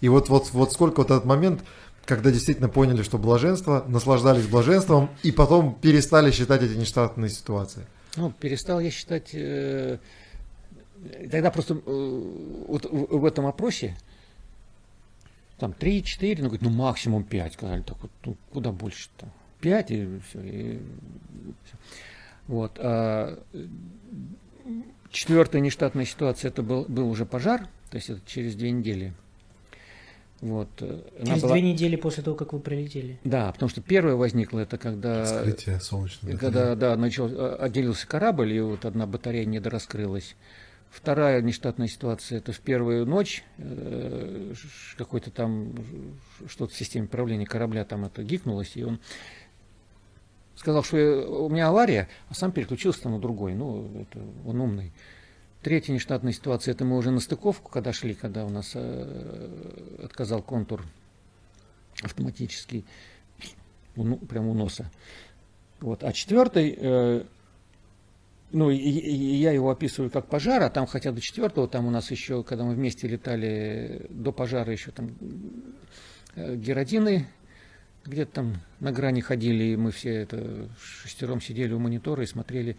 И 0.00 0.08
вот, 0.08 0.30
вот, 0.30 0.50
вот 0.52 0.72
сколько 0.72 1.00
вот 1.00 1.10
этот 1.10 1.26
момент, 1.26 1.62
когда 2.06 2.30
действительно 2.30 2.70
поняли, 2.70 3.02
что 3.02 3.18
блаженство, 3.18 3.84
наслаждались 3.86 4.46
блаженством, 4.46 5.10
и 5.22 5.30
потом 5.30 5.74
перестали 5.74 6.30
считать 6.30 6.62
эти 6.62 6.72
нештатные 6.72 7.28
ситуации. 7.28 7.86
Ну, 8.16 8.30
перестал 8.30 8.80
я 8.80 8.90
считать, 8.90 9.30
э, 9.34 9.98
тогда 11.30 11.50
просто 11.50 11.74
э, 11.74 12.22
вот 12.68 12.86
в, 12.86 13.18
в 13.18 13.24
этом 13.26 13.46
опросе, 13.46 13.96
там 15.58 15.72
3-4, 15.72 16.36
ну, 16.38 16.44
говорит, 16.44 16.62
ну 16.62 16.70
максимум 16.70 17.24
5, 17.24 17.52
сказали, 17.54 17.82
так 17.82 17.96
вот, 18.00 18.10
ну 18.24 18.36
куда 18.52 18.72
больше 18.72 19.08
там, 19.16 19.30
5 19.64 19.90
и 19.90 20.20
все. 20.28 20.40
И, 20.40 20.78
все. 21.64 21.76
Вот. 22.48 22.72
А, 22.78 23.42
четвертая 25.10 25.62
нештатная 25.62 26.04
ситуация, 26.04 26.50
это 26.50 26.62
был, 26.62 26.84
был 26.86 27.08
уже 27.08 27.24
пожар, 27.24 27.66
то 27.90 27.96
есть 27.96 28.10
это 28.10 28.20
через 28.26 28.54
две 28.56 28.72
недели. 28.72 29.14
Вот. 30.42 30.68
Через 30.76 31.40
была... 31.40 31.52
две 31.52 31.62
недели 31.62 31.96
после 31.96 32.22
того, 32.22 32.36
как 32.36 32.52
вы 32.52 32.60
прилетели. 32.60 33.18
Да, 33.24 33.50
потому 33.52 33.70
что 33.70 33.80
первое 33.80 34.16
возникло, 34.16 34.60
это 34.60 34.76
когда... 34.76 35.24
Вскрытие 35.24 35.80
солнечного. 35.80 36.36
Когда, 36.36 36.74
да, 36.74 36.94
начал, 36.96 37.30
а, 37.30 37.56
отделился 37.56 38.06
корабль, 38.06 38.52
и 38.52 38.60
вот 38.60 38.84
одна 38.84 39.06
батарея 39.06 39.46
недораскрылась. 39.46 40.36
Вторая 40.94 41.42
нештатная 41.42 41.88
ситуация– 41.88 42.38
это 42.40 42.52
в 42.52 42.60
первую 42.60 43.04
ночь 43.04 43.42
э, 43.58 44.52
какой-то 44.96 45.32
там 45.32 45.74
что-то 46.46 46.72
в 46.72 46.76
системе 46.76 47.06
управления 47.06 47.46
корабля 47.46 47.84
там 47.84 48.04
это 48.04 48.22
гикнулось, 48.22 48.76
и 48.76 48.84
он 48.84 49.00
сказал, 50.56 50.82
что 50.82 50.96
у 50.96 51.48
меня 51.48 51.68
авария, 51.68 52.08
а 52.28 52.34
сам 52.34 52.52
переключился 52.52 53.08
на 53.08 53.18
другой. 53.18 53.54
Ну, 53.54 53.90
это 54.00 54.20
он 54.46 54.60
умный. 54.60 54.92
Третья 55.62 55.92
нештатная 55.92 56.32
ситуация– 56.32 56.72
это 56.74 56.84
мы 56.84 56.96
уже 56.96 57.10
на 57.10 57.20
стыковку, 57.20 57.70
когда 57.70 57.92
шли, 57.92 58.14
когда 58.14 58.44
у 58.44 58.50
нас 58.50 58.72
э, 58.74 60.00
отказал 60.04 60.42
контур 60.42 60.84
автоматический, 62.02 62.84
ну, 63.96 64.16
прямо 64.16 64.50
у 64.50 64.54
носа. 64.54 64.90
Вот. 65.80 66.04
А 66.04 66.12
четвертый 66.12 66.76
э, 66.76 67.24
ну, 68.54 68.70
и, 68.70 68.76
и 68.76 69.36
я 69.36 69.50
его 69.50 69.70
описываю 69.70 70.10
как 70.10 70.26
пожар, 70.26 70.62
а 70.62 70.70
там 70.70 70.86
хотя 70.86 71.10
до 71.10 71.20
четвертого, 71.20 71.66
там 71.66 71.86
у 71.86 71.90
нас 71.90 72.10
еще, 72.12 72.44
когда 72.44 72.64
мы 72.64 72.74
вместе 72.74 73.08
летали 73.08 74.06
до 74.10 74.30
пожара, 74.30 74.70
еще 74.70 74.92
там 74.92 75.10
э, 76.36 76.54
Геродины 76.54 77.26
где-то 78.04 78.32
там 78.32 78.60
на 78.80 78.92
грани 78.92 79.20
ходили, 79.20 79.64
и 79.64 79.76
мы 79.76 79.90
все 79.90 80.14
это 80.14 80.68
шестером 80.80 81.40
сидели 81.40 81.72
у 81.72 81.78
монитора 81.78 82.22
и 82.22 82.26
смотрели. 82.26 82.76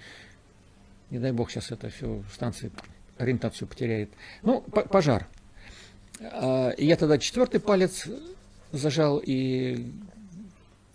Не 1.09 1.19
дай 1.19 1.31
бог 1.31 1.51
сейчас 1.51 1.71
это 1.71 1.89
все, 1.89 2.23
станция 2.33 2.71
ориентацию 3.17 3.67
потеряет. 3.67 4.09
Ну, 4.41 4.61
пожар. 4.61 5.27
А, 6.21 6.73
я 6.77 6.95
тогда 6.95 7.17
четвертый 7.17 7.59
палец 7.59 8.07
зажал 8.71 9.21
и 9.23 9.91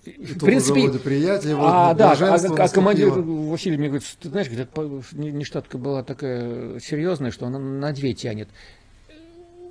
в 0.05 0.39
принципе, 0.39 0.99
приятие, 0.99 1.57
а, 1.59 1.93
да, 1.93 2.12
а, 2.12 2.35
а 2.35 2.68
командир 2.68 3.11
Василий 3.11 3.76
мне 3.76 3.89
говорит, 3.89 4.09
ты 4.18 4.31
знаешь, 4.31 4.49
говорит, 4.49 4.70
нештатка 5.12 5.76
была 5.76 6.03
такая 6.03 6.81
серьезная, 6.81 7.31
что 7.31 7.47
она 7.47 7.59
на 7.59 7.93
две 7.93 8.14
тянет. 8.14 8.49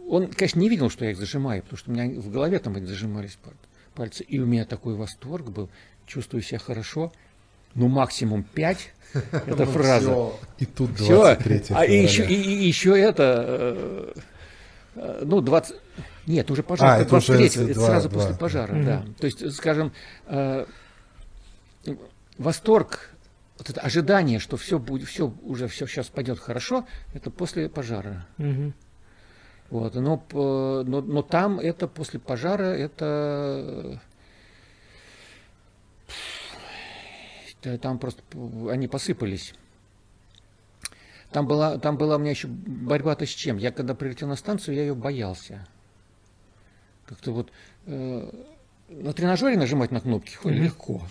Он, 0.08 0.28
конечно, 0.28 0.60
не 0.60 0.70
видел, 0.70 0.90
что 0.92 1.06
я 1.06 1.12
их 1.12 1.18
зажимаю, 1.18 1.64
потому 1.64 1.78
что 1.78 1.92
у 1.92 1.94
меня 1.94 2.20
в 2.20 2.30
голове 2.30 2.60
там 2.60 2.76
зажимались 2.86 3.38
пальцы. 3.90 4.24
И 4.24 4.40
у 4.40 4.46
меня 4.46 4.66
такой 4.66 4.96
восторг 4.96 5.50
был, 5.50 5.70
чувствую 6.06 6.42
себя 6.42 6.60
хорошо. 6.60 7.12
Ну, 7.76 7.88
максимум 7.88 8.44
пять, 8.44 8.92
это 9.14 9.66
ну, 9.66 9.72
фраза. 9.72 10.32
И 10.58 10.66
тут 10.66 10.94
23 10.96 11.64
А 11.70 11.86
еще, 11.86 12.26
и, 12.26 12.34
и 12.34 12.68
еще 12.68 13.00
это, 13.00 13.46
э, 13.48 14.14
э, 14.96 15.22
ну, 15.24 15.42
20... 15.42 15.76
Нет, 16.26 16.50
уже 16.52 16.64
пожар, 16.64 17.02
а, 17.02 17.06
23 17.06 17.46
это, 17.46 17.72
это 17.72 17.80
сразу 17.80 18.10
2, 18.10 18.20
после 18.20 18.36
пожара, 18.36 18.74
mm-hmm. 18.74 18.86
да. 18.86 19.06
То 19.20 19.26
есть, 19.26 19.54
скажем, 19.54 19.94
э, 20.28 20.66
восторг, 22.38 23.12
вот 23.58 23.70
это 23.70 23.82
ожидание, 23.82 24.40
что 24.40 24.58
все 24.58 24.80
будет, 24.80 25.08
все 25.08 25.34
уже 25.44 25.68
все 25.68 25.86
сейчас 25.88 26.08
пойдет 26.08 26.40
хорошо, 26.40 26.86
это 27.14 27.30
после 27.30 27.70
пожара. 27.70 28.26
Mm-hmm. 28.38 28.74
Вот, 29.70 29.94
но, 29.94 30.24
но, 30.34 31.02
но 31.02 31.22
там 31.22 31.60
это 31.60 31.88
после 31.88 32.20
пожара, 32.20 32.66
это 32.66 34.02
там 37.82 38.00
просто 38.00 38.24
они 38.70 38.88
посыпались. 38.88 39.54
Там 41.32 41.46
была, 41.46 41.78
там 41.78 41.98
была 41.98 42.16
у 42.16 42.20
меня 42.20 42.32
еще 42.32 42.48
борьба-то 42.48 43.26
с 43.26 43.30
чем. 43.30 43.58
Я 43.58 43.72
когда 43.72 43.94
прилетел 43.94 44.28
на 44.28 44.36
станцию, 44.36 44.76
я 44.76 44.82
ее 44.82 44.96
боялся. 44.96 45.68
Как-то 47.06 47.32
вот 47.32 47.52
э, 47.86 48.32
на 48.90 49.14
тренажере 49.14 49.58
нажимать 49.58 49.92
на 49.92 50.02
кнопки 50.02 50.38
mm-hmm. 50.42 50.52
легко. 50.52 51.02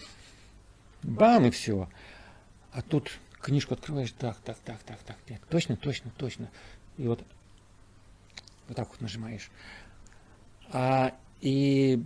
Бам, 1.02 1.46
и 1.46 1.50
все. 1.50 1.88
А 2.72 2.82
тут 2.82 3.12
книжку 3.40 3.74
открываешь, 3.74 4.12
так, 4.12 4.36
так, 4.38 4.58
так, 4.64 4.78
так, 4.82 4.98
так, 4.98 5.16
так, 5.26 5.46
точно, 5.46 5.76
точно, 5.76 6.10
точно. 6.16 6.50
И 6.96 7.06
вот 7.06 7.22
вот 8.68 8.76
так 8.76 8.88
вот 8.90 9.00
нажимаешь. 9.00 9.50
А, 10.70 11.14
и 11.40 12.02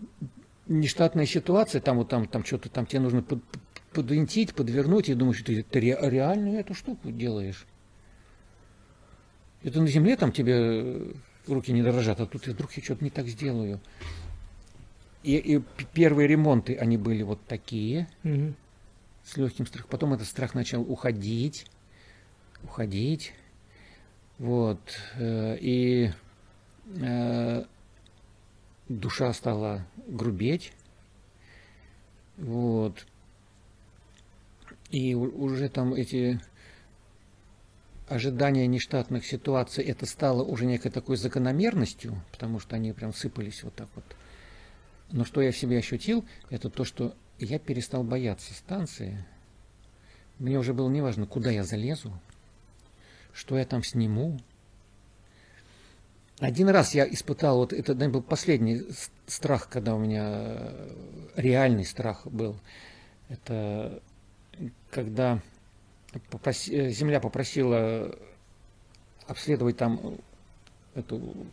нештатная 0.66 1.26
ситуация, 1.26 1.80
там 1.80 1.98
вот 1.98 2.08
там, 2.08 2.26
там 2.26 2.44
что-то 2.44 2.68
там 2.68 2.86
тебе 2.86 3.00
нужно 3.00 3.22
под, 3.22 3.42
подвинтить, 3.92 4.54
подвернуть, 4.54 5.08
и 5.08 5.14
думаешь, 5.14 5.42
ты, 5.42 5.62
ты 5.62 5.80
реально 5.80 6.56
эту 6.56 6.74
штуку 6.74 7.10
делаешь. 7.10 7.66
Это 9.62 9.80
на 9.80 9.86
земле 9.86 10.16
там 10.16 10.32
тебе 10.32 11.14
руки 11.46 11.72
не 11.72 11.82
дрожат, 11.82 12.20
а 12.20 12.26
тут 12.26 12.46
вдруг 12.46 12.72
я 12.72 12.82
что-то 12.82 13.04
не 13.04 13.10
так 13.10 13.26
сделаю. 13.28 13.80
И, 15.22 15.36
и 15.36 15.62
первые 15.92 16.26
ремонты, 16.26 16.76
они 16.76 16.96
были 16.96 17.22
вот 17.22 17.40
такие, 17.46 18.08
угу. 18.24 18.54
с 19.24 19.36
легким 19.36 19.66
страхом. 19.66 19.88
Потом 19.90 20.14
этот 20.14 20.26
страх 20.26 20.54
начал 20.54 20.82
уходить, 20.82 21.66
уходить. 22.64 23.32
Вот. 24.38 24.80
Э, 25.14 25.56
и 25.60 26.10
душа 28.88 29.32
стала 29.32 29.86
грубеть. 30.06 30.72
Вот. 32.36 33.06
И 34.90 35.14
уже 35.14 35.68
там 35.68 35.94
эти 35.94 36.40
ожидания 38.08 38.66
нештатных 38.66 39.24
ситуаций, 39.24 39.84
это 39.84 40.06
стало 40.06 40.42
уже 40.42 40.66
некой 40.66 40.90
такой 40.90 41.16
закономерностью, 41.16 42.22
потому 42.30 42.58
что 42.58 42.76
они 42.76 42.92
прям 42.92 43.14
сыпались 43.14 43.62
вот 43.62 43.74
так 43.74 43.88
вот. 43.94 44.04
Но 45.10 45.24
что 45.24 45.40
я 45.40 45.52
в 45.52 45.56
себе 45.56 45.78
ощутил, 45.78 46.24
это 46.50 46.68
то, 46.68 46.84
что 46.84 47.14
я 47.38 47.58
перестал 47.58 48.02
бояться 48.02 48.52
станции. 48.54 49.24
Мне 50.38 50.58
уже 50.58 50.74
было 50.74 50.88
неважно, 50.90 51.26
куда 51.26 51.50
я 51.50 51.64
залезу, 51.64 52.12
что 53.32 53.56
я 53.56 53.64
там 53.64 53.82
сниму, 53.82 54.38
один 56.42 56.68
раз 56.70 56.94
я 56.94 57.08
испытал, 57.08 57.58
вот 57.58 57.72
это 57.72 57.94
наверное, 57.94 58.14
был 58.14 58.22
последний 58.22 58.82
страх, 59.26 59.68
когда 59.68 59.94
у 59.94 59.98
меня 59.98 60.24
э, 60.26 60.88
реальный 61.36 61.84
страх 61.84 62.26
был. 62.26 62.56
Это 63.28 64.02
когда 64.90 65.40
попроси, 66.30 66.74
э, 66.74 66.90
земля 66.90 67.20
попросила 67.20 68.12
обследовать 69.28 69.76
там 69.76 70.16
эту 70.94 71.46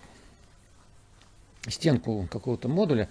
стенку 1.67 2.27
какого-то 2.31 2.67
модуля, 2.67 3.09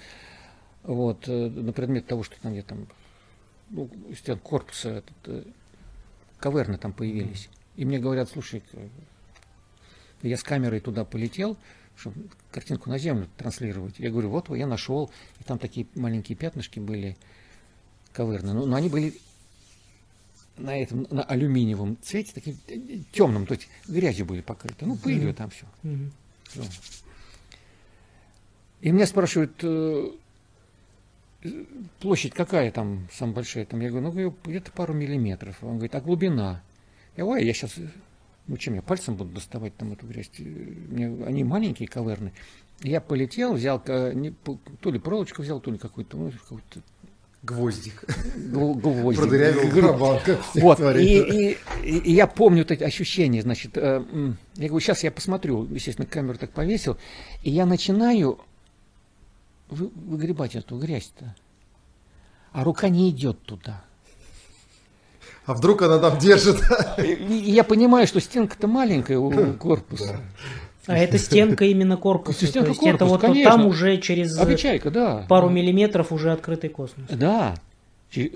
вот, 0.83 1.29
э, 1.29 1.49
на 1.49 1.73
предмет 1.73 2.07
того, 2.07 2.25
что 2.25 2.41
там 2.41 2.53
где 2.55 2.63
там, 2.63 2.89
ну, 3.71 3.89
стен 4.17 4.39
корпуса, 4.41 5.05
этот, 5.23 5.47
каверны 6.41 6.77
там 6.77 6.93
появились. 6.93 7.49
И 7.77 7.85
мне 7.85 8.01
говорят, 8.01 8.29
слушай, 8.29 8.65
я 10.23 10.37
с 10.37 10.43
камерой 10.43 10.81
туда 10.81 11.05
полетел, 11.05 11.57
чтобы 11.97 12.29
картинку 12.51 12.91
на 12.91 12.99
землю 12.99 13.29
транслировать. 13.37 13.99
Я 13.99 14.11
говорю, 14.11 14.31
вот 14.31 14.49
я 14.51 14.67
нашел, 14.67 15.11
и 15.41 15.45
там 15.45 15.59
такие 15.59 15.87
маленькие 15.95 16.37
пятнышки 16.37 16.79
были 16.79 17.17
ковырные. 18.13 18.55
Но, 18.55 18.67
но 18.67 18.77
они 18.77 18.89
были 18.89 19.15
на 20.57 20.77
этом, 20.77 21.07
на 21.11 21.23
алюминиевом 21.23 21.97
цвете, 22.03 22.33
таким 22.35 22.57
темным, 23.13 23.47
то 23.47 23.55
есть 23.55 23.69
грязью 23.87 24.27
были 24.27 24.41
покрыты. 24.41 24.87
Ну, 24.87 24.97
пылью 24.97 25.31
mm-hmm. 25.31 25.35
там 25.35 25.51
все. 25.51 25.67
Mm-hmm. 25.83 26.11
все. 26.49 26.63
И 28.81 28.91
меня 28.91 29.07
спрашивают, 29.07 29.53
э, 29.63 30.11
площадь 32.01 32.33
какая 32.35 32.71
там 32.71 33.09
самая 33.13 33.37
большая? 33.37 33.67
Там 33.67 33.81
я 33.81 33.91
говорю, 33.91 34.13
ну, 34.13 34.35
где-то 34.45 34.71
пару 34.73 34.95
миллиметров. 34.95 35.57
Он 35.63 35.75
говорит, 35.75 35.95
а 35.95 36.01
глубина? 36.01 36.63
Я 37.17 37.25
говорю, 37.25 37.45
я 37.45 37.53
сейчас 37.53 37.75
ну, 38.49 38.57
чем 38.57 38.75
я 38.75 38.83
пальцем 38.83 39.15
буду 39.15 39.35
доставать 39.35 39.77
там 39.77 39.93
эту 39.93 40.07
грязь? 40.07 40.31
Мне, 40.39 41.07
они 41.25 41.45
маленькие, 41.45 41.89
каверны. 41.89 42.33
Я 42.83 43.01
полетел, 43.01 43.55
взял 43.55 43.83
не, 44.15 44.31
то 44.31 44.91
ли 44.91 44.99
проволочку 44.99 45.43
взял, 45.43 45.61
то 45.61 45.71
ли 45.71 45.79
какой-то, 45.79 46.17
ну, 46.17 46.31
какой-то 46.31 46.81
Гвоздик. 47.43 48.05
Гвоздик. 48.37 49.21
Продырявил 49.21 49.75
барабан, 49.75 50.21
Вот, 50.55 50.81
и, 50.97 51.53
и, 51.53 51.57
и, 51.85 52.13
я 52.13 52.27
помню 52.27 52.63
вот 52.63 52.73
эти 52.73 52.83
ощущения, 52.83 53.43
значит, 53.43 53.77
э, 53.77 54.03
я 54.57 54.69
говорю, 54.69 54.81
сейчас 54.81 55.05
я 55.05 55.13
посмотрю, 55.13 55.65
естественно, 55.67 56.07
камеру 56.07 56.37
так 56.37 56.51
повесил, 56.51 56.97
и 57.45 57.51
я 57.51 57.65
начинаю 57.65 58.41
вы, 59.71 59.89
выгребать 59.95 60.57
эту 60.57 60.79
грязь-то, 60.79 61.37
а 62.51 62.65
рука 62.65 62.89
не 62.89 63.09
идет 63.11 63.41
туда. 63.43 63.85
А 65.49 65.55
вдруг 65.55 65.81
она 65.81 65.99
там 65.99 66.19
держит? 66.19 66.59
Я 66.99 67.65
понимаю, 67.65 68.07
что 68.07 68.21
стенка-то 68.21 68.67
маленькая 68.69 69.19
у 69.19 69.55
корпуса. 69.55 70.21
А 70.87 70.97
это 70.97 71.17
стенка 71.17 71.65
именно 71.65 71.97
корпуса. 71.97 72.47
Стенка 72.47 72.67
То 72.67 72.69
есть 72.69 72.81
корпус, 72.81 72.95
это 72.97 73.05
вот 73.07 73.21
конечно. 73.23 73.53
там 73.53 73.67
уже 73.67 73.97
через 73.97 74.39
Обечайка, 74.39 74.91
да. 74.91 75.25
пару 75.27 75.49
миллиметров 75.49 76.13
уже 76.13 76.33
открытый 76.33 76.69
космос. 76.69 77.09
Да, 77.09 77.55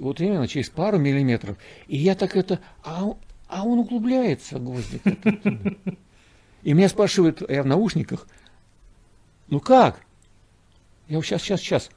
вот 0.00 0.20
именно 0.22 0.48
через 0.48 0.70
пару 0.70 0.96
миллиметров. 0.96 1.58
И 1.86 1.98
я 1.98 2.14
так 2.14 2.34
это, 2.34 2.60
а, 2.82 3.14
а 3.46 3.62
он 3.62 3.80
углубляется, 3.80 4.58
гвоздик. 4.58 5.02
И 6.62 6.72
меня 6.72 6.88
спрашивают, 6.88 7.42
я 7.46 7.62
в 7.62 7.66
наушниках, 7.66 8.26
ну 9.48 9.60
как? 9.60 10.00
Я 11.08 11.20
сейчас, 11.20 11.42
сейчас, 11.42 11.60
сейчас. 11.60 11.90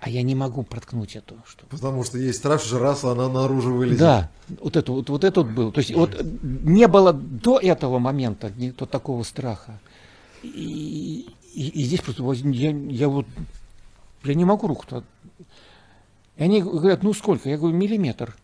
А 0.00 0.08
я 0.08 0.22
не 0.22 0.34
могу 0.34 0.62
проткнуть 0.62 1.14
эту 1.14 1.36
штуку. 1.46 1.68
Потому 1.68 2.04
что 2.04 2.16
есть 2.16 2.38
страх, 2.38 2.62
что 2.62 2.78
раз 2.78 3.04
она 3.04 3.28
наружу 3.28 3.74
вылезет. 3.74 3.98
Да, 3.98 4.30
вот 4.48 4.76
это 4.76 4.92
вот, 4.92 5.10
вот 5.10 5.24
это 5.24 5.42
вот 5.42 5.50
было. 5.50 5.72
То 5.72 5.80
есть 5.80 5.94
вот 5.94 6.18
не 6.42 6.88
было 6.88 7.12
до 7.12 7.58
этого 7.58 7.98
момента 7.98 8.50
не, 8.56 8.72
то 8.72 8.86
такого 8.86 9.24
страха. 9.24 9.78
И, 10.42 11.28
и, 11.52 11.68
и 11.68 11.82
здесь 11.84 12.00
просто 12.00 12.22
я, 12.48 12.70
я 12.70 13.08
вот 13.08 13.26
я 14.24 14.34
не 14.34 14.44
могу 14.44 14.66
руку-то. 14.68 15.04
И 16.36 16.42
они 16.42 16.62
говорят, 16.62 17.02
ну 17.02 17.12
сколько? 17.12 17.50
Я 17.50 17.58
говорю, 17.58 17.76
миллиметр. 17.76 18.36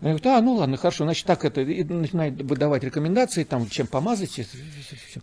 Я 0.00 0.14
говорю, 0.14 0.30
а, 0.30 0.40
ну 0.40 0.54
ладно, 0.54 0.78
хорошо, 0.78 1.04
значит 1.04 1.26
так 1.26 1.44
это, 1.44 1.60
и 1.60 1.84
начинает 1.84 2.40
выдавать 2.40 2.82
рекомендации, 2.82 3.44
там, 3.44 3.68
чем 3.68 3.86
помазать, 3.86 4.30
все, 4.30 4.44
все, 4.44 4.96
все. 4.96 5.20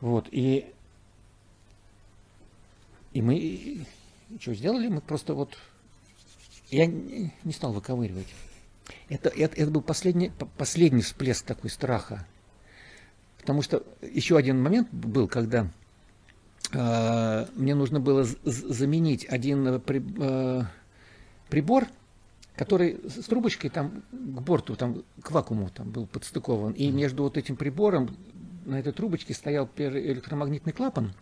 Вот, 0.00 0.26
и, 0.30 0.64
и 3.12 3.20
мы 3.20 3.84
что 4.40 4.54
сделали? 4.54 4.88
Мы 4.88 5.00
просто 5.00 5.34
вот... 5.34 5.56
Я 6.70 6.86
не 6.86 7.52
стал 7.52 7.72
выковыривать. 7.72 8.28
Это, 9.08 9.30
это, 9.30 9.56
это 9.56 9.70
был 9.70 9.80
последний, 9.80 10.30
последний 10.56 11.02
всплеск 11.02 11.44
такой 11.44 11.70
страха. 11.70 12.26
Потому 13.38 13.62
что 13.62 13.82
еще 14.02 14.36
один 14.36 14.62
момент 14.62 14.88
был, 14.92 15.28
когда 15.28 15.70
э, 16.72 17.46
мне 17.54 17.74
нужно 17.74 18.00
было 18.00 18.24
заменить 18.44 19.24
один 19.24 19.80
при, 19.80 20.04
э, 20.20 20.62
прибор, 21.48 21.86
который 22.54 23.00
с 23.08 23.24
трубочкой 23.24 23.70
там 23.70 24.02
к 24.10 24.40
борту, 24.42 24.76
там 24.76 25.04
к 25.22 25.30
вакууму 25.30 25.70
там 25.70 25.90
был 25.90 26.06
подстыкован. 26.06 26.72
И 26.72 26.90
между 26.90 27.22
вот 27.22 27.38
этим 27.38 27.56
прибором 27.56 28.14
на 28.66 28.78
этой 28.78 28.92
трубочке 28.92 29.32
стоял 29.32 29.70
электромагнитный 29.76 30.74
клапан. 30.74 31.14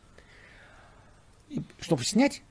И, 1.49 1.63
чтобы 1.79 2.05
снять 2.05 2.43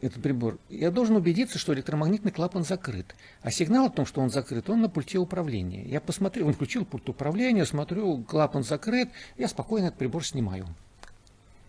этот 0.00 0.22
прибор, 0.22 0.58
я 0.68 0.90
должен 0.90 1.16
убедиться, 1.16 1.58
что 1.58 1.74
электромагнитный 1.74 2.30
клапан 2.30 2.64
закрыт. 2.64 3.14
А 3.42 3.50
сигнал 3.50 3.86
о 3.86 3.90
том, 3.90 4.06
что 4.06 4.20
он 4.20 4.30
закрыт, 4.30 4.70
он 4.70 4.80
на 4.80 4.88
пульте 4.88 5.18
управления. 5.18 5.84
Я 5.84 6.00
посмотрел, 6.00 6.48
он 6.48 6.54
включил 6.54 6.84
пульт 6.84 7.08
управления, 7.08 7.64
смотрю, 7.66 8.22
клапан 8.22 8.62
закрыт, 8.62 9.08
я 9.36 9.48
спокойно 9.48 9.86
этот 9.86 9.98
прибор 9.98 10.24
снимаю. 10.24 10.66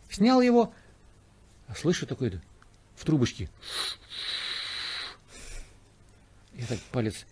Снял 0.09 0.41
его, 0.41 0.73
слышу 1.75 2.05
такой 2.05 2.39
в 2.95 3.05
трубочке. 3.05 3.49
Я 6.53 6.65
так 6.67 6.79
палец 6.91 7.25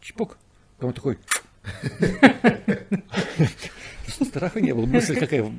чпок, 0.00 0.38
потом 0.78 0.92
такой 0.92 1.18
Страха 4.24 4.60
не 4.60 4.72
было, 4.72 4.86
мысль 4.86 5.18
какая. 5.18 5.52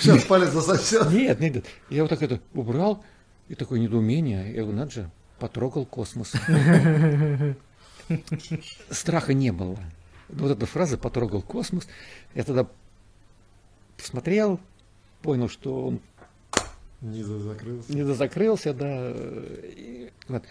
Сейчас 0.00 0.24
палец 0.24 0.50
засосет. 0.50 1.10
Нет, 1.10 1.40
нет, 1.40 1.64
я 1.90 2.02
вот 2.02 2.08
так 2.08 2.22
это 2.22 2.40
убрал, 2.54 3.04
и 3.52 3.54
такое 3.54 3.78
недоумение, 3.80 4.50
я 4.54 4.62
говорю, 4.62 4.78
надо 4.78 4.90
же, 4.90 5.10
потрогал 5.38 5.84
космос. 5.84 6.32
Страха 8.90 9.34
не 9.34 9.52
было. 9.52 9.78
Вот 10.30 10.52
эта 10.52 10.64
фраза 10.64 10.96
«потрогал 10.96 11.42
космос», 11.42 11.86
я 12.34 12.44
тогда 12.44 12.66
посмотрел, 13.98 14.58
понял, 15.20 15.50
что 15.50 15.88
он 15.88 16.00
не 17.02 17.22
закрылся. 17.22 17.92
Не 17.92 18.14
закрылся, 18.14 18.72
да. 18.72 19.12
И, 19.14 20.10
вот. 20.28 20.44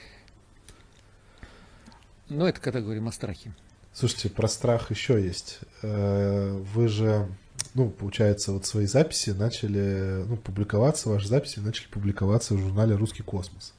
Но 2.29 2.47
это 2.47 2.61
когда 2.61 2.81
говорим 2.81 3.07
о 3.07 3.11
страхе. 3.11 3.51
Слушайте, 3.93 4.29
про 4.29 4.47
страх 4.47 4.91
еще 4.91 5.19
есть. 5.19 5.61
Э, 5.81 6.51
вы 6.51 6.87
же, 6.87 7.27
ну, 7.73 7.89
получается, 7.89 8.51
вот 8.51 8.65
свои 8.65 8.85
записи 8.85 9.31
начали, 9.31 10.23
ну, 10.27 10.37
публиковаться, 10.37 11.09
ваши 11.09 11.27
записи 11.27 11.59
начали 11.59 11.87
публиковаться 11.87 12.53
в 12.53 12.59
журнале 12.59 12.95
«Русский 12.95 13.23
космос». 13.23 13.73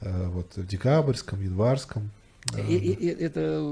Э, 0.00 0.28
вот 0.28 0.56
в 0.56 0.66
декабрьском, 0.66 1.42
январском. 1.42 2.10
И, 2.68 2.76
и, 2.76 3.06
это 3.06 3.64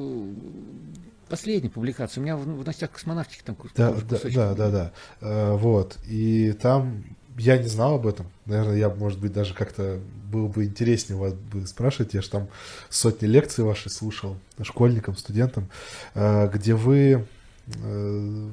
последняя 1.29 1.71
публикация. 1.71 2.21
У 2.21 2.25
меня 2.25 2.37
в, 2.37 2.43
в 2.43 2.47
новостях 2.47 2.91
космонавтики 2.93 3.43
там 3.43 3.57
да, 3.75 3.93
да, 3.93 4.19
да, 4.25 4.55
да, 4.55 4.71
да. 4.71 4.93
Э, 5.21 5.57
вот. 5.57 5.99
И 6.07 6.53
там 6.53 7.05
я 7.39 7.57
не 7.57 7.69
знал 7.69 7.95
об 7.95 8.07
этом. 8.07 8.27
Наверное, 8.47 8.77
я, 8.77 8.91
может 8.91 9.19
быть, 9.19 9.33
даже 9.33 9.55
как-то 9.55 10.01
было 10.31 10.49
бы 10.49 10.67
интереснее 10.67 11.19
вас 11.19 11.33
бы 11.33 11.67
спрашивать. 11.67 12.15
Я 12.15 12.23
же 12.23 12.31
там 12.31 12.49
сотни 12.91 13.27
лекций 13.27 13.65
ваши 13.65 13.89
слушал 13.89 14.37
школьникам, 14.63 15.17
студентам, 15.17 15.69
э, 16.15 16.51
где 16.53 16.75
вы 16.75 17.27
э, 17.67 18.51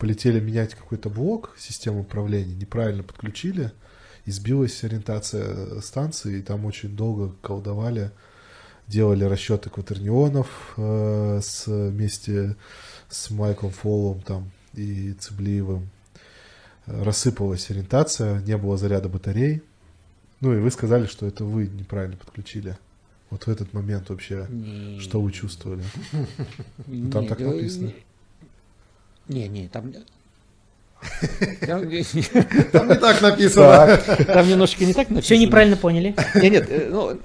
полетели 0.00 0.40
менять 0.40 0.74
какой-то 0.74 1.10
блок 1.10 1.54
системы 1.58 2.00
управления, 2.00 2.54
неправильно 2.54 3.02
подключили, 3.02 3.70
избилась 4.24 4.82
ориентация 4.82 5.80
станции, 5.82 6.38
и 6.38 6.42
там 6.42 6.64
очень 6.64 6.96
долго 6.96 7.34
колдовали, 7.42 8.10
делали 8.88 9.24
расчеты 9.24 9.68
кватернионов 9.68 10.72
э, 10.78 11.40
с, 11.42 11.66
вместе 11.66 12.56
с 13.10 13.30
Майклом 13.30 13.72
Фоллом 13.72 14.22
там 14.22 14.50
и 14.72 15.12
Цеблиевым 15.12 15.90
рассыпалась 16.86 17.70
ориентация, 17.70 18.40
не 18.40 18.56
было 18.56 18.78
заряда 18.78 19.08
батарей. 19.08 19.62
Ну 20.40 20.54
и 20.54 20.60
вы 20.60 20.70
сказали, 20.70 21.06
что 21.06 21.26
это 21.26 21.44
вы 21.44 21.66
неправильно 21.66 22.16
подключили. 22.16 22.78
Вот 23.28 23.44
в 23.44 23.48
этот 23.48 23.74
момент 23.74 24.08
вообще, 24.08 24.46
не, 24.48 24.98
что 24.98 25.20
вы 25.20 25.30
чувствовали? 25.30 25.84
Не, 26.88 27.10
там 27.12 27.28
так 27.28 27.38
написано. 27.38 27.92
Не, 29.28 29.48
не, 29.48 29.68
там... 29.68 29.92
Там 31.66 31.88
не 31.88 32.04
так 32.96 33.22
написано. 33.22 33.96
Там 34.26 34.48
немножко 34.48 34.84
не 34.84 34.92
так 34.92 35.08
написано. 35.08 35.22
Все 35.22 35.38
неправильно 35.38 35.76
поняли. 35.76 36.14
Нет, 36.34 36.52
нет, 36.52 36.66
э, 36.68 36.88
ну, 36.90 37.18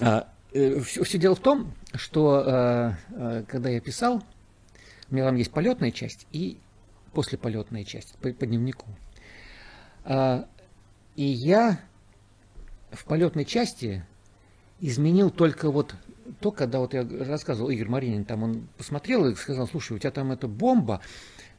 э, 0.00 0.24
э, 0.52 0.80
все 0.80 1.18
дело 1.18 1.36
в 1.36 1.40
том, 1.40 1.72
что 1.94 2.94
когда 3.48 3.68
я 3.70 3.80
писал, 3.80 4.22
у 5.10 5.14
меня 5.14 5.26
там 5.26 5.36
есть 5.36 5.52
полетная 5.52 5.92
часть 5.92 6.26
и 6.32 6.58
послеполетная 7.12 7.84
часть 7.84 8.16
по, 8.18 8.32
по 8.32 8.46
дневнику. 8.46 8.86
А, 10.04 10.46
и 11.16 11.24
я 11.24 11.80
в 12.90 13.04
полетной 13.04 13.44
части 13.44 14.04
изменил 14.80 15.30
только 15.30 15.70
вот 15.70 15.94
то, 16.40 16.50
когда 16.50 16.78
вот 16.78 16.94
я 16.94 17.06
рассказывал, 17.06 17.70
Игорь 17.70 17.88
Маринин, 17.88 18.24
там 18.24 18.42
он 18.42 18.68
посмотрел 18.76 19.26
и 19.26 19.34
сказал, 19.34 19.68
слушай, 19.68 19.94
у 19.94 19.98
тебя 19.98 20.10
там 20.10 20.32
эта 20.32 20.48
бомба, 20.48 21.00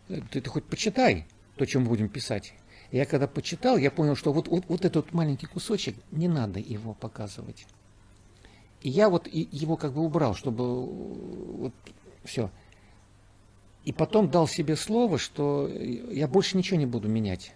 ты, 0.08 0.42
ты 0.42 0.50
хоть 0.50 0.66
почитай 0.66 1.26
то, 1.56 1.66
чем 1.66 1.84
мы 1.84 1.90
будем 1.90 2.10
писать. 2.10 2.54
И 2.92 2.98
я 2.98 3.06
когда 3.06 3.28
почитал, 3.28 3.78
я 3.78 3.92
понял, 3.92 4.16
что 4.16 4.34
вот, 4.34 4.48
вот, 4.48 4.66
вот 4.68 4.86
этот 4.86 5.14
маленький 5.14 5.48
кусочек, 5.48 5.96
не 6.12 6.28
надо 6.28 6.60
его 6.60 6.94
показывать. 6.94 7.66
И 8.82 8.90
я 8.90 9.10
вот 9.10 9.28
его 9.28 9.78
как 9.78 9.94
бы 9.94 10.02
убрал, 10.04 10.36
чтобы 10.36 10.86
вот 10.86 11.74
все. 12.24 12.52
И 13.84 13.94
потом 13.94 14.30
дал 14.30 14.48
себе 14.48 14.76
слово, 14.76 15.18
что 15.18 15.68
я 15.68 16.28
больше 16.28 16.58
ничего 16.58 16.78
не 16.78 16.86
буду 16.86 17.08
менять. 17.08 17.54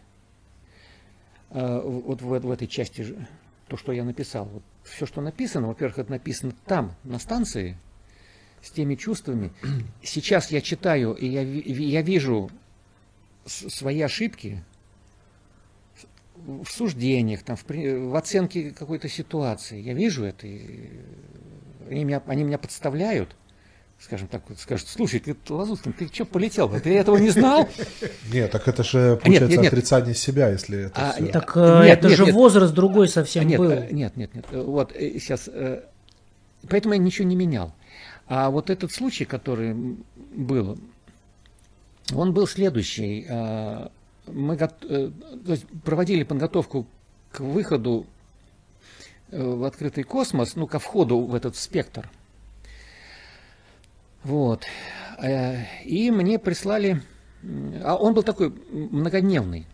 А, 1.50 1.82
вот 1.82 2.22
в, 2.22 2.28
в 2.28 2.52
этой 2.52 2.68
части, 2.68 3.16
то, 3.70 3.78
что 3.78 3.92
я 3.92 4.04
написал. 4.04 4.46
Вот 4.46 4.64
все, 4.84 5.06
что 5.06 5.22
написано, 5.22 5.68
во-первых, 5.68 6.00
это 6.00 6.12
написано 6.12 6.54
там, 6.66 6.96
на 7.04 7.20
станции, 7.20 7.78
с 8.62 8.72
теми 8.72 8.96
чувствами. 8.96 9.54
Сейчас 10.04 10.52
я 10.52 10.62
читаю, 10.62 11.14
и 11.14 11.28
я, 11.28 11.42
я 11.42 12.02
вижу 12.02 12.50
свои 13.46 14.02
ошибки 14.02 14.64
в 16.36 16.68
суждениях, 16.68 17.44
там, 17.44 17.56
в, 17.56 17.66
в 17.68 18.16
оценке 18.16 18.72
какой-то 18.72 19.08
ситуации. 19.08 19.80
Я 19.80 19.94
вижу 19.94 20.24
это, 20.24 20.48
и 20.48 20.90
они 21.90 22.04
меня, 22.04 22.22
они 22.26 22.44
меня 22.44 22.58
подставляют 22.58 23.36
скажем 24.00 24.28
так, 24.28 24.44
вот 24.48 24.60
скажут, 24.60 24.88
слушай, 24.88 25.20
ты 25.20 25.36
Лазутин, 25.50 25.92
ты 25.92 26.08
что 26.08 26.26
полетел? 26.26 26.70
Ты 26.70 26.98
этого 26.98 27.18
не 27.18 27.30
знал? 27.30 27.68
Нет, 28.32 28.52
так 28.52 28.68
это 28.68 28.84
же, 28.84 29.18
получается, 29.18 29.48
нет, 29.48 29.50
нет, 29.50 29.60
нет. 29.64 29.74
отрицание 29.74 30.16
себя, 30.16 30.50
если 30.50 30.86
это 30.86 31.10
а, 31.10 31.14
все. 31.14 31.28
Так 31.28 31.56
нет, 31.56 32.00
это 32.00 32.08
нет, 32.08 32.18
же 32.18 32.26
нет. 32.26 32.34
возраст 32.34 32.74
другой 32.74 33.10
совсем 33.10 33.46
нет, 33.46 33.60
был. 33.60 33.72
Нет, 33.92 34.16
нет, 34.16 34.34
нет. 34.34 34.46
Вот 34.52 34.94
сейчас, 34.98 35.50
э, 35.52 35.84
поэтому 36.70 36.94
я 36.94 37.00
ничего 37.00 37.28
не 37.28 37.36
менял. 37.36 37.74
А 38.28 38.50
вот 38.50 38.70
этот 38.70 38.92
случай, 38.94 39.26
который 39.26 39.76
был, 40.16 40.78
он 42.14 42.34
был 42.34 42.48
следующий. 42.48 43.26
А, 43.30 43.92
мы 44.28 44.56
э, 44.56 45.12
проводили 45.84 46.24
подготовку 46.24 46.88
к 47.32 47.42
выходу 47.42 48.06
э, 49.32 49.44
в 49.44 49.64
открытый 49.66 50.04
космос, 50.04 50.56
ну, 50.56 50.68
ко 50.68 50.80
входу 50.80 51.20
в 51.20 51.36
этот 51.36 51.58
спектр– 51.58 52.10
вот. 54.30 54.64
Э, 55.22 55.64
и 55.84 56.12
мне 56.12 56.40
прислали... 56.40 57.02
А 57.84 57.96
он 57.96 58.14
был 58.14 58.24
такой 58.24 58.54
многодневный. 58.72 59.66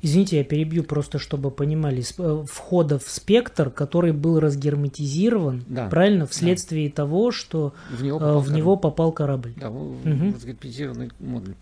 Извините, 0.00 0.38
я 0.38 0.44
перебью 0.44 0.82
просто, 0.82 1.18
чтобы 1.18 1.50
понимали. 1.50 2.02
Э, 2.18 2.44
входа 2.48 2.98
в 2.98 3.08
спектр, 3.08 3.70
который 3.70 4.12
был 4.12 4.40
разгерметизирован, 4.40 5.64
да. 5.68 5.88
правильно, 5.88 6.26
вследствие 6.26 6.88
да. 6.88 6.96
того, 6.96 7.30
что 7.30 7.74
в 7.90 8.02
него 8.02 8.16
э, 8.16 8.20
попал, 8.20 8.40
в 8.40 8.44
корабль. 8.44 8.56
него 8.56 8.76
попал 8.76 9.12
корабль. 9.12 9.54
Да, 9.56 9.70
угу. 9.70 10.32
разгерметизированный 10.34 11.10
модуль. 11.20 11.54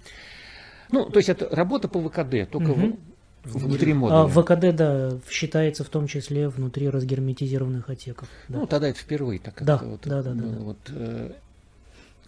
Ну, 0.91 1.09
то 1.11 1.19
есть 1.19 1.29
это 1.29 1.49
работа 1.55 1.89
по 1.89 2.01
ВКД, 2.01 2.51
только 2.51 2.71
угу. 2.71 2.99
внутри 3.45 3.93
модуля. 3.93 4.23
А 4.23 4.29
ВКД, 4.29 4.75
да, 4.75 5.19
считается 5.29 5.85
в 5.85 5.89
том 5.89 6.07
числе 6.07 6.49
внутри 6.49 6.89
разгерметизированных 6.89 7.91
отсеков. 7.91 8.29
Да. 8.49 8.61
Ну, 8.61 8.67
тогда 8.67 8.89
это 8.89 8.99
впервые 8.99 9.41
так. 9.41 9.63
Да, 9.63 9.81
вот, 9.83 10.01
да, 10.05 10.23
да, 10.23 10.33
да. 10.33 10.45
Вот, 10.61 10.79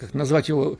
как 0.03 0.15
назвать 0.15 0.49
его 0.49 0.79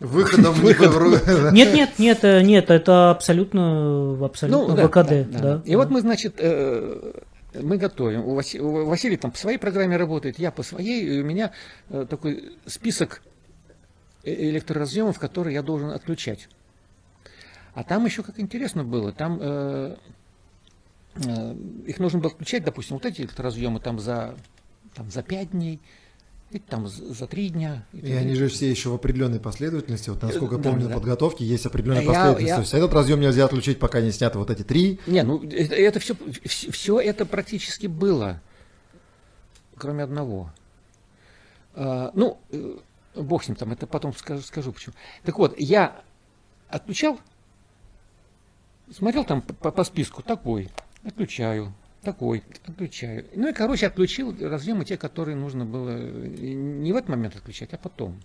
Выходом 0.00 0.54
в 0.54 0.62
Нет, 1.52 1.74
нет, 1.74 1.98
нет, 1.98 2.22
э, 2.22 2.42
нет, 2.42 2.70
это 2.70 3.10
абсолютно, 3.10 4.24
абсолютно 4.24 4.68
ну, 4.68 4.76
да, 4.76 4.86
ВКД. 4.86 4.94
Да, 5.08 5.24
да, 5.24 5.38
да. 5.56 5.62
И 5.64 5.74
вот 5.74 5.90
мы, 5.90 6.02
значит, 6.02 6.36
э, 6.38 7.12
мы 7.54 7.78
готовим. 7.78 8.24
У 8.24 8.34
Василия 8.34 9.16
там 9.16 9.32
по 9.32 9.38
своей 9.38 9.58
программе 9.58 9.96
работает, 9.96 10.38
я 10.38 10.52
по 10.52 10.62
своей, 10.62 11.04
и 11.04 11.20
у 11.20 11.24
меня 11.24 11.50
э, 11.90 12.06
такой 12.08 12.52
список 12.66 13.22
электроразъемов, 14.22 15.18
которые 15.18 15.54
я 15.54 15.62
должен 15.62 15.90
отключать. 15.90 16.48
А 17.74 17.82
там 17.82 18.04
еще 18.04 18.22
как 18.22 18.38
интересно 18.38 18.84
было, 18.84 19.12
там 19.12 19.38
э, 19.40 19.96
э, 21.16 21.54
их 21.86 21.98
нужно 21.98 22.20
было 22.20 22.30
отключать, 22.30 22.64
допустим, 22.64 22.96
вот 22.96 23.06
эти 23.06 23.22
электроразъемы 23.22 23.80
там 23.80 23.98
за, 23.98 24.34
там, 24.94 25.10
за 25.10 25.22
5 25.22 25.50
дней, 25.52 25.80
и 26.50 26.58
там 26.58 26.88
за 26.88 27.26
три 27.26 27.50
дня. 27.50 27.86
И, 27.92 27.98
и 27.98 28.12
они 28.12 28.34
же 28.34 28.48
все 28.48 28.70
еще 28.70 28.88
в 28.88 28.94
определенной 28.94 29.40
последовательности. 29.40 30.10
Вот 30.10 30.22
насколько 30.22 30.56
я 30.56 30.62
помню, 30.62 30.88
да. 30.88 30.94
подготовки 30.94 31.42
есть 31.42 31.66
определенная 31.66 32.02
я, 32.02 32.06
последовательность. 32.06 32.48
Я... 32.48 32.54
То 32.56 32.60
есть 32.62 32.74
этот 32.74 32.94
разъем 32.94 33.20
нельзя 33.20 33.44
отключить, 33.44 33.78
пока 33.78 34.00
не 34.00 34.10
сняты 34.10 34.38
вот 34.38 34.50
эти 34.50 34.62
три. 34.62 34.98
Не, 35.06 35.22
ну 35.22 35.42
это, 35.44 35.74
это 35.74 36.00
все, 36.00 36.16
все 36.44 37.00
это 37.00 37.26
практически 37.26 37.86
было, 37.86 38.40
кроме 39.76 40.04
одного. 40.04 40.50
А, 41.74 42.10
ну, 42.14 42.38
э, 42.50 42.78
бог 43.14 43.44
с 43.44 43.48
ним 43.48 43.56
там, 43.56 43.72
это 43.72 43.86
потом 43.86 44.14
скажу, 44.14 44.42
скажу 44.42 44.72
почему. 44.72 44.94
Так 45.24 45.38
вот, 45.38 45.54
я 45.60 46.00
отключал, 46.68 47.20
смотрел 48.90 49.24
там 49.24 49.42
по, 49.42 49.70
по 49.70 49.84
списку 49.84 50.22
такой, 50.22 50.70
Отключаю. 51.04 51.72
Такой, 52.02 52.44
отключаю. 52.66 53.26
Ну 53.34 53.48
и, 53.48 53.52
короче, 53.52 53.86
отключил 53.86 54.34
разъемы 54.40 54.84
те, 54.84 54.96
которые 54.96 55.36
нужно 55.36 55.64
было 55.64 55.96
не 55.98 56.92
в 56.92 56.96
этот 56.96 57.08
момент 57.08 57.36
отключать, 57.36 57.72
а 57.72 57.78
потом. 57.78 58.20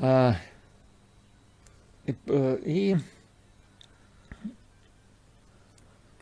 А, 0.00 0.36
и, 2.06 2.14
и 2.26 2.96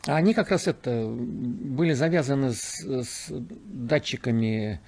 они 0.05 0.33
как 0.33 0.51
раз 0.51 0.67
это 0.67 1.07
были 1.07 1.93
завязаны 1.93 2.53
с, 2.53 2.79
с 2.83 3.27
датчиками 3.29 4.79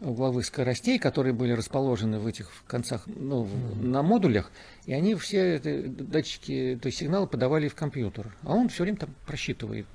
угловых 0.00 0.44
скоростей, 0.46 0.98
которые 0.98 1.32
были 1.32 1.52
расположены 1.52 2.18
в 2.18 2.26
этих 2.26 2.50
концах, 2.66 3.04
ну, 3.06 3.44
mm-hmm. 3.44 3.82
на 3.84 4.02
модулях, 4.02 4.50
и 4.86 4.92
они 4.92 5.14
все 5.14 5.56
эти 5.56 5.86
датчики, 5.86 6.78
то 6.80 6.86
есть 6.86 6.98
сигналы 6.98 7.26
подавали 7.26 7.68
в 7.68 7.74
компьютер. 7.74 8.34
А 8.42 8.54
он 8.54 8.68
все 8.68 8.82
время 8.82 8.98
там 8.98 9.14
просчитывает 9.26 9.86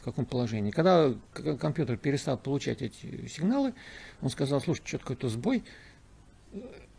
в 0.00 0.02
каком 0.04 0.24
положении. 0.24 0.70
Когда 0.70 1.12
компьютер 1.60 1.96
перестал 1.96 2.38
получать 2.38 2.82
эти 2.82 3.26
сигналы, 3.28 3.74
он 4.20 4.30
сказал, 4.30 4.60
слушай, 4.60 4.82
что-то 4.84 5.04
какой-то 5.04 5.28
сбой, 5.28 5.64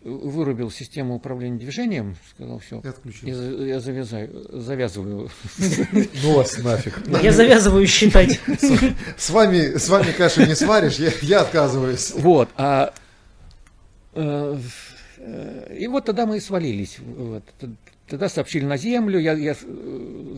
вырубил 0.04 0.70
систему 0.70 1.16
управления 1.16 1.58
движением, 1.58 2.18
сказал, 2.30 2.60
все, 2.60 2.82
я, 3.22 3.34
я 3.34 3.80
завязаю, 3.80 4.62
завязываю. 4.62 5.30
Ну 6.24 6.36
вас 6.36 6.58
нафиг. 6.58 7.00
Я 7.24 7.32
завязываю 7.32 7.88
считать. 7.88 8.40
С 9.18 9.30
вами, 9.30 9.78
с 9.78 9.88
вами 9.88 10.12
кашу 10.12 10.46
не 10.46 10.56
сваришь, 10.56 10.96
я, 10.96 11.12
я 11.22 11.42
отказываюсь. 11.42 12.12
Вот, 12.16 12.50
а 12.58 12.94
э, 14.14 14.60
и 15.78 15.88
вот 15.88 16.06
тогда 16.06 16.26
мы 16.26 16.38
и 16.38 16.42
свалились. 16.42 16.98
Вот. 17.00 17.44
Тогда 18.08 18.28
сообщили 18.28 18.66
на 18.66 18.78
землю, 18.78 19.20
я, 19.20 19.34
я 19.34 19.54
э, 19.54 20.36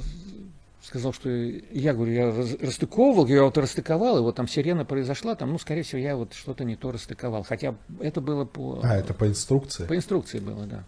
сказал, 0.86 1.14
что 1.14 1.30
я 1.30 1.94
говорю, 1.94 2.12
я 2.14 2.32
расстыковывал, 2.62 3.26
я 3.28 3.44
вот 3.44 3.58
расстыковал, 3.58 4.20
и 4.20 4.22
вот 4.22 4.36
там 4.36 4.48
сирена 4.48 4.86
произошла, 4.86 5.36
там, 5.36 5.52
ну, 5.52 5.58
скорее 5.58 5.82
всего, 5.82 6.00
я 6.00 6.16
вот 6.16 6.34
что-то 6.34 6.64
не 6.64 6.76
то 6.76 6.92
расстыковал. 6.92 7.44
Хотя 7.44 7.76
это 8.00 8.22
было 8.22 8.46
по... 8.46 8.82
А, 8.84 8.96
это 8.96 9.14
по 9.14 9.28
инструкции? 9.28 9.86
По 9.86 9.96
инструкции 9.96 10.40
было, 10.40 10.66
да. 10.66 10.78
Угу. 10.78 10.86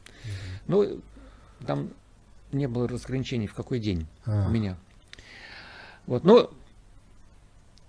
Ну, 0.68 1.02
там 1.66 1.90
не 2.52 2.68
было 2.68 2.88
разграничений, 2.88 3.48
в 3.48 3.56
какой 3.56 3.80
день 3.80 4.08
а. 4.26 4.48
у 4.48 4.52
меня. 4.52 4.78
Вот, 6.06 6.24
но 6.24 6.52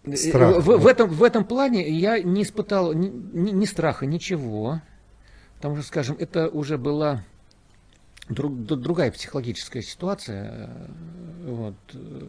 э, 0.04 0.16
Страх. 0.16 0.64
В, 0.64 0.78
в, 0.78 0.86
этом, 0.86 1.10
в 1.10 1.22
этом 1.22 1.44
плане 1.44 1.88
я 1.90 2.20
не 2.20 2.42
испытал 2.42 2.94
ни, 2.94 3.08
ни, 3.08 3.50
ни 3.50 3.64
страха, 3.66 4.06
ничего. 4.06 4.80
Потому 5.56 5.76
что, 5.76 5.86
скажем, 5.86 6.16
это 6.18 6.48
уже 6.48 6.78
была 6.78 7.22
друг, 8.28 8.64
другая 8.64 9.10
психологическая 9.10 9.82
ситуация, 9.82 10.50
э, 10.50 10.86
вот, 11.44 11.74
э, 11.94 12.28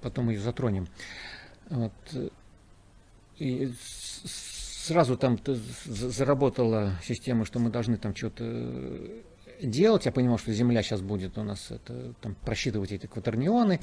потом 0.00 0.30
ее 0.30 0.40
затронем. 0.40 0.88
Вот, 1.70 1.92
и 3.38 3.72
сразу 4.24 5.16
там 5.16 5.38
заработала 5.84 6.92
система, 7.02 7.44
что 7.44 7.58
мы 7.58 7.70
должны 7.70 7.96
там 7.96 8.14
что-то 8.14 9.22
делать. 9.62 10.06
Я 10.06 10.12
понимал, 10.12 10.38
что 10.38 10.52
Земля 10.52 10.82
сейчас 10.82 11.00
будет 11.00 11.38
у 11.38 11.42
нас 11.42 11.70
это, 11.70 12.14
там, 12.20 12.34
просчитывать 12.34 12.92
эти 12.92 13.06
кватернионы. 13.06 13.80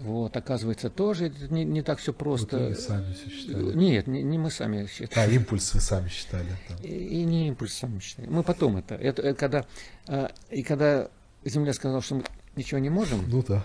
Вот, 0.00 0.36
оказывается, 0.36 0.88
тоже 0.88 1.32
не, 1.50 1.64
не 1.64 1.82
так 1.82 1.98
все 1.98 2.12
просто. 2.12 2.58
Вот 2.58 2.68
вы 2.70 2.74
сами 2.74 3.12
все 3.12 3.30
считали. 3.30 3.74
Нет, 3.74 4.06
не, 4.06 4.22
не 4.22 4.38
мы 4.38 4.50
сами 4.50 4.86
считали. 4.86 5.30
А, 5.30 5.30
импульс 5.30 5.74
вы 5.74 5.80
сами 5.80 6.08
считали. 6.08 6.48
И, 6.82 6.88
и 6.88 7.24
не 7.24 7.48
импульс 7.48 7.74
сами 7.74 7.98
считали. 8.00 8.28
Мы 8.28 8.42
потом 8.42 8.78
это. 8.78 8.94
это, 8.94 9.20
это 9.22 9.34
когда, 9.34 9.66
а, 10.06 10.30
и 10.50 10.62
когда 10.62 11.10
Земля 11.44 11.72
сказала, 11.74 12.00
что 12.00 12.16
мы 12.16 12.24
ничего 12.56 12.78
не 12.78 12.90
можем. 12.90 13.24
Ну 13.28 13.44
да. 13.46 13.64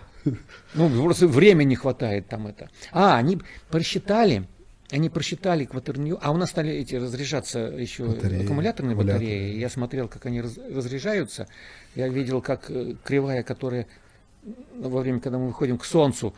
Ну, 0.73 1.03
просто 1.03 1.27
времени 1.27 1.69
не 1.69 1.75
хватает 1.75 2.27
там 2.27 2.47
это. 2.47 2.69
А, 2.91 3.17
они 3.17 3.39
просчитали, 3.69 4.47
они 4.89 5.09
просчитали 5.09 5.65
кватернию, 5.65 6.17
а 6.21 6.31
у 6.31 6.37
нас 6.37 6.49
стали 6.49 6.71
эти 6.71 6.95
разряжаться 6.95 7.59
еще 7.59 8.05
батареи, 8.05 8.43
аккумуляторные 8.43 8.95
батареи. 8.95 9.57
Я 9.57 9.69
смотрел, 9.69 10.07
как 10.07 10.25
они 10.25 10.41
раз, 10.41 10.57
разряжаются. 10.57 11.47
Я 11.95 12.07
видел, 12.07 12.41
как 12.41 12.69
э, 12.69 12.95
кривая, 13.03 13.43
которая 13.43 13.87
во 14.75 15.01
время, 15.01 15.19
когда 15.19 15.37
мы 15.37 15.47
выходим 15.47 15.77
к 15.77 15.85
Солнцу, 15.85 16.33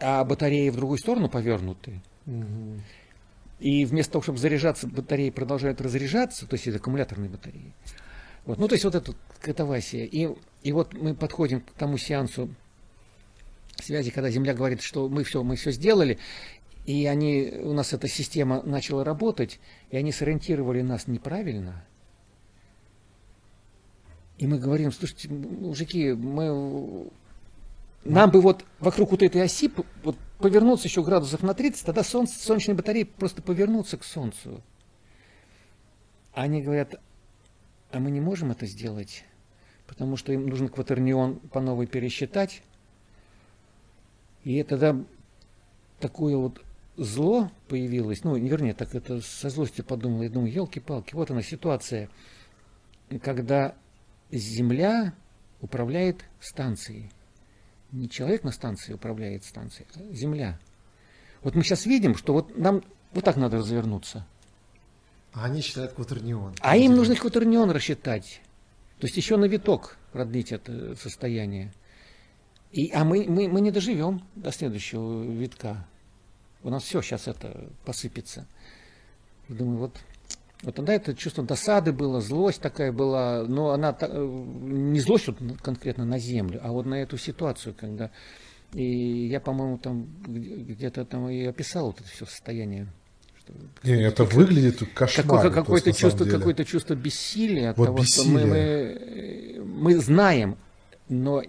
а 0.00 0.24
батареи 0.24 0.68
в 0.70 0.76
другую 0.76 0.98
сторону 0.98 1.28
повернуты. 1.28 2.00
Угу. 2.26 2.80
И 3.60 3.84
вместо 3.84 4.12
того, 4.12 4.22
чтобы 4.22 4.38
заряжаться, 4.38 4.86
батареи 4.86 5.30
продолжают 5.30 5.80
разряжаться, 5.80 6.46
то 6.46 6.54
есть 6.54 6.66
это 6.66 6.78
аккумуляторные 6.78 7.30
батареи. 7.30 7.72
Вот. 8.44 8.58
Ну, 8.58 8.66
то 8.66 8.74
есть 8.74 8.84
вот 8.84 8.94
эта 8.94 9.14
катавасия. 9.40 10.04
И, 10.04 10.28
и 10.62 10.72
вот 10.72 10.94
мы 10.94 11.14
подходим 11.14 11.60
к 11.60 11.70
тому 11.72 11.96
сеансу 11.96 12.52
связи, 13.80 14.10
когда 14.10 14.30
Земля 14.30 14.54
говорит, 14.54 14.82
что 14.82 15.08
мы 15.08 15.22
все, 15.22 15.42
мы 15.44 15.54
все 15.54 15.70
сделали, 15.70 16.18
и 16.86 17.06
они, 17.06 17.52
у 17.62 17.72
нас 17.72 17.92
эта 17.92 18.08
система 18.08 18.62
начала 18.62 19.04
работать, 19.04 19.60
и 19.90 19.96
они 19.96 20.10
сориентировали 20.10 20.82
нас 20.82 21.06
неправильно– 21.06 21.84
и 24.42 24.46
мы 24.48 24.58
говорим, 24.58 24.90
слушайте, 24.90 25.28
мужики, 25.28 26.14
мы... 26.14 27.08
Нам 28.04 28.28
бы 28.28 28.40
вот 28.40 28.64
вокруг 28.80 29.12
вот 29.12 29.22
этой 29.22 29.40
оси 29.40 29.70
вот 30.02 30.16
повернуться 30.38 30.88
еще 30.88 31.04
градусов 31.04 31.44
на 31.44 31.54
30, 31.54 31.86
тогда 31.86 32.02
солнце, 32.02 32.40
солнечные 32.40 32.74
батареи 32.74 33.04
просто 33.04 33.40
повернутся 33.40 33.98
к 33.98 34.02
Солнцу. 34.02 34.60
Они 36.32 36.60
говорят, 36.60 37.00
а 37.92 38.00
мы 38.00 38.10
не 38.10 38.20
можем 38.20 38.50
это 38.50 38.66
сделать, 38.66 39.22
потому 39.86 40.16
что 40.16 40.32
им 40.32 40.48
нужно 40.48 40.68
кватернион 40.68 41.36
по 41.36 41.60
новой 41.60 41.86
пересчитать. 41.86 42.64
И 44.42 44.60
тогда 44.64 44.96
такое 46.00 46.36
вот 46.36 46.64
зло 46.96 47.48
появилось, 47.68 48.24
ну, 48.24 48.34
вернее, 48.34 48.74
так 48.74 48.96
это 48.96 49.20
со 49.20 49.50
злостью 49.50 49.84
подумал, 49.84 50.22
я 50.22 50.30
думаю, 50.30 50.52
елки-палки, 50.52 51.14
вот 51.14 51.30
она 51.30 51.42
ситуация, 51.42 52.08
когда 53.22 53.76
Земля 54.32 55.14
управляет 55.60 56.24
станцией. 56.40 57.10
Не 57.92 58.08
человек 58.08 58.42
на 58.42 58.50
станции 58.50 58.94
управляет 58.94 59.44
станцией, 59.44 59.86
а 59.94 60.14
Земля. 60.14 60.58
Вот 61.42 61.54
мы 61.54 61.62
сейчас 61.62 61.86
видим, 61.86 62.16
что 62.16 62.32
вот 62.32 62.56
нам 62.56 62.82
вот 63.12 63.24
так 63.24 63.36
надо 63.36 63.58
развернуться. 63.58 64.26
А 65.32 65.44
они 65.44 65.60
считают 65.60 65.92
кватернион. 65.92 66.54
А 66.60 66.76
им 66.76 66.94
нужно 66.94 67.14
кватернион 67.16 67.70
рассчитать. 67.70 68.40
То 68.98 69.06
есть 69.06 69.16
еще 69.16 69.36
на 69.36 69.46
виток 69.46 69.98
продлить 70.12 70.52
это 70.52 70.94
состояние. 70.96 71.72
И, 72.70 72.90
а 72.92 73.04
мы, 73.04 73.26
мы, 73.28 73.48
мы 73.48 73.60
не 73.60 73.70
доживем 73.70 74.22
до 74.34 74.52
следующего 74.52 75.24
витка. 75.24 75.86
У 76.62 76.70
нас 76.70 76.84
все 76.84 77.02
сейчас 77.02 77.28
это 77.28 77.70
посыпется. 77.84 78.46
Думаю, 79.48 79.78
вот 79.78 80.00
вот 80.62 80.74
тогда 80.76 80.94
это 80.94 81.14
чувство 81.14 81.44
досады 81.44 81.92
было, 81.92 82.20
злость 82.20 82.60
такая 82.60 82.92
была, 82.92 83.44
но 83.48 83.70
она 83.70 83.96
э, 84.00 84.44
не 84.62 85.00
злость 85.00 85.26
вот 85.28 85.36
конкретно 85.60 86.04
на 86.04 86.18
землю, 86.18 86.60
а 86.62 86.70
вот 86.72 86.86
на 86.86 86.94
эту 86.94 87.18
ситуацию, 87.18 87.74
когда 87.78 88.10
и 88.74 89.26
я, 89.26 89.40
по-моему, 89.40 89.78
там 89.78 90.06
где-то 90.26 91.04
там 91.04 91.28
и 91.28 91.44
описал 91.44 91.86
вот 91.86 92.00
это 92.00 92.08
все 92.08 92.24
состояние. 92.24 92.86
Не, 93.82 94.04
это 94.04 94.24
как, 94.24 94.34
выглядит 94.34 94.82
кошмарно. 94.94 95.50
Какое, 95.50 95.50
какое-то 95.50 95.92
чувство, 95.92 96.24
какое-то 96.24 96.64
чувство 96.64 96.94
бессилия 96.94 97.70
от 97.70 97.76
вот 97.76 97.86
того, 97.86 97.98
бессилие. 97.98 98.38
что 98.38 98.46
мы, 98.46 99.64
мы, 99.64 99.92
мы 99.92 99.98
знаем, 99.98 100.56
но 101.08 101.42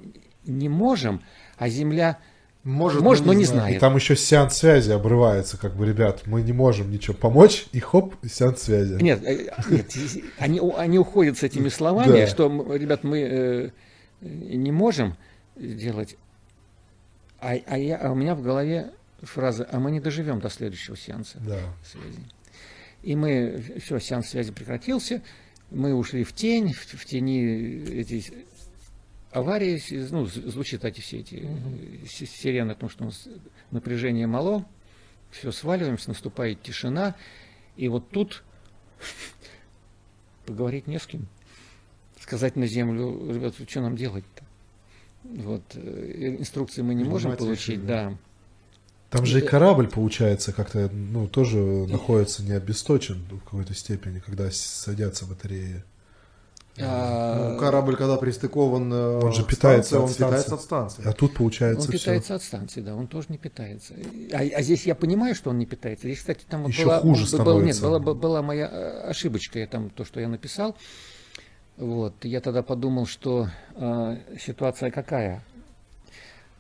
не 0.45 0.70
можем, 0.70 1.22
а 1.57 1.70
земля 1.70 2.18
может, 2.64 3.01
Может 3.01 3.26
но, 3.26 3.34
не, 3.34 3.43
знает. 3.43 3.76
И 3.76 3.80
там 3.80 3.95
еще 3.95 4.16
сеанс 4.16 4.57
связи 4.57 4.91
обрывается, 4.91 5.57
как 5.57 5.76
бы, 5.76 5.86
ребят, 5.86 6.22
мы 6.26 6.41
не 6.41 6.53
можем 6.53 6.91
ничего 6.91 7.14
помочь, 7.14 7.66
и 7.74 7.80
хоп, 7.80 8.16
сеанс 8.26 8.61
связи. 8.61 8.93
Нет, 9.01 9.22
э, 9.26 9.49
нет 9.70 9.91
они, 10.38 10.61
они 10.78 10.97
уходят 10.97 11.38
с 11.38 11.43
этими 11.43 11.68
словами, 11.68 12.22
да. 12.22 12.28
что, 12.28 12.47
ребят, 12.74 13.03
мы 13.03 13.20
э, 13.20 13.70
не 14.22 14.72
можем 14.72 15.18
сделать, 15.57 16.16
а, 17.41 17.53
а, 17.66 17.78
я, 17.78 17.97
а 17.97 18.11
у 18.11 18.16
меня 18.16 18.34
в 18.34 18.41
голове 18.41 18.91
фраза, 19.22 19.68
а 19.70 19.80
мы 19.82 19.91
не 19.91 19.99
доживем 19.99 20.39
до 20.39 20.49
следующего 20.49 20.95
сеанса 20.95 21.39
да. 21.41 21.59
связи. 21.84 22.20
И 23.01 23.18
мы, 23.18 23.61
все, 23.84 23.99
сеанс 23.99 24.30
связи 24.30 24.53
прекратился, 24.53 25.22
мы 25.70 25.93
ушли 25.93 26.24
в 26.24 26.32
тень, 26.32 26.72
в, 26.72 26.80
в 26.80 27.05
тени 27.05 27.84
эти 27.89 28.24
аварии, 29.34 29.81
ну, 30.11 30.25
звучат 30.25 30.86
эти 30.86 31.01
все 31.01 31.19
эти 31.19 31.36
угу. 31.36 32.05
сирены, 32.07 32.73
потому 32.73 32.89
что 32.89 33.03
у 33.03 33.07
нас 33.07 33.27
напряжение 33.71 34.27
мало, 34.27 34.65
все 35.31 35.51
сваливаемся, 35.51 36.09
наступает 36.09 36.61
тишина, 36.61 37.15
и 37.75 37.88
вот 37.88 38.09
тут 38.09 38.43
поговорить 40.45 40.88
не 40.88 40.99
с 40.99 41.07
кем, 41.07 41.27
сказать 42.19 42.55
на 42.55 42.67
землю, 42.67 43.34
ребят, 43.34 43.55
что 43.67 43.81
нам 43.81 43.95
делать-то? 43.95 44.43
Вот, 45.23 45.63
э, 45.75 46.36
инструкции 46.39 46.81
мы 46.81 46.93
не 46.93 47.03
можем 47.03 47.36
получить, 47.36 47.86
да. 47.86 48.17
Там 49.09 49.25
же 49.25 49.39
и 49.39 49.41
корабль, 49.41 49.88
получается, 49.88 50.53
как-то, 50.53 50.89
ну, 50.91 51.27
тоже 51.27 51.57
находится 51.57 52.43
не 52.43 52.53
обесточен 52.53 53.23
в 53.29 53.39
какой-то 53.41 53.73
степени, 53.75 54.19
когда 54.19 54.49
садятся 54.49 55.25
батареи. 55.25 55.84
А, 56.80 57.51
ну, 57.51 57.59
корабль, 57.59 57.95
когда 57.95 58.17
пристыкован 58.17 58.91
э, 58.91 59.19
он 59.24 59.32
же 59.32 59.45
питается, 59.45 59.89
станции, 59.89 59.95
от 59.95 60.03
он 60.03 60.30
питается 60.32 60.55
от 60.55 60.61
станции. 60.61 61.03
А 61.05 61.13
тут 61.13 61.36
получается 61.36 61.82
Он 61.86 61.88
питается 61.88 62.26
все. 62.26 62.34
от 62.34 62.43
станции, 62.43 62.82
да, 62.82 62.95
он 62.95 63.07
тоже 63.07 63.28
не 63.30 63.38
питается. 63.38 63.93
А, 64.34 64.38
а 64.38 64.61
здесь 64.63 64.88
я 64.88 64.95
понимаю, 64.95 65.36
что 65.36 65.51
он 65.51 65.59
не 65.59 65.67
питается. 65.67 66.07
Здесь, 66.07 66.19
кстати, 66.19 66.45
там 66.49 66.65
Еще 66.65 66.86
была, 66.86 66.99
хуже. 66.99 67.38
Был, 67.38 67.61
нет, 67.61 67.80
была, 67.80 67.99
была 67.99 68.41
моя 68.41 68.67
э, 68.67 69.09
ошибочка, 69.09 69.59
я 69.59 69.67
там 69.67 69.91
то, 69.91 70.03
что 70.03 70.19
я 70.19 70.28
написал. 70.28 70.76
Вот, 71.78 72.26
я 72.26 72.41
тогда 72.41 72.63
подумал, 72.63 73.05
что 73.05 73.49
э, 73.76 74.17
ситуация 74.39 74.89
какая. 74.89 75.43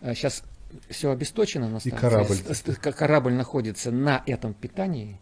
Сейчас 0.01 0.43
все 0.89 1.09
обесточено 1.09 1.69
на 1.69 1.79
станции. 1.79 1.97
И 1.97 1.99
корабль. 1.99 2.37
Корабль 2.79 3.33
находится 3.33 3.89
на 3.89 4.21
этом 4.27 4.53
питании. 4.53 5.19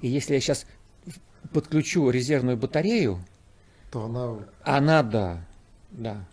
И 0.00 0.08
если 0.08 0.34
я 0.34 0.40
сейчас 0.40 0.66
подключу 1.52 2.10
резервную 2.10 2.56
батарею, 2.56 3.20
то 3.92 4.06
она... 4.06 4.38
Она, 4.64 5.02
да, 5.02 5.44
да. 5.90 6.24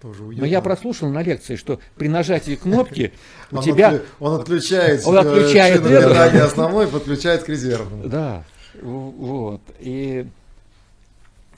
Тоже 0.00 0.22
Но 0.22 0.46
я 0.46 0.60
прослушал 0.62 1.10
на 1.10 1.22
лекции, 1.22 1.56
что 1.56 1.80
при 1.96 2.08
нажатии 2.08 2.54
кнопки 2.54 3.12
у 3.50 3.60
тебя... 3.62 4.00
Он 4.20 4.40
отключает 4.40 5.04
он 5.04 5.18
отключает 5.18 5.84
это. 5.84 6.44
основной 6.44 6.86
подключает 6.86 7.42
к 7.42 7.48
резервному. 7.48 8.04
Да, 8.08 8.44
вот. 8.80 9.60
И... 9.80 10.26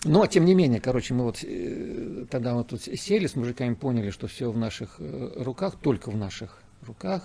Но, 0.05 0.27
тем 0.27 0.47
не 0.47 0.55
менее, 0.55 0.81
короче, 0.81 1.15
мы 1.15 1.25
вот 1.25 1.39
э, 1.43 2.27
тогда 2.31 2.55
вот 2.55 2.69
тут 2.69 2.83
сели 2.83 3.27
с 3.27 3.37
мужиками, 3.37 3.75
поняли, 3.75 4.11
что 4.11 4.27
все 4.27 4.51
в 4.51 4.57
наших 4.57 4.97
э, 4.99 5.33
руках, 5.37 5.77
только 5.81 6.11
в 6.11 6.17
наших 6.17 6.59
руках. 6.87 7.23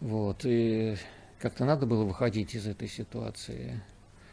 Вот. 0.00 0.40
И 0.44 0.96
как-то 1.40 1.64
надо 1.64 1.86
было 1.86 2.04
выходить 2.04 2.54
из 2.54 2.66
этой 2.66 2.88
ситуации. 2.88 3.80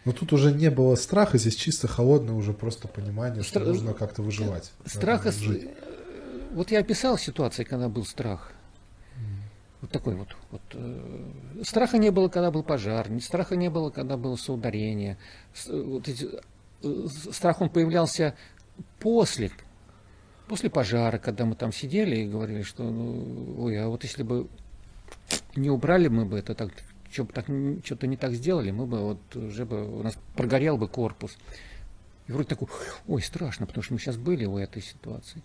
Но 0.08 0.14
тут 0.14 0.32
уже 0.32 0.53
не 0.53 0.72
было 0.72 0.95
страха, 0.95 1.38
здесь 1.38 1.58
чисто 1.58 1.89
холодное 1.89 2.34
уже 2.34 2.53
просто 2.53 2.88
понимание, 2.88 3.43
что 3.43 3.60
Стра... 3.60 3.66
нужно 3.66 3.93
как-то 3.93 4.22
выживать. 4.22 4.72
Страха... 4.86 5.34
Жить. 5.34 5.68
Вот 6.53 6.72
я 6.72 6.80
описал 6.80 7.18
ситуацию, 7.18 7.66
когда 7.66 7.89
был 7.89 8.05
страх. 8.05 8.53
Вот 9.82 9.91
такой 9.91 10.16
вот. 10.16 10.30
вот 10.49 10.62
э, 10.72 11.64
страха 11.66 11.97
не 11.97 12.10
было, 12.10 12.30
когда 12.30 12.51
был 12.51 12.64
пожар, 12.64 13.10
страха 13.20 13.58
не 13.58 13.70
было, 13.70 13.89
когда 13.89 14.16
было 14.16 14.38
соударение. 14.38 15.18
Вот 15.68 16.08
эти, 16.08 16.30
э, 16.84 17.08
страх 17.34 17.60
он 17.60 17.70
появлялся 17.70 18.34
после, 18.99 19.51
после 20.47 20.70
пожара, 20.70 21.18
когда 21.18 21.43
мы 21.43 21.55
там 21.55 21.74
сидели 21.74 22.16
и 22.22 22.30
говорили, 22.30 22.62
что, 22.62 22.84
ну, 22.84 23.55
ой, 23.62 23.78
а 23.78 23.89
вот 23.89 24.03
если 24.03 24.24
бы 24.24 24.47
не 25.58 25.70
убрали 25.70 26.08
мы 26.08 26.24
бы 26.24 26.39
это 26.39 26.55
так 26.55 26.72
что-то 27.12 28.08
не 28.08 28.18
так 28.18 28.34
сделали, 28.34 28.72
мы 28.72 28.86
бы 28.86 28.99
вот 28.99 29.36
уже 29.36 29.66
бы, 29.66 29.99
у 29.99 30.03
нас 30.03 30.18
прогорел 30.36 30.78
бы 30.78 30.88
корпус. 30.88 31.38
И 32.28 32.32
вроде 32.32 32.49
такой, 32.49 32.68
ой, 33.08 33.22
страшно, 33.22 33.66
потому 33.66 33.84
что 33.84 33.93
мы 33.93 33.99
сейчас 33.99 34.18
были 34.18 34.45
в 34.45 34.58
этой 34.58 34.82
ситуации. 34.82 35.41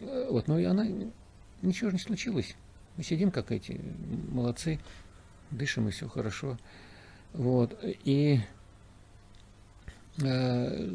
Э, 0.00 0.28
вот, 0.30 0.48
но 0.48 0.58
и 0.58 0.64
она, 0.64 0.86
ничего 1.62 1.90
же 1.90 1.96
не 1.96 2.02
случилось. 2.02 2.54
Мы 2.96 3.04
сидим, 3.04 3.30
как 3.30 3.50
эти, 3.50 3.80
молодцы, 4.30 4.78
дышим, 5.50 5.88
и 5.88 5.90
все 5.90 6.08
хорошо. 6.08 6.58
Вот, 7.32 7.78
и 7.82 8.40
э, 10.22 10.88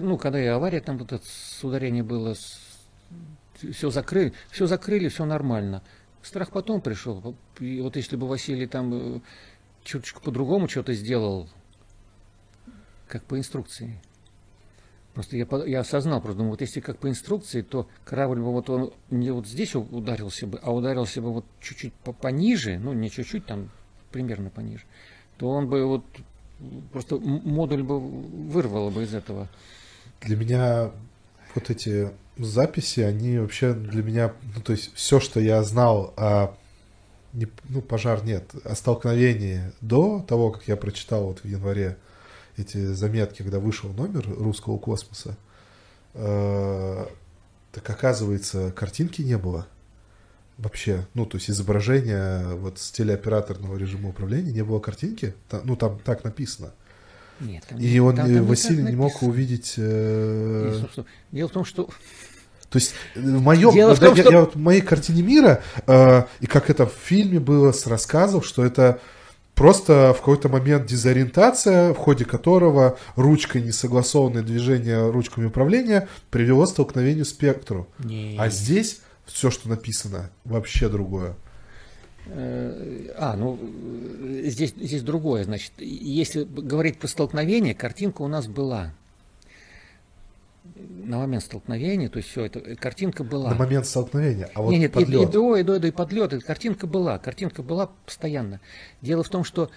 ну, 0.00 0.18
когда 0.18 0.42
и 0.42 0.46
авария, 0.46 0.80
там 0.80 0.98
вот 0.98 1.12
это 1.12 1.24
ударение 1.62 2.02
было, 2.02 2.34
все 3.72 3.90
закрыли, 3.90 4.32
все 4.50 4.66
закрыли, 4.66 5.08
все 5.08 5.24
нормально. 5.24 5.82
Страх 6.26 6.50
потом 6.50 6.80
пришел. 6.80 7.36
И 7.60 7.80
вот 7.80 7.94
если 7.94 8.16
бы 8.16 8.26
Василий 8.26 8.66
там 8.66 8.92
э, 9.16 9.20
чуточку 9.84 10.20
по-другому 10.20 10.68
что-то 10.68 10.92
сделал, 10.92 11.48
как 13.06 13.22
по 13.22 13.38
инструкции. 13.38 14.00
Просто 15.14 15.36
я, 15.36 15.46
я 15.66 15.80
осознал, 15.80 16.20
просто 16.20 16.38
думаю, 16.38 16.50
вот 16.50 16.62
если 16.62 16.80
как 16.80 16.98
по 16.98 17.08
инструкции, 17.08 17.62
то 17.62 17.88
корабль 18.04 18.40
бы 18.40 18.50
вот 18.50 18.68
он 18.68 18.92
не 19.08 19.30
вот 19.30 19.46
здесь 19.46 19.76
ударился 19.76 20.48
бы, 20.48 20.58
а 20.64 20.74
ударился 20.74 21.22
бы 21.22 21.32
вот 21.32 21.46
чуть-чуть 21.60 21.92
пониже, 21.94 22.76
ну 22.76 22.92
не 22.92 23.08
чуть-чуть, 23.08 23.46
там 23.46 23.70
примерно 24.10 24.50
пониже, 24.50 24.82
то 25.38 25.48
он 25.48 25.68
бы 25.68 25.86
вот 25.86 26.04
просто 26.92 27.18
модуль 27.18 27.84
бы 27.84 28.00
вырвало 28.00 28.90
бы 28.90 29.04
из 29.04 29.14
этого. 29.14 29.48
Для 30.22 30.36
меня 30.36 30.90
вот 31.56 31.70
эти 31.70 32.10
записи, 32.38 33.00
они 33.00 33.38
вообще 33.38 33.72
для 33.72 34.02
меня, 34.02 34.32
ну, 34.54 34.60
то 34.60 34.72
есть 34.72 34.94
все, 34.94 35.20
что 35.20 35.40
я 35.40 35.62
знал 35.62 36.14
о, 36.16 36.54
не, 37.32 37.48
ну, 37.68 37.80
пожар 37.82 38.24
нет, 38.24 38.50
о 38.64 38.74
столкновении 38.74 39.72
до 39.80 40.20
того, 40.20 40.52
как 40.52 40.68
я 40.68 40.76
прочитал 40.76 41.24
вот 41.24 41.40
в 41.40 41.44
январе 41.44 41.96
эти 42.56 42.92
заметки, 42.92 43.42
когда 43.42 43.58
вышел 43.58 43.90
номер 43.92 44.26
русского 44.28 44.78
космоса, 44.78 45.36
э, 46.14 47.06
так 47.72 47.90
оказывается, 47.90 48.72
картинки 48.72 49.22
не 49.22 49.36
было 49.36 49.66
вообще, 50.58 51.06
ну, 51.14 51.26
то 51.26 51.36
есть 51.36 51.50
изображения 51.50 52.54
вот 52.54 52.78
с 52.78 52.90
телеоператорного 52.90 53.76
режима 53.76 54.10
управления 54.10 54.52
не 54.52 54.64
было 54.64 54.80
картинки, 54.80 55.34
там, 55.48 55.62
ну, 55.64 55.76
там 55.76 55.98
так 55.98 56.24
написано. 56.24 56.72
Нет, 57.40 57.64
там, 57.68 57.78
и 57.78 57.98
он, 57.98 58.16
там, 58.16 58.32
там 58.32 58.44
Василий 58.44 58.82
не 58.82 58.96
мог 58.96 59.22
увидеть... 59.22 59.74
Э... 59.76 60.82
Дело 61.32 61.48
в 61.48 61.52
том, 61.52 61.64
что 61.64 61.88
то 62.70 62.78
есть 62.78 62.94
э, 63.14 63.20
в 63.20 63.42
моем, 63.42 63.72
Дело 63.72 63.94
в 63.94 64.00
том, 64.00 64.14
я, 64.14 64.22
что... 64.22 64.32
я, 64.32 64.40
вот 64.40 64.54
в 64.54 64.58
моей 64.58 64.80
картине 64.80 65.22
мира, 65.22 65.62
э, 65.86 66.24
и 66.40 66.46
как 66.46 66.70
это 66.70 66.86
в 66.86 66.92
фильме 66.92 67.38
было 67.40 67.72
с 67.72 67.86
рассказов, 67.86 68.44
что 68.44 68.64
это 68.64 69.00
просто 69.54 70.12
в 70.12 70.18
какой-то 70.18 70.48
момент 70.48 70.86
дезориентация, 70.86 71.94
в 71.94 71.96
ходе 71.96 72.24
которого 72.24 72.98
ручкой 73.14 73.62
несогласованное 73.62 74.42
движение 74.42 75.10
ручками 75.10 75.46
управления 75.46 76.08
привело 76.30 76.66
к 76.66 76.70
столкновению 76.70 77.24
спектру. 77.24 77.88
Не. 77.98 78.36
А 78.38 78.48
здесь 78.50 79.00
все, 79.26 79.50
что 79.50 79.68
написано, 79.68 80.30
вообще 80.44 80.88
другое. 80.88 81.34
А, 82.28 83.36
ну, 83.36 83.58
здесь, 84.44 84.74
здесь 84.76 85.02
другое. 85.02 85.44
Значит, 85.44 85.72
если 85.78 86.44
говорить 86.44 86.98
про 86.98 87.08
столкновение, 87.08 87.74
картинка 87.74 88.22
у 88.22 88.28
нас 88.28 88.46
была 88.46 88.92
на 90.74 91.18
момент 91.18 91.44
столкновения, 91.44 92.08
то 92.08 92.18
есть 92.18 92.28
все, 92.28 92.44
это 92.44 92.76
картинка 92.76 93.24
была. 93.24 93.50
На 93.50 93.56
момент 93.56 93.86
столкновения, 93.86 94.50
а 94.54 94.62
вот 94.62 94.70
нет, 94.70 94.80
нет, 94.80 94.92
подлет. 94.92 95.20
И, 95.20 95.22
и 95.22 95.26
до, 95.26 95.56
и 95.56 95.62
до, 95.62 95.76
и 95.76 95.78
до, 95.78 95.86
и 95.86 95.90
подлет, 95.90 96.32
эта 96.32 96.44
картинка 96.44 96.86
была, 96.86 97.18
картинка 97.18 97.62
была 97.62 97.90
постоянно. 98.04 98.60
Дело 99.02 99.22
в 99.22 99.28
том, 99.28 99.44
что 99.44 99.70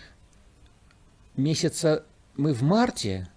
месяца 1.36 2.04
мы 2.36 2.54
в 2.54 2.64
марте 2.64 3.28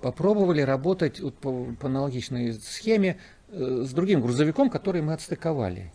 попробовали 0.00 0.62
работать 0.62 1.20
вот 1.20 1.34
по, 1.36 1.66
по 1.78 1.86
аналогичной 1.86 2.54
схеме 2.54 3.18
э, 3.48 3.84
с 3.86 3.92
другим 3.92 4.20
грузовиком, 4.20 4.70
который 4.70 5.02
мы 5.02 5.12
отстыковали. 5.12 5.92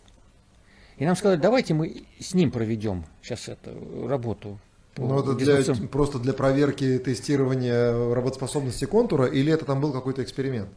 И 0.98 1.06
нам 1.06 1.16
сказали, 1.16 1.40
давайте 1.40 1.74
мы 1.74 2.04
с 2.18 2.34
ним 2.34 2.50
проведем 2.50 3.04
сейчас 3.22 3.48
эту 3.48 4.08
работу 4.08 4.58
ну, 4.98 5.20
это 5.20 5.34
для, 5.34 5.74
просто 5.86 6.18
для 6.18 6.32
проверки 6.32 6.98
тестирования 6.98 8.14
работоспособности 8.14 8.84
контура, 8.84 9.26
или 9.26 9.52
это 9.52 9.64
там 9.64 9.80
был 9.80 9.92
какой-то 9.92 10.24
эксперимент? 10.24 10.68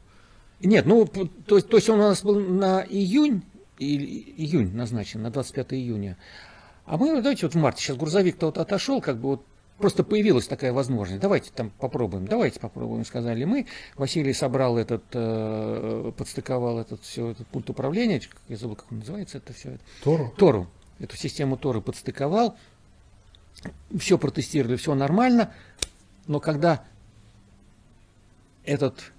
Нет, 0.59 0.85
ну, 0.85 1.07
то, 1.07 1.59
то 1.59 1.75
есть 1.75 1.89
он 1.89 1.99
у 1.99 2.03
нас 2.03 2.23
был 2.23 2.39
на 2.39 2.85
июнь, 2.87 3.41
июнь 3.79 4.75
назначен, 4.75 5.23
на 5.23 5.31
25 5.31 5.73
июня. 5.73 6.17
А 6.85 6.97
мы, 6.97 7.19
давайте 7.19 7.47
вот 7.47 7.55
в 7.55 7.57
марте, 7.57 7.81
сейчас 7.81 7.97
грузовик-то 7.97 8.47
вот 8.47 8.59
отошел, 8.59 9.01
как 9.01 9.17
бы 9.17 9.29
вот 9.29 9.45
просто 9.81 10.03
появилась 10.03 10.47
такая 10.47 10.71
возможность. 10.71 11.21
Давайте 11.21 11.51
там 11.53 11.71
попробуем, 11.71 12.25
давайте 12.25 12.59
попробуем, 12.59 13.03
сказали 13.03 13.43
мы. 13.43 13.67
Василий 13.95 14.33
собрал 14.33 14.77
этот, 14.77 15.03
э, 15.13 16.11
подстыковал 16.15 16.79
этот 16.79 17.01
все, 17.03 17.31
этот 17.31 17.47
пульт 17.47 17.69
управления, 17.69 18.21
я 18.47 18.57
забыл, 18.57 18.77
как 18.77 18.91
он 18.91 18.99
называется 18.99 19.39
это 19.39 19.51
все. 19.51 19.77
Тору? 20.03 20.33
Тору. 20.37 20.67
Эту 20.99 21.17
систему 21.17 21.57
Торы 21.57 21.81
подстыковал 21.81 22.55
все 23.97 24.17
протестировали, 24.17 24.75
все 24.75 24.95
нормально, 24.95 25.53
но 26.27 26.39
когда 26.39 26.83
этот 28.63 29.11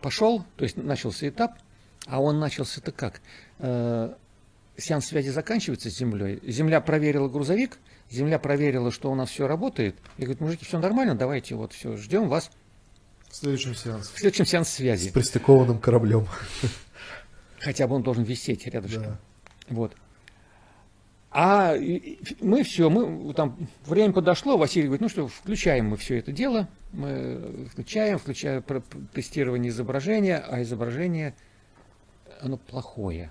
пошел, 0.00 0.44
то 0.56 0.64
есть 0.64 0.76
начался 0.76 1.28
этап, 1.28 1.58
а 2.06 2.20
он 2.20 2.38
начался-то 2.38 2.92
как? 2.92 3.20
Э, 3.58 4.14
сеанс 4.76 5.06
связи 5.06 5.30
заканчивается 5.30 5.90
с 5.90 5.96
Землей, 5.96 6.40
Земля 6.44 6.80
проверила 6.80 7.28
грузовик, 7.28 7.78
Земля 8.10 8.38
проверила, 8.38 8.90
что 8.90 9.10
у 9.10 9.14
нас 9.14 9.30
все 9.30 9.46
работает, 9.46 9.96
и 10.16 10.22
говорит, 10.22 10.40
мужики, 10.40 10.64
все 10.64 10.78
нормально, 10.78 11.14
давайте 11.14 11.54
вот 11.54 11.72
все, 11.72 11.96
ждем 11.96 12.28
вас. 12.28 12.50
В 13.28 13.36
следующем 13.36 13.74
сеансе. 13.74 14.10
В 14.14 14.18
следующем 14.18 14.46
сеансе 14.46 14.72
связи. 14.72 15.08
С 15.10 15.12
пристыкованным 15.12 15.78
кораблем. 15.78 16.26
Хотя 17.60 17.86
бы 17.86 17.96
он 17.96 18.02
должен 18.02 18.24
висеть 18.24 18.66
рядышком. 18.66 19.02
Да. 19.02 19.18
Вот. 19.68 19.92
А 21.30 21.74
мы 22.40 22.62
все, 22.62 22.88
мы 22.88 23.34
там 23.34 23.68
время 23.84 24.14
подошло, 24.14 24.56
Василий 24.56 24.86
говорит, 24.86 25.02
ну 25.02 25.08
что, 25.10 25.28
включаем 25.28 25.90
мы 25.90 25.98
все 25.98 26.18
это 26.18 26.32
дело, 26.32 26.68
мы 26.92 27.68
включаем, 27.70 28.18
включаем 28.18 28.64
тестирование 29.12 29.68
изображения, 29.68 30.38
а 30.38 30.62
изображение, 30.62 31.34
оно 32.40 32.56
плохое. 32.56 33.30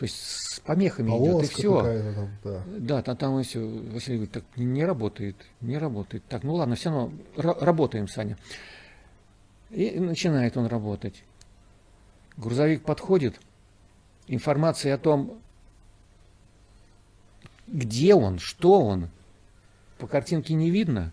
То 0.00 0.04
есть 0.04 0.16
с 0.16 0.60
помехами 0.60 1.10
Полоска 1.10 1.44
идет, 1.44 1.44
и 1.44 1.54
все. 1.54 1.82
Там, 1.82 2.30
да. 2.42 2.62
да, 2.78 3.02
там, 3.02 3.16
там 3.18 3.38
и 3.38 3.42
все. 3.42 3.60
Василий 3.60 4.16
говорит, 4.16 4.32
так 4.32 4.44
не 4.56 4.82
работает, 4.82 5.36
не 5.60 5.76
работает. 5.76 6.24
Так, 6.26 6.42
ну 6.42 6.54
ладно, 6.54 6.74
все 6.74 6.88
равно 6.88 7.12
работаем, 7.36 8.08
Саня. 8.08 8.38
И 9.68 10.00
начинает 10.00 10.56
он 10.56 10.68
работать. 10.68 11.22
Грузовик 12.38 12.82
подходит, 12.82 13.38
информации 14.26 14.88
о 14.88 14.96
том, 14.96 15.38
где 17.66 18.14
он, 18.14 18.38
что 18.38 18.80
он, 18.80 19.10
по 19.98 20.06
картинке 20.06 20.54
не 20.54 20.70
видно. 20.70 21.12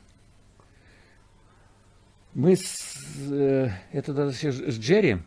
Мы 2.33 2.55
с, 2.55 2.85
э, 3.29 3.69
это 3.91 4.13
даже 4.13 4.31
с 4.31 4.79
Джерри 4.79 5.17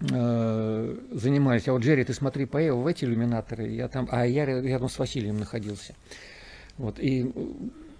э, 0.00 0.98
занимались. 1.12 1.68
А 1.68 1.72
вот 1.72 1.82
Джерри, 1.82 2.04
ты 2.04 2.12
смотри, 2.12 2.46
поехал 2.46 2.80
в 2.80 2.86
эти 2.86 3.04
иллюминаторы, 3.04 3.68
я 3.68 3.88
там, 3.88 4.08
а 4.10 4.26
я 4.26 4.44
рядом 4.44 4.88
с 4.88 4.98
Василием 4.98 5.38
находился. 5.38 5.94
Вот, 6.78 6.98
и 6.98 7.24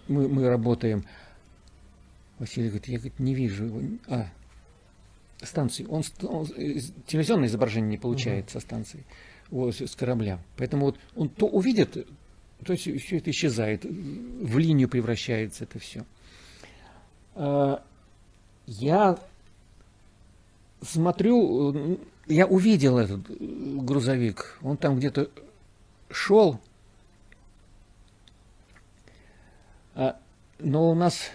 мы, 0.08 0.28
мы 0.28 0.48
работаем. 0.48 1.04
Василий 2.38 2.68
говорит, 2.68 2.88
я 2.88 2.98
говорит, 2.98 3.18
не 3.18 3.34
вижу 3.34 3.64
его. 3.64 3.80
А, 4.08 4.26
станции. 5.42 5.86
Он, 5.88 6.02
он 6.22 6.46
телевизионное 7.06 7.48
изображение 7.48 7.90
не 7.90 7.98
получает 7.98 8.46
угу. 8.46 8.52
со 8.52 8.60
станции, 8.60 9.04
вот, 9.50 9.74
с 9.74 9.94
корабля. 9.94 10.38
Поэтому 10.56 10.86
вот 10.86 10.98
он 11.14 11.28
то 11.28 11.46
увидит, 11.46 12.06
то 12.64 12.72
есть 12.72 13.02
все 13.02 13.18
это 13.18 13.30
исчезает, 13.30 13.84
в 13.84 14.58
линию 14.58 14.88
превращается 14.88 15.64
это 15.64 15.78
все. 15.78 16.04
А, 17.34 17.82
я 18.66 19.18
смотрю, 20.82 21.98
я 22.26 22.46
увидел 22.46 22.98
этот 22.98 23.20
грузовик, 23.84 24.58
он 24.62 24.76
там 24.76 24.98
где-то 24.98 25.30
шел, 26.10 26.60
а, 29.94 30.18
но 30.58 30.90
у 30.90 30.94
нас 30.94 31.30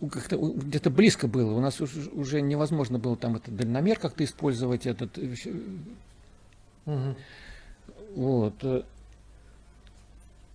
как-то 0.00 0.36
где-то 0.36 0.90
близко 0.90 1.26
было. 1.26 1.52
У 1.52 1.60
нас 1.60 1.80
уже, 1.80 2.40
невозможно 2.40 2.98
было 2.98 3.16
там 3.16 3.36
этот 3.36 3.56
дальномер 3.56 3.98
как-то 3.98 4.24
использовать 4.24 4.86
этот. 4.86 5.18
Угу. 6.86 7.16
Вот. 8.14 8.54
Э, 8.62 8.82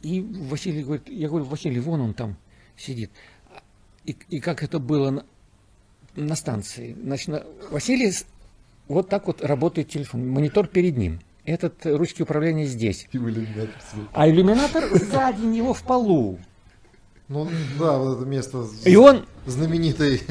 и 0.01 0.21
Василий 0.21 0.83
говорит, 0.83 1.09
я 1.09 1.27
говорю, 1.27 1.45
Василий, 1.45 1.79
вон 1.79 2.01
он 2.01 2.13
там 2.13 2.37
сидит. 2.77 3.11
И, 4.05 4.15
и 4.29 4.39
как 4.39 4.63
это 4.63 4.79
было 4.79 5.25
на, 6.15 6.35
станции. 6.35 6.95
Значит, 7.01 7.27
на, 7.27 7.43
Василий 7.69 8.13
вот 8.87 9.09
так 9.09 9.27
вот 9.27 9.43
работает 9.43 9.89
телефон, 9.89 10.27
монитор 10.27 10.67
перед 10.67 10.97
ним. 10.97 11.19
Этот 11.45 11.85
ручки 11.85 12.21
управления 12.21 12.65
здесь. 12.65 13.07
А 14.13 14.29
иллюминатор 14.29 14.85
сзади 14.93 15.45
него 15.45 15.73
в 15.73 15.83
полу. 15.83 16.39
Ну 17.27 17.49
да, 17.79 17.97
вот 17.97 18.17
это 18.17 18.25
место 18.25 18.65
и 18.85 18.95
он... 18.95 19.25
знаменитый. 19.45 20.21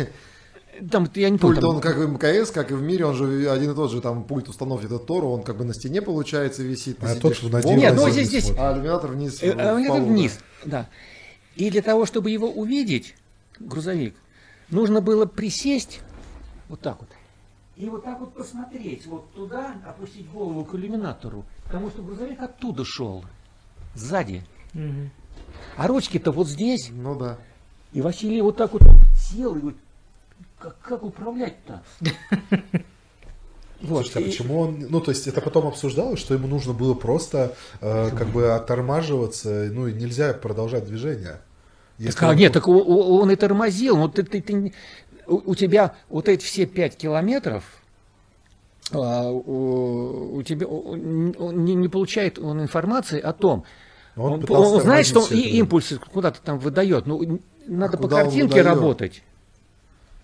Там, 0.91 1.09
я 1.15 1.29
не 1.29 1.39
помню, 1.39 1.61
пульт, 1.61 1.61
там... 1.61 1.77
он 1.77 1.81
как 1.81 1.97
в 1.97 2.09
МКС, 2.09 2.51
как 2.51 2.71
и 2.71 2.75
в 2.75 2.83
мире, 2.83 3.05
он 3.05 3.15
же 3.15 3.51
один 3.51 3.73
и 3.73 3.75
тот 3.75 3.91
же, 3.91 4.01
там 4.01 4.25
пульт 4.25 4.49
установки 4.49 4.87
это 4.87 4.99
Тору, 4.99 5.29
он 5.29 5.43
как 5.43 5.59
бы 5.59 5.65
на 5.65 5.75
стене, 5.75 6.01
получается, 6.01 6.63
висит. 6.63 6.97
А 7.03 7.15
тот, 7.15 7.37
что 7.37 7.51
на 7.51 7.63
Нет, 7.63 7.95
ну 7.95 8.09
здесь, 8.09 8.29
здесь... 8.29 8.53
А 8.59 8.75
иллюминатор 8.75 9.11
вниз. 9.11 9.43
Э, 9.43 9.53
иллюминатор 9.53 10.03
вниз, 10.03 10.39
да. 10.65 10.89
И 11.57 11.71
для 11.71 11.83
того, 11.83 12.07
чтобы 12.07 12.31
его 12.31 12.49
увидеть, 12.49 13.15
грузовик, 13.61 14.15
нужно 14.73 15.01
было 15.01 15.27
присесть 15.27 16.01
вот 16.69 16.81
так 16.81 16.99
вот. 17.01 17.09
И 17.77 17.89
вот 17.89 18.05
так 18.05 18.21
вот 18.21 18.35
посмотреть, 18.35 19.07
вот 19.07 19.33
туда, 19.33 19.75
опустить 19.87 20.31
голову 20.31 20.65
к 20.65 20.75
иллюминатору, 20.75 21.45
потому 21.65 21.91
что 21.91 22.03
грузовик 22.03 22.41
оттуда 22.43 22.85
шел, 22.85 23.25
сзади. 23.95 24.45
Угу. 24.75 25.11
А 25.77 25.87
ручки-то 25.87 26.33
вот 26.33 26.49
здесь. 26.49 26.91
Ну 26.91 27.19
да. 27.19 27.39
И 27.93 28.01
Василий 28.01 28.41
вот 28.41 28.57
так 28.57 28.73
вот 28.73 28.83
сел 29.17 29.55
и 29.57 29.61
говорит, 29.61 29.81
как, 30.59 30.79
как 30.81 31.03
управлять-то? 31.03 31.83
Вот. 33.81 34.07
Слушайте, 34.07 34.19
а 34.19 34.23
почему 34.23 34.61
он, 34.61 34.87
ну 34.89 35.01
то 35.01 35.11
есть 35.11 35.27
это 35.27 35.41
потом 35.41 35.67
обсуждалось, 35.67 36.21
что 36.21 36.35
ему 36.35 36.47
нужно 36.47 36.73
было 36.73 36.95
просто 36.95 37.57
э, 37.81 38.11
как 38.11 38.29
бы 38.29 38.53
оттормаживаться, 38.53 39.71
ну 39.73 39.89
и 39.89 39.93
нельзя 39.93 40.33
продолжать 40.35 40.87
движение. 40.87 41.41
Так, 42.05 42.23
а, 42.23 42.31
он... 42.31 42.37
нет, 42.37 42.53
так 42.53 42.69
он, 42.69 42.83
он 42.87 43.31
и 43.31 43.37
тормозил, 43.37 43.97
ну 43.97 44.09
ты, 44.09 44.23
ты, 44.23 44.41
ты, 44.41 44.73
у, 45.27 45.55
тебя 45.55 45.95
вот 46.09 46.29
эти 46.29 46.45
все 46.45 46.67
пять 46.67 46.97
километров, 46.97 47.65
а, 48.93 49.31
у, 49.31 50.37
у 50.37 50.43
тебя 50.43 50.67
он 50.67 51.65
не, 51.65 51.75
не 51.75 51.89
получает 51.89 52.39
он 52.39 52.61
информации 52.61 53.21
о 53.21 53.33
том, 53.33 53.65
он, 54.17 54.45
он, 54.49 54.51
он 54.51 54.81
знает, 54.81 55.07
что 55.07 55.27
и 55.31 55.41
импульсы 55.59 55.99
куда-то 55.99 56.41
там 56.43 56.59
выдает. 56.59 57.07
Ну, 57.07 57.41
надо 57.67 57.97
а 57.97 58.01
по 58.01 58.09
картинке 58.09 58.63
работать. 58.63 59.23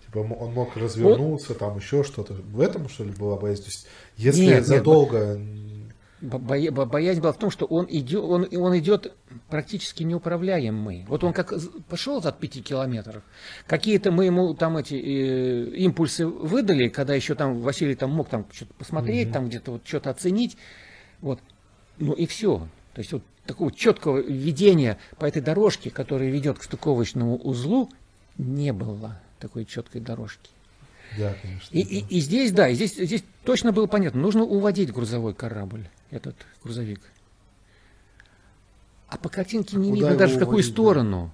Типа 0.05 0.19
он 0.19 0.53
мог 0.53 0.75
развернуться, 0.75 1.49
вот. 1.49 1.57
там 1.57 1.77
еще 1.77 2.03
что-то. 2.03 2.33
В 2.33 2.61
этом, 2.61 2.89
что 2.89 3.03
ли, 3.03 3.11
была 3.11 3.37
боязнь? 3.37 3.63
То 3.63 3.69
есть, 3.69 3.87
если 4.17 4.45
нет, 4.45 4.65
задолго... 4.65 5.37
Нет, 5.37 5.68
боязнь 6.21 7.21
была 7.21 7.31
в 7.31 7.37
том, 7.37 7.49
что 7.49 7.65
он 7.65 7.87
идет, 7.89 8.23
он, 8.23 8.47
он 8.55 8.77
идет 8.77 9.13
практически 9.49 10.03
неуправляемый. 10.03 11.05
Вот 11.07 11.23
он 11.23 11.33
как 11.33 11.53
пошел 11.87 12.17
от 12.17 12.39
пяти 12.39 12.61
километров, 12.61 13.23
какие-то 13.67 14.11
мы 14.11 14.25
ему 14.25 14.53
там 14.53 14.77
эти 14.77 14.95
э, 14.95 15.75
импульсы 15.77 16.27
выдали, 16.27 16.89
когда 16.89 17.13
еще 17.13 17.35
там 17.35 17.59
Василий 17.61 17.95
там 17.95 18.11
мог 18.11 18.29
там 18.29 18.45
что-то 18.51 18.73
посмотреть, 18.73 19.29
mm 19.29 19.31
там 19.31 19.47
где-то 19.47 19.71
вот 19.71 19.81
что-то 19.85 20.09
оценить, 20.09 20.57
вот, 21.21 21.39
ну 21.97 22.13
и 22.13 22.25
все. 22.25 22.67
То 22.93 22.99
есть 22.99 23.13
вот 23.13 23.23
такого 23.45 23.71
четкого 23.71 24.17
введения 24.17 24.97
по 25.17 25.25
этой 25.25 25.41
дорожке, 25.41 25.89
которая 25.89 26.29
ведет 26.29 26.59
к 26.59 26.63
стыковочному 26.63 27.37
узлу, 27.37 27.89
не 28.37 28.73
было 28.73 29.21
такой 29.39 29.65
четкой 29.65 30.01
дорожки. 30.01 30.49
Да, 31.17 31.35
конечно. 31.41 31.75
И, 31.75 31.81
и, 31.81 32.17
и 32.17 32.19
здесь, 32.19 32.51
да, 32.51 32.69
и 32.69 32.75
здесь, 32.75 32.95
здесь 32.95 33.23
точно 33.43 33.71
было 33.71 33.87
понятно, 33.87 34.21
нужно 34.21 34.43
уводить 34.43 34.91
грузовой 34.91 35.33
корабль, 35.33 35.87
этот 36.11 36.35
грузовик. 36.63 37.01
А 39.07 39.17
по 39.17 39.29
картинке 39.29 39.77
не 39.77 39.91
видно 39.91 40.15
даже 40.15 40.35
в 40.35 40.39
какую 40.39 40.63
сторону. 40.63 41.31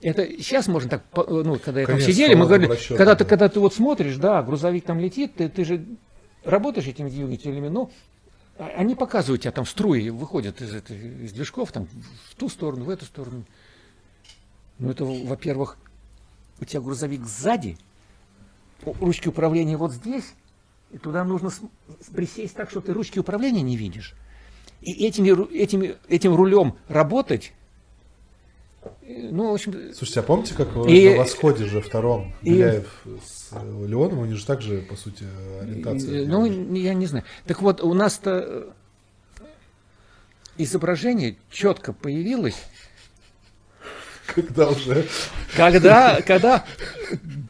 Да. 0.00 0.08
Это 0.08 0.26
сейчас 0.38 0.66
можно 0.66 0.90
так, 0.90 1.04
ну, 1.14 1.58
когда 1.58 1.84
Конечно, 1.84 1.86
там 1.86 2.00
сидели, 2.00 2.34
мы 2.34 2.46
говорили, 2.46 2.76
когда 2.88 3.14
ты, 3.14 3.24
когда 3.24 3.48
ты 3.48 3.60
вот 3.60 3.72
смотришь, 3.72 4.16
да, 4.16 4.42
грузовик 4.42 4.84
там 4.84 4.98
летит, 4.98 5.36
ты, 5.36 5.48
ты 5.48 5.64
же 5.64 5.84
работаешь 6.42 6.88
этими 6.88 7.08
двигателями, 7.08 7.68
но 7.68 7.90
а, 8.58 8.66
они 8.76 8.96
показывают 8.96 9.42
тебя, 9.42 9.52
там 9.52 9.64
струи 9.64 10.10
выходят 10.10 10.60
из, 10.60 10.74
этой, 10.74 10.96
из 11.24 11.32
движков, 11.32 11.70
там, 11.70 11.86
в 12.30 12.34
ту 12.34 12.48
сторону, 12.48 12.84
в 12.84 12.90
эту 12.90 13.04
сторону. 13.04 13.44
Ну, 14.78 14.90
это, 14.90 15.04
во-первых, 15.04 15.76
у 16.60 16.64
тебя 16.64 16.80
грузовик 16.80 17.24
сзади, 17.24 17.78
ручки 18.84 19.28
управления 19.28 19.76
вот 19.76 19.92
здесь, 19.92 20.34
и 20.92 20.98
туда 20.98 21.24
нужно 21.24 21.50
присесть 22.14 22.54
так, 22.54 22.70
что 22.70 22.80
ты 22.80 22.92
ручки 22.92 23.18
управления 23.18 23.62
не 23.62 23.76
видишь. 23.76 24.14
И 24.80 25.06
этими, 25.06 25.30
этими, 25.54 25.96
этим 26.08 26.34
рулем 26.34 26.74
работать, 26.88 27.52
ну, 29.04 29.50
в 29.50 29.54
общем... 29.54 29.94
Слушайте, 29.94 30.20
а 30.20 30.22
помните, 30.24 30.54
как 30.54 30.68
и, 30.88 31.10
на 31.10 31.18
восходе 31.18 31.66
же 31.66 31.80
втором 31.80 32.34
Беляев 32.42 33.04
с 33.24 33.52
Леоном, 33.52 34.18
у 34.18 34.24
них 34.24 34.36
же 34.36 34.44
также, 34.44 34.78
по 34.82 34.96
сути, 34.96 35.24
ориентация. 35.60 36.26
Ну, 36.26 36.44
я 36.74 36.94
не 36.94 37.06
знаю. 37.06 37.24
Так 37.46 37.62
вот, 37.62 37.80
у 37.80 37.94
нас-то 37.94 38.74
изображение 40.58 41.36
четко 41.50 41.92
появилось. 41.92 42.60
Когда 44.26 44.68
уже? 44.68 45.06
Когда, 45.56 46.20
когда, 46.22 46.64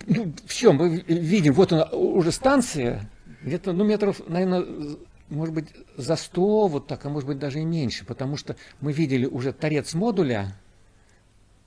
ну, 0.07 0.33
все, 0.47 0.73
мы 0.73 1.01
видим, 1.07 1.53
вот 1.53 1.73
она 1.73 1.85
уже 1.85 2.33
станция, 2.33 3.11
где-то, 3.43 3.73
ну, 3.73 3.85
метров, 3.85 4.21
наверное, 4.29 4.97
может 5.29 5.55
быть, 5.55 5.69
за 5.97 6.17
100, 6.17 6.69
вот 6.69 6.87
так, 6.87 7.05
а 7.05 7.09
может 7.09 7.27
быть, 7.27 7.39
даже 7.39 7.61
и 7.61 7.65
меньше, 7.65 8.05
потому 8.05 8.37
что 8.37 8.57
мы 8.81 8.93
видели 8.93 9.27
уже 9.27 9.53
торец 9.53 9.95
модуля, 9.95 10.57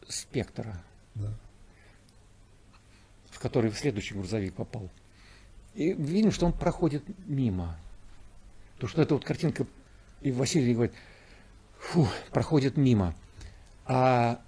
спектра, 0.07 0.81
да. 1.15 1.33
в 3.31 3.39
который 3.39 3.71
в 3.71 3.77
следующий 3.77 4.13
грузовик 4.13 4.53
попал. 4.53 4.89
И 5.73 5.93
видим, 5.93 6.31
что 6.31 6.45
он 6.45 6.53
проходит 6.53 7.03
мимо. 7.27 7.77
То, 8.77 8.87
что 8.87 9.01
эта 9.01 9.15
вот 9.15 9.25
картинка, 9.25 9.65
и 10.21 10.31
Василий 10.31 10.73
говорит, 10.73 10.93
фу, 11.77 12.07
проходит 12.31 12.77
мимо. 12.77 13.13
А 13.85 14.41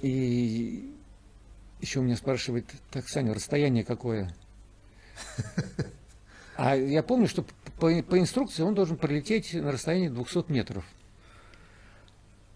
и 0.00 0.93
еще 1.84 2.00
у 2.00 2.02
меня 2.02 2.16
спрашивает, 2.16 2.66
так, 2.90 3.08
Саня, 3.08 3.34
расстояние 3.34 3.84
какое? 3.84 4.34
А 6.56 6.76
я 6.76 7.02
помню, 7.02 7.26
что 7.26 7.44
по, 7.80 7.90
по 8.02 8.16
инструкции 8.16 8.62
он 8.62 8.76
должен 8.76 8.96
пролететь 8.96 9.54
на 9.54 9.72
расстоянии 9.72 10.08
200 10.08 10.52
метров. 10.52 10.84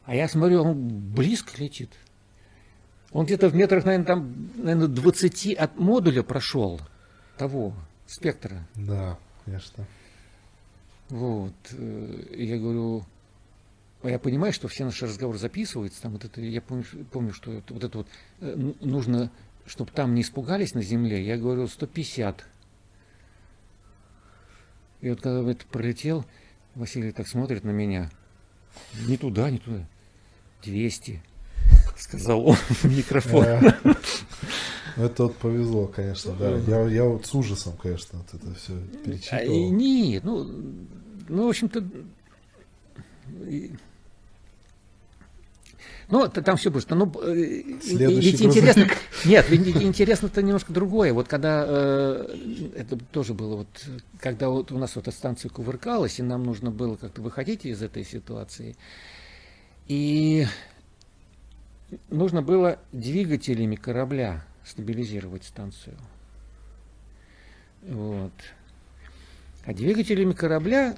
А 0.05 0.15
я 0.15 0.29
смотрю, 0.29 0.63
он 0.63 0.89
близко 0.89 1.61
летит. 1.61 1.91
Он 3.11 3.27
где-то 3.27 3.49
в 3.49 3.57
метрах, 3.57 3.85
наверное, 3.85 4.07
там, 4.07 4.51
наверное, 4.55 4.87
20 4.87 5.53
от 5.55 5.77
модуля 5.79 6.23
прошел 6.23 6.81
того 7.37 7.75
спектра. 8.07 8.69
Да, 8.77 9.19
конечно. 9.45 9.85
Вот. 11.09 11.55
Э, 11.73 12.25
я 12.37 12.57
говорю, 12.57 13.05
я 14.03 14.19
понимаю, 14.19 14.53
что 14.53 14.69
все 14.69 14.85
наши 14.85 15.07
разговоры 15.07 15.39
записываются, 15.39 16.03
там 16.03 16.13
вот 16.13 16.25
это, 16.25 16.41
я 16.41 16.61
помню, 16.63 16.85
помню 17.11 17.33
что 17.33 17.53
это, 17.53 17.75
вот 17.75 17.85
это 17.85 17.99
вот 17.99 18.09
э, 18.41 18.73
нужно 18.81 19.31
чтобы 19.69 19.93
там 19.93 20.15
не 20.15 20.23
испугались 20.23 20.75
на 20.75 20.83
земле, 20.83 21.25
я 21.25 21.37
говорю 21.37 21.69
150. 21.69 22.45
И 25.01 25.11
вот 25.11 25.21
когда 25.21 25.51
это 25.51 25.65
пролетел, 25.67 26.25
Василий 26.75 27.13
так 27.13 27.29
смотрит 27.29 27.65
на 27.65 27.71
меня. 27.71 28.11
Не 29.07 29.17
туда, 29.17 29.51
не 29.51 29.59
туда. 29.59 29.87
200, 30.65 31.23
сказал 31.97 32.47
он 32.49 32.57
в 32.69 32.85
микрофон. 32.85 33.45
Это 34.97 35.23
вот 35.25 35.37
повезло, 35.37 35.87
конечно, 35.87 36.33
да. 36.33 36.57
Я, 36.57 36.89
я 36.89 37.05
вот 37.05 37.27
с 37.27 37.35
ужасом, 37.35 37.77
конечно, 37.77 38.19
вот 38.19 38.35
это 38.35 38.55
все 38.55 38.77
перечитывал. 39.05 39.69
А, 39.69 39.71
нет, 39.71 40.25
ну, 40.25 40.45
ну, 41.29 41.47
в 41.47 41.49
общем-то, 41.49 41.85
ну, 46.11 46.27
там 46.29 46.57
все 46.57 46.71
просто. 46.71 46.95
Ну, 46.95 47.13
э, 47.23 47.81
Следующий 47.83 48.31
ведь 48.31 48.43
интересно. 48.43 48.87
Нет, 49.27 49.51
интересно-то 49.53 50.43
немножко 50.43 50.73
другое. 50.73 51.13
Вот 51.13 51.29
когда 51.29 51.65
э, 51.69 52.71
это 52.77 52.97
тоже 52.97 53.35
было 53.35 53.57
вот, 53.57 53.69
когда 54.19 54.49
вот 54.49 54.73
у 54.73 54.79
нас 54.79 54.97
вот 54.97 55.07
эта 55.07 55.17
станция 55.17 55.51
кувыркалась, 55.51 56.19
и 56.19 56.23
нам 56.23 56.45
нужно 56.45 56.71
было 56.71 56.97
как-то 56.97 57.21
выходить 57.21 57.67
из 57.67 57.83
этой 57.83 58.05
ситуации. 58.05 58.75
И 59.87 60.47
нужно 62.09 62.41
было 62.41 62.79
двигателями 62.93 63.77
корабля 63.77 64.45
стабилизировать 64.65 65.45
станцию. 65.45 65.97
Вот. 67.83 68.33
А 69.67 69.75
двигателями 69.75 70.33
корабля 70.33 70.97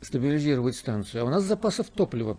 стабилизировать 0.00 0.76
станцию, 0.76 1.22
а 1.22 1.26
у 1.26 1.30
нас 1.30 1.44
запасов 1.44 1.90
топлива 1.90 2.38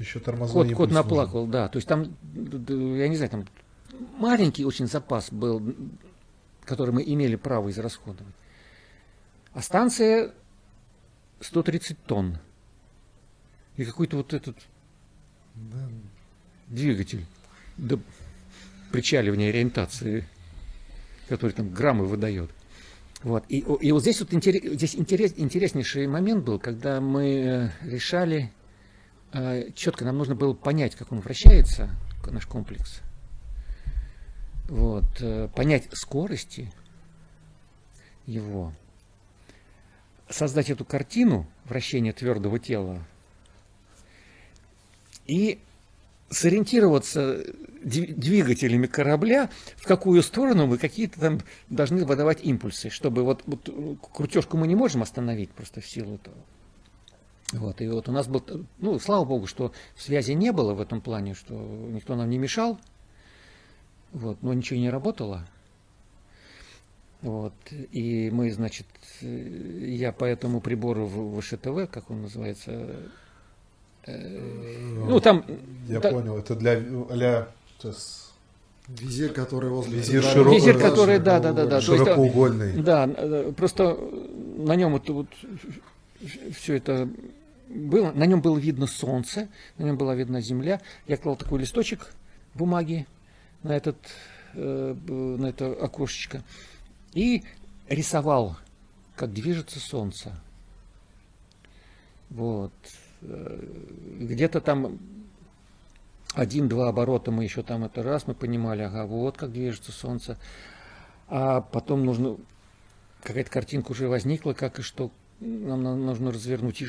еще 0.00 0.18
тормозной 0.18 0.68
кот, 0.68 0.76
кот 0.76 0.90
наплакал, 0.90 1.46
да. 1.46 1.68
То 1.68 1.76
есть 1.76 1.86
там, 1.86 2.16
я 2.68 3.08
не 3.08 3.16
знаю, 3.16 3.30
там 3.30 3.44
маленький 4.18 4.64
очень 4.64 4.86
запас 4.86 5.30
был, 5.30 5.74
который 6.64 6.92
мы 6.92 7.02
имели 7.02 7.36
право 7.36 7.70
израсходовать. 7.70 8.34
А 9.52 9.60
станция 9.60 10.32
130 11.40 11.98
тонн. 12.04 12.38
И 13.76 13.84
какой-то 13.84 14.16
вот 14.18 14.32
этот 14.32 14.56
да. 15.54 15.88
двигатель 16.68 17.24
до 17.76 17.98
причаливания 18.92 19.48
ориентации, 19.48 20.26
который 21.28 21.52
там 21.52 21.70
граммы 21.70 22.06
выдает. 22.06 22.50
Вот. 23.22 23.44
И, 23.48 23.58
и 23.58 23.92
вот 23.92 24.02
здесь 24.02 24.20
вот 24.20 24.32
интерес, 24.32 24.62
здесь 24.74 24.96
интерес, 24.96 25.34
интереснейший 25.36 26.06
момент 26.06 26.44
был, 26.44 26.58
когда 26.58 27.00
мы 27.00 27.24
э, 27.26 27.70
решали 27.82 28.50
четко 29.74 30.04
нам 30.04 30.18
нужно 30.18 30.34
было 30.34 30.54
понять, 30.54 30.94
как 30.96 31.12
он 31.12 31.20
вращается, 31.20 31.90
наш 32.30 32.46
комплекс. 32.46 33.00
Вот, 34.68 35.04
э, 35.20 35.48
понять 35.54 35.88
скорости 35.92 36.72
его, 38.26 38.72
создать 40.28 40.70
эту 40.70 40.84
картину 40.84 41.46
вращения 41.64 42.12
твердого 42.12 42.60
тела 42.60 43.02
и 45.26 45.58
сориентироваться 46.30 47.44
двигателями 47.82 48.86
корабля, 48.86 49.50
в 49.76 49.86
какую 49.86 50.22
сторону 50.22 50.66
мы 50.66 50.78
какие-то 50.78 51.18
там 51.18 51.40
должны 51.68 52.04
выдавать 52.04 52.44
импульсы, 52.44 52.90
чтобы 52.90 53.24
вот, 53.24 53.42
вот 53.46 54.00
крутежку 54.12 54.56
мы 54.56 54.68
не 54.68 54.76
можем 54.76 55.02
остановить 55.02 55.50
просто 55.50 55.80
в 55.80 55.86
силу 55.86 56.14
этого. 56.14 56.36
Вот, 57.52 57.80
и 57.80 57.88
вот 57.88 58.08
у 58.08 58.12
нас 58.12 58.28
был, 58.28 58.44
ну, 58.78 58.98
слава 59.00 59.24
богу, 59.24 59.46
что 59.46 59.72
связи 59.96 60.32
не 60.32 60.52
было 60.52 60.72
в 60.72 60.80
этом 60.80 61.00
плане, 61.00 61.34
что 61.34 61.54
никто 61.54 62.14
нам 62.14 62.30
не 62.30 62.38
мешал, 62.38 62.78
вот, 64.12 64.40
но 64.42 64.54
ничего 64.54 64.78
не 64.78 64.90
работало. 64.90 65.46
Вот, 67.22 67.52
и 67.70 68.30
мы, 68.32 68.50
значит, 68.50 68.86
я 69.20 70.12
по 70.12 70.24
этому 70.24 70.60
прибору 70.60 71.06
в 71.06 71.40
ВШТВ, 71.40 71.90
как 71.90 72.10
он 72.10 72.22
называется, 72.22 72.96
э, 74.06 74.38
ну, 75.08 75.20
там... 75.20 75.44
Я 75.86 76.00
да, 76.00 76.10
понял, 76.12 76.38
это 76.38 76.54
для, 76.54 76.80
для 76.80 77.48
сейчас... 77.78 78.32
Визир, 78.88 79.32
который 79.32 79.70
возле... 79.70 79.98
Визир, 79.98 80.22
широ... 80.22 80.50
Визир 80.50 80.78
который, 80.78 81.18
да, 81.18 81.40
да, 81.40 81.52
да, 81.52 81.66
да. 81.66 81.80
Широкоугольный. 81.80 82.72
Есть, 82.72 82.84
да, 82.84 83.08
э, 83.08 83.52
просто 83.56 83.98
на 84.56 84.74
нем 84.74 84.92
вот, 84.92 85.08
вот 85.10 85.28
все 86.56 86.76
это 86.76 87.08
было, 87.70 88.10
на 88.12 88.26
нем 88.26 88.40
было 88.42 88.58
видно 88.58 88.86
солнце, 88.86 89.48
на 89.78 89.84
нем 89.84 89.96
была 89.96 90.14
видна 90.14 90.40
земля. 90.40 90.80
Я 91.06 91.16
клал 91.16 91.36
такой 91.36 91.60
листочек 91.60 92.12
бумаги 92.54 93.06
на, 93.62 93.76
этот, 93.76 93.96
э, 94.54 94.94
на 95.06 95.46
это 95.46 95.72
окошечко 95.72 96.42
и 97.12 97.44
рисовал, 97.88 98.56
как 99.14 99.32
движется 99.32 99.78
солнце. 99.78 100.32
Вот. 102.28 102.72
Э, 103.22 103.64
где-то 104.18 104.60
там 104.60 104.98
один-два 106.34 106.88
оборота 106.88 107.30
мы 107.30 107.44
еще 107.44 107.62
там 107.62 107.84
это 107.84 108.02
раз, 108.02 108.26
мы 108.26 108.34
понимали, 108.34 108.82
ага, 108.82 109.06
вот 109.06 109.36
как 109.36 109.52
движется 109.52 109.92
солнце. 109.92 110.38
А 111.28 111.60
потом 111.60 112.04
нужно, 112.04 112.36
какая-то 113.22 113.50
картинка 113.50 113.92
уже 113.92 114.08
возникла, 114.08 114.54
как 114.54 114.80
и 114.80 114.82
что, 114.82 115.12
нам 115.40 115.82
нужно 115.82 116.32
развернуть, 116.32 116.84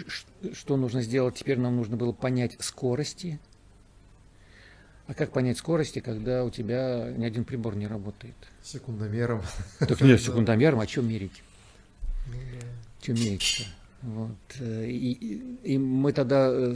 что 0.53 0.77
нужно 0.77 1.01
сделать. 1.01 1.35
Теперь 1.35 1.57
нам 1.57 1.77
нужно 1.77 1.97
было 1.97 2.11
понять 2.11 2.57
скорости. 2.59 3.39
А 5.07 5.13
как 5.13 5.31
понять 5.31 5.57
скорости, 5.57 5.99
когда 5.99 6.45
у 6.45 6.49
тебя 6.49 7.11
ни 7.15 7.25
один 7.25 7.43
прибор 7.43 7.75
не 7.75 7.87
работает? 7.87 8.35
Секундомером. 8.63 9.41
Так 9.79 9.99
нет, 10.01 10.21
секундомером, 10.21 10.79
а 10.79 10.87
что 10.87 11.01
мерить? 11.01 11.43
Ну, 12.27 12.33
да. 13.07 13.13
Мерить-то? 13.13 13.63
Вот. 14.01 14.37
Э, 14.59 14.85
и, 14.85 15.11
и, 15.11 15.73
и 15.73 15.77
мы 15.77 16.11
тогда 16.11 16.49
э, 16.51 16.75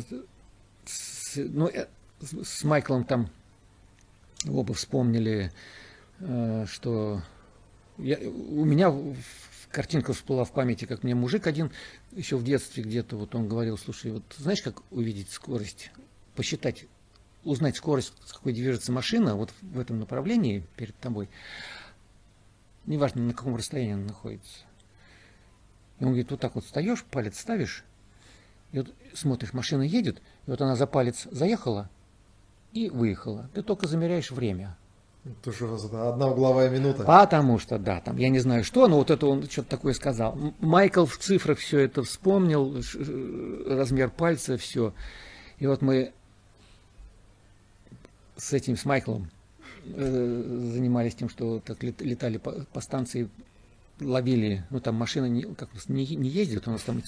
с, 0.85 1.35
ну, 1.37 1.67
э, 1.67 1.87
с 2.21 2.63
Майклом 2.63 3.03
там 3.03 3.29
оба 4.47 4.73
вспомнили, 4.73 5.51
что 6.67 7.21
я, 7.97 8.17
у 8.29 8.63
меня 8.63 8.93
картинка 9.75 10.13
всплыла 10.13 10.45
в 10.45 10.53
памяти, 10.53 10.85
как 10.85 11.03
мне 11.03 11.15
мужик 11.15 11.47
один 11.47 11.69
еще 12.13 12.37
в 12.37 12.45
детстве 12.45 12.81
где-то, 12.81 13.17
вот 13.17 13.35
он 13.35 13.49
говорил, 13.49 13.77
слушай, 13.77 14.09
вот 14.09 14.23
знаешь, 14.37 14.61
как 14.61 14.81
увидеть 14.89 15.29
скорость, 15.31 15.91
посчитать, 16.33 16.85
узнать 17.43 17.75
скорость, 17.75 18.13
с 18.25 18.31
какой 18.31 18.53
движется 18.53 18.93
машина, 18.93 19.35
вот 19.35 19.51
в 19.61 19.77
этом 19.77 19.99
направлении 19.99 20.63
перед 20.77 20.95
тобой, 20.95 21.27
неважно, 22.85 23.21
на 23.21 23.33
каком 23.33 23.57
расстоянии 23.57 23.95
она 23.95 24.05
находится. 24.05 24.59
И 25.99 26.05
он 26.05 26.11
говорит, 26.11 26.31
вот 26.31 26.39
так 26.39 26.55
вот 26.55 26.63
встаешь, 26.63 27.03
палец 27.03 27.37
ставишь, 27.37 27.83
и 28.71 28.77
вот 28.77 28.93
смотришь, 29.13 29.51
машина 29.51 29.81
едет, 29.81 30.21
и 30.47 30.51
вот 30.51 30.61
она 30.61 30.77
за 30.77 30.87
палец 30.87 31.27
заехала 31.31 31.89
и 32.71 32.89
выехала. 32.89 33.49
Ты 33.53 33.61
только 33.61 33.87
замеряешь 33.87 34.31
время. 34.31 34.77
Это 35.25 35.51
же 35.51 35.65
одна 35.91 36.27
угловая 36.27 36.69
минута. 36.69 37.03
Потому 37.03 37.57
что, 37.57 37.79
да, 37.79 37.99
там, 37.99 38.17
я 38.17 38.29
не 38.29 38.37
знаю 38.37 38.63
что, 38.63 38.87
но 38.87 38.97
вот 38.97 39.09
это 39.09 39.25
он 39.25 39.49
что-то 39.49 39.69
такое 39.69 39.93
сказал. 39.93 40.37
Майкл 40.59 41.05
в 41.05 41.17
цифрах 41.17 41.57
все 41.57 41.79
это 41.79 42.03
вспомнил, 42.03 42.75
размер 43.67 44.11
пальца, 44.11 44.55
все. 44.57 44.93
И 45.57 45.65
вот 45.65 45.81
мы 45.81 46.13
с 48.37 48.53
этим, 48.53 48.77
с 48.77 48.85
Майклом 48.85 49.31
э, 49.85 50.69
занимались 50.73 51.15
тем, 51.15 51.29
что 51.29 51.59
так 51.59 51.81
летали 51.81 52.37
по, 52.37 52.51
по 52.71 52.81
станции, 52.81 53.29
ловили, 53.99 54.65
ну 54.69 54.79
там 54.79 54.95
машина 54.95 55.25
не, 55.25 55.43
как 55.43 55.69
не, 55.87 56.05
не 56.15 56.29
ездит, 56.29 56.67
у 56.67 56.71
нас 56.71 56.81
там 56.83 57.01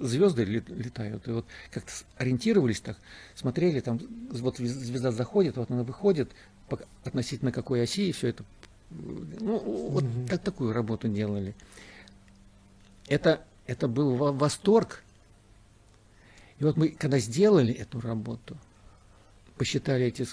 звезды 0.00 0.44
летают, 0.44 1.28
и 1.28 1.32
вот 1.32 1.46
как-то 1.70 1.92
ориентировались 2.16 2.80
так, 2.80 2.96
смотрели, 3.34 3.80
там 3.80 4.00
вот 4.30 4.56
звезда 4.58 5.10
заходит, 5.12 5.56
вот 5.56 5.70
она 5.70 5.82
выходит, 5.82 6.30
относительно 7.04 7.52
какой 7.52 7.82
оси, 7.82 8.08
и 8.08 8.12
все 8.12 8.28
это. 8.28 8.44
Ну, 8.90 9.58
вот 9.58 10.04
mm 10.04 10.28
так, 10.28 10.42
такую 10.42 10.72
работу 10.72 11.08
делали. 11.08 11.54
Это, 13.08 13.44
это 13.66 13.88
был 13.88 14.16
восторг. 14.32 15.02
И 16.58 16.64
вот 16.64 16.76
мы, 16.76 16.88
когда 16.88 17.18
сделали 17.18 17.72
эту 17.72 18.00
работу, 18.00 18.56
посчитали 19.56 20.06
эти, 20.06 20.26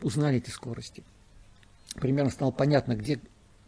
узнали 0.00 0.38
эти 0.38 0.50
скорости, 0.50 1.04
примерно 1.94 2.30
стало 2.30 2.50
понятно, 2.50 2.96
где 2.96 3.20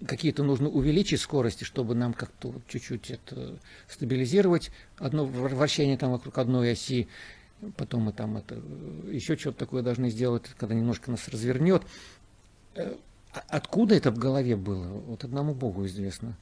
какие-то 0.07 0.43
нужно 0.43 0.69
увеличить 0.69 1.21
скорости, 1.21 1.65
чтобы 1.65 1.95
нам 1.95 2.15
как-то 2.15 2.55
чуть-чуть 2.69 3.11
это 3.11 3.59
стабилизировать 3.89 4.71
одно 4.99 5.25
вращение 5.25 5.97
там 5.97 6.13
вокруг 6.13 6.37
одной 6.39 6.73
оси, 6.73 7.09
потом 7.77 8.03
мы 8.03 8.13
там 8.13 8.37
это 8.37 8.61
еще 9.11 9.37
что-то 9.37 9.59
такое 9.59 9.83
должны 9.83 10.11
сделать, 10.11 10.45
когда 10.59 10.75
немножко 10.75 11.11
нас 11.11 11.29
развернет. 11.29 11.83
Э, 12.75 12.95
а 13.33 13.43
откуда 13.49 13.95
это 13.95 14.11
в 14.11 14.19
голове 14.19 14.57
было? 14.57 14.87
Вот 14.87 15.25
одному 15.25 15.55
Богу 15.55 15.87
известно. 15.87 16.37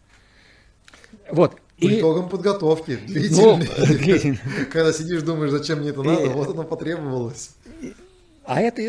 Вот. 1.30 1.56
По 1.80 1.84
и... 1.84 1.98
итогам 1.98 2.28
подготовки, 2.28 2.96
длительной. 2.96 3.68
Ну, 3.78 4.66
Когда 4.72 4.92
сидишь, 4.92 5.22
думаешь, 5.22 5.50
зачем 5.50 5.80
мне 5.80 5.90
это 5.90 6.02
надо, 6.02 6.30
вот 6.30 6.50
оно 6.50 6.64
потребовалось. 6.64 7.50
А 8.44 8.60
это, 8.60 8.82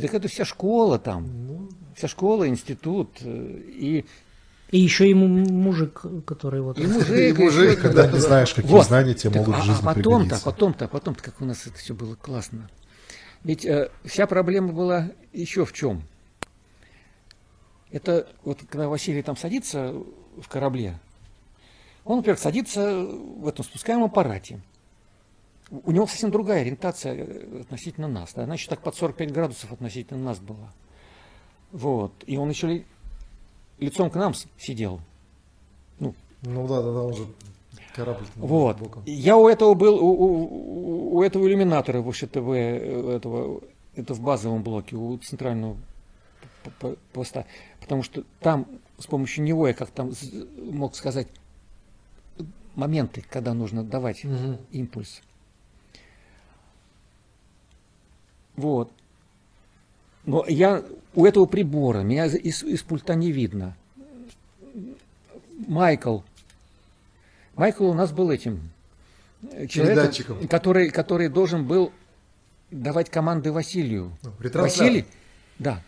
так 0.00 0.14
это 0.14 0.28
вся 0.28 0.44
школа 0.44 0.98
там. 0.98 1.28
Ну, 1.46 1.68
Вся 1.96 2.08
школа, 2.08 2.46
институт. 2.46 3.10
Э, 3.22 3.60
и 3.68 4.04
и 4.70 4.80
еще 4.80 5.08
ему 5.08 5.28
мужик, 5.28 6.04
который 6.26 6.60
вот... 6.60 6.76
И 6.78 6.86
мужик, 6.88 7.08
и 7.08 7.32
мужик 7.32 7.80
когда 7.80 8.08
не 8.08 8.18
знаешь, 8.18 8.52
какие 8.52 8.72
вот. 8.72 8.86
знания 8.86 9.14
тебе 9.14 9.30
так, 9.30 9.46
могут 9.46 9.62
в 9.62 9.64
жизни 9.64 9.80
а 9.84 9.94
потом-то, 9.94 10.40
потом-то, 10.44 10.88
потом-то, 10.88 11.22
как 11.22 11.40
у 11.40 11.44
нас 11.44 11.68
это 11.68 11.78
все 11.78 11.94
было 11.94 12.16
классно. 12.16 12.68
Ведь 13.44 13.64
э, 13.64 13.90
вся 14.04 14.26
проблема 14.26 14.72
была 14.72 15.12
еще 15.32 15.64
в 15.64 15.72
чем? 15.72 16.02
Это 17.92 18.28
вот 18.42 18.58
когда 18.68 18.88
Василий 18.88 19.22
там 19.22 19.36
садится 19.36 19.94
в 20.36 20.48
корабле, 20.48 20.98
он, 22.04 22.16
например, 22.16 22.36
садится 22.36 23.04
в 23.04 23.46
этом 23.46 23.64
спускаемом 23.64 24.06
аппарате. 24.06 24.60
У 25.70 25.92
него 25.92 26.08
совсем 26.08 26.32
другая 26.32 26.62
ориентация 26.62 27.14
э, 27.14 27.60
относительно 27.60 28.08
нас. 28.08 28.32
Да? 28.34 28.42
Она 28.42 28.54
еще 28.54 28.68
так 28.68 28.80
под 28.80 28.96
45 28.96 29.32
градусов 29.32 29.70
относительно 29.70 30.20
нас 30.20 30.40
была. 30.40 30.72
Вот. 31.72 32.12
И 32.26 32.36
он 32.36 32.48
еще 32.50 32.84
лицом 33.78 34.10
к 34.10 34.14
нам 34.14 34.34
сидел. 34.58 35.00
Ну, 35.98 36.14
ну 36.42 36.66
да, 36.66 36.82
да, 36.82 36.92
да, 36.92 37.02
он 37.02 37.14
же 37.14 37.26
корабль. 37.94 38.26
Вот. 38.36 38.78
Боком. 38.78 39.02
Я 39.06 39.36
у 39.36 39.48
этого 39.48 39.74
был, 39.74 40.02
у, 40.02 40.08
у, 40.08 41.16
у 41.16 41.22
этого 41.22 41.46
иллюминатора 41.46 42.00
в 42.00 42.12
ШТВ, 42.12 42.36
э, 42.36 43.16
этого, 43.16 43.62
это 43.94 44.14
в 44.14 44.20
базовом 44.20 44.62
блоке, 44.62 44.96
у 44.96 45.16
центрального 45.18 45.76
поста. 47.12 47.46
Потому 47.80 48.02
что 48.02 48.24
там 48.40 48.66
с 48.98 49.06
помощью 49.06 49.44
него 49.44 49.68
я 49.68 49.74
как 49.74 49.90
там 49.90 50.12
мог 50.58 50.96
сказать 50.96 51.28
моменты, 52.74 53.24
когда 53.28 53.54
нужно 53.54 53.82
давать 53.82 54.24
угу. 54.24 54.58
импульс. 54.70 55.22
Вот. 58.56 58.90
Но 60.26 60.44
я 60.48 60.82
у 61.14 61.24
этого 61.24 61.46
прибора, 61.46 62.00
меня 62.00 62.26
из, 62.26 62.62
из 62.62 62.82
пульта 62.82 63.14
не 63.14 63.32
видно. 63.32 63.76
Майкл. 65.66 66.20
Майкл 67.54 67.86
у 67.86 67.94
нас 67.94 68.12
был 68.12 68.30
этим 68.30 68.70
человеком, 69.68 70.46
который, 70.48 70.90
который 70.90 71.28
должен 71.28 71.66
был 71.66 71.92
давать 72.70 73.08
команды 73.08 73.52
Василию. 73.52 74.12
Ну, 74.22 74.32
Василий, 74.60 75.06
да, 75.58 75.82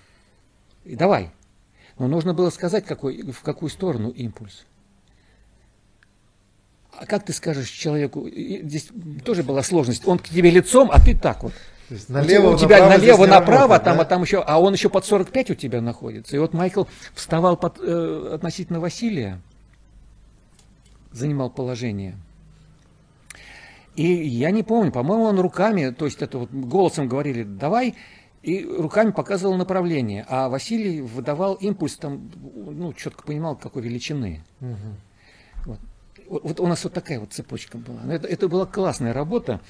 и 0.85 0.97
давай. 0.97 1.31
Но 1.99 2.07
нужно 2.07 2.33
было 2.33 2.51
сказать, 2.51 2.87
какой, 2.87 3.23
в 3.33 3.43
какую 3.43 3.71
сторону 3.71 4.11
импульс. 4.11 4.65
А 6.93 7.07
как 7.07 7.25
ты 7.25 7.33
скажешь 7.33 7.69
человеку, 7.69 8.29
здесь 8.29 8.89
тоже 9.25 9.43
была 9.43 9.63
сложность, 9.63 10.07
он 10.07 10.19
к 10.19 10.29
тебе 10.29 10.51
лицом, 10.51 10.91
а 10.93 11.01
ты 11.01 11.17
так 11.17 11.43
вот. 11.43 11.53
То 11.89 11.95
есть 11.95 12.09
налево, 12.11 12.51
у 12.51 12.59
тебя 12.59 12.81
направо, 12.81 12.99
налево, 12.99 13.27
направо, 13.27 13.61
работает, 13.61 13.85
там, 13.85 13.97
да? 13.97 14.03
а 14.03 14.05
там 14.05 14.23
еще, 14.23 14.43
а 14.43 14.61
он 14.61 14.75
еще 14.75 14.91
под 14.91 15.07
45 15.07 15.51
у 15.51 15.55
тебя 15.55 15.81
находится. 15.81 16.37
И 16.37 16.39
вот 16.39 16.53
Майкл 16.53 16.85
вставал 17.15 17.57
под, 17.57 17.79
э, 17.81 18.31
относительно 18.35 18.79
Василия, 18.79 19.41
занимал 21.13 21.49
положение. 21.49 22.17
И 23.97 24.07
я 24.07 24.51
не 24.51 24.63
помню, 24.63 24.93
по-моему, 24.93 25.25
он 25.25 25.41
руками, 25.41 25.91
то 25.91 26.05
есть 26.05 26.21
это 26.21 26.39
вот 26.39 26.51
голосом 26.53 27.09
говорили, 27.09 27.43
давай, 27.43 27.95
и 28.43 28.65
руками 28.65 29.11
показывал 29.11 29.57
направление, 29.57 30.25
а 30.29 30.49
Василий 30.49 31.01
выдавал 31.01 31.55
импульс, 31.55 31.97
там, 31.97 32.31
ну, 32.55 32.93
четко 32.93 33.25
понимал, 33.25 33.57
какой 33.57 33.83
величины. 33.83 34.45
Угу. 34.61 34.77
Вот. 35.65 35.79
Вот 36.29 36.61
у 36.61 36.67
нас 36.67 36.85
вот 36.85 36.93
такая 36.93 37.19
вот 37.19 37.33
цепочка 37.33 37.79
была. 37.79 38.01
Это, 38.13 38.29
это 38.29 38.49
была 38.49 38.67
классная 38.67 39.15
работа. 39.15 39.61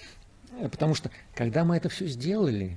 Потому 0.58 0.94
что, 0.94 1.10
когда 1.34 1.64
мы 1.64 1.76
это 1.76 1.88
все 1.88 2.06
сделали, 2.06 2.76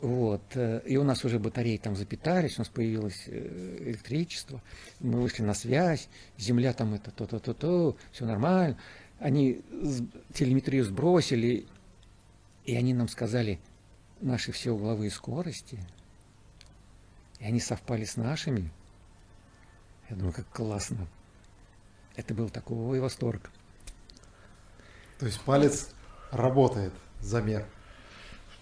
вот, 0.00 0.42
э, 0.54 0.82
и 0.84 0.96
у 0.96 1.02
нас 1.02 1.24
уже 1.24 1.38
батареи 1.38 1.78
там 1.78 1.96
запитались, 1.96 2.58
у 2.58 2.60
нас 2.60 2.68
появилось 2.68 3.24
э, 3.26 3.78
электричество, 3.86 4.62
мы 5.00 5.20
вышли 5.20 5.42
на 5.42 5.54
связь, 5.54 6.08
земля 6.36 6.72
там 6.72 6.94
это 6.94 7.10
то-то-то-то, 7.10 7.96
все 8.12 8.26
нормально. 8.26 8.78
Они 9.18 9.62
телеметрию 10.34 10.84
сбросили, 10.84 11.66
и 12.64 12.76
они 12.76 12.94
нам 12.94 13.08
сказали 13.08 13.58
наши 14.20 14.52
все 14.52 14.70
угловые 14.70 15.10
скорости, 15.10 15.78
и 17.40 17.44
они 17.44 17.58
совпали 17.58 18.04
с 18.04 18.16
нашими. 18.16 18.70
Я 20.10 20.16
думаю, 20.16 20.32
как 20.32 20.48
классно. 20.50 21.08
Это 22.14 22.34
был 22.34 22.50
такой 22.50 23.00
восторг. 23.00 23.50
То 25.18 25.26
есть 25.26 25.40
палец 25.40 25.90
работает 26.30 26.92
замер. 27.20 27.64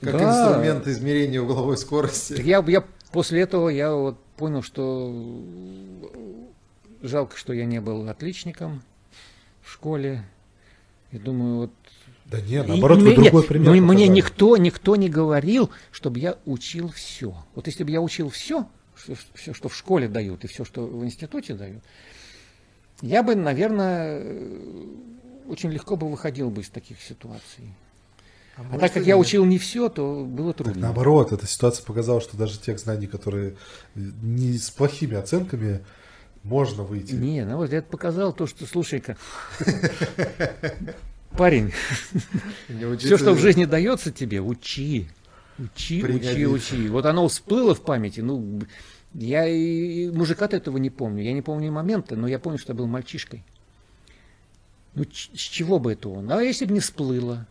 Как 0.00 0.18
да. 0.18 0.30
инструмент 0.30 0.86
измерения 0.86 1.40
угловой 1.40 1.76
скорости. 1.76 2.40
Я, 2.42 2.62
я 2.66 2.84
после 3.12 3.40
этого 3.40 3.68
я 3.68 3.94
вот 3.94 4.18
понял, 4.36 4.62
что 4.62 5.12
жалко, 7.02 7.36
что 7.36 7.52
я 7.52 7.64
не 7.64 7.80
был 7.80 8.08
отличником 8.08 8.82
в 9.62 9.72
школе. 9.72 10.24
И 11.12 11.18
думаю, 11.18 11.56
вот 11.56 11.70
да 12.26 12.40
нет, 12.40 12.66
наоборот, 12.66 12.98
и, 12.98 13.02
вы 13.02 13.14
другой 13.14 13.42
нет, 13.42 13.48
пример. 13.48 13.70
Мне, 13.70 13.80
мне 13.80 14.08
никто, 14.08 14.56
никто 14.56 14.96
не 14.96 15.08
говорил, 15.08 15.70
чтобы 15.92 16.18
я 16.18 16.36
учил 16.44 16.88
все. 16.88 17.34
Вот 17.54 17.68
если 17.68 17.84
бы 17.84 17.90
я 17.90 18.00
учил 18.00 18.30
все, 18.30 18.66
все, 18.96 19.14
все, 19.34 19.54
что 19.54 19.68
в 19.68 19.76
школе 19.76 20.08
дают, 20.08 20.44
и 20.44 20.48
все, 20.48 20.64
что 20.64 20.86
в 20.86 21.04
институте 21.04 21.54
дают, 21.54 21.82
я 23.00 23.22
бы, 23.22 23.36
наверное, 23.36 24.22
очень 25.48 25.70
легко 25.70 25.96
бы 25.96 26.10
выходил 26.10 26.50
бы 26.50 26.62
из 26.62 26.68
таких 26.68 27.00
ситуаций. 27.00 27.74
А, 28.56 28.64
а 28.72 28.78
так 28.78 28.92
как 28.92 29.06
я 29.06 29.18
учил 29.18 29.44
не 29.44 29.58
все, 29.58 29.88
то 29.88 30.24
было 30.24 30.54
трудно. 30.54 30.74
Так, 30.74 30.82
наоборот, 30.82 31.32
эта 31.32 31.46
ситуация 31.46 31.84
показала, 31.84 32.20
что 32.20 32.36
даже 32.36 32.58
тех 32.58 32.78
знаний, 32.78 33.06
которые 33.06 33.56
не 33.94 34.56
с 34.56 34.70
плохими 34.70 35.16
оценками, 35.16 35.84
можно 36.42 36.82
выйти. 36.82 37.14
Не, 37.14 37.44
ну 37.44 37.58
вот 37.58 37.72
это 37.72 37.86
показал 37.86 38.32
то, 38.32 38.46
что, 38.46 38.66
слушай-ка, 38.66 39.16
парень, 41.36 41.72
все, 42.98 43.18
что 43.18 43.32
в 43.34 43.38
жизни 43.38 43.64
дается 43.64 44.10
тебе, 44.10 44.40
учи. 44.40 45.08
Учи, 45.58 46.04
учи, 46.04 46.46
учи. 46.46 46.88
Вот 46.88 47.06
оно 47.06 47.26
всплыло 47.28 47.74
в 47.74 47.82
памяти, 47.82 48.20
ну, 48.20 48.60
я 49.14 49.46
и 49.48 50.10
мужика-то 50.10 50.56
этого 50.56 50.76
не 50.76 50.90
помню. 50.90 51.22
Я 51.22 51.32
не 51.32 51.40
помню 51.40 51.72
момента, 51.72 52.16
но 52.16 52.28
я 52.28 52.38
помню, 52.38 52.58
что 52.58 52.72
я 52.72 52.76
был 52.76 52.86
мальчишкой. 52.86 53.42
Ну, 54.96 55.04
с 55.04 55.38
чего 55.38 55.78
бы 55.78 55.92
это 55.92 56.08
он? 56.08 56.32
А 56.32 56.42
если 56.42 56.64
бы 56.64 56.72
не 56.72 56.80
всплыло? 56.80 57.46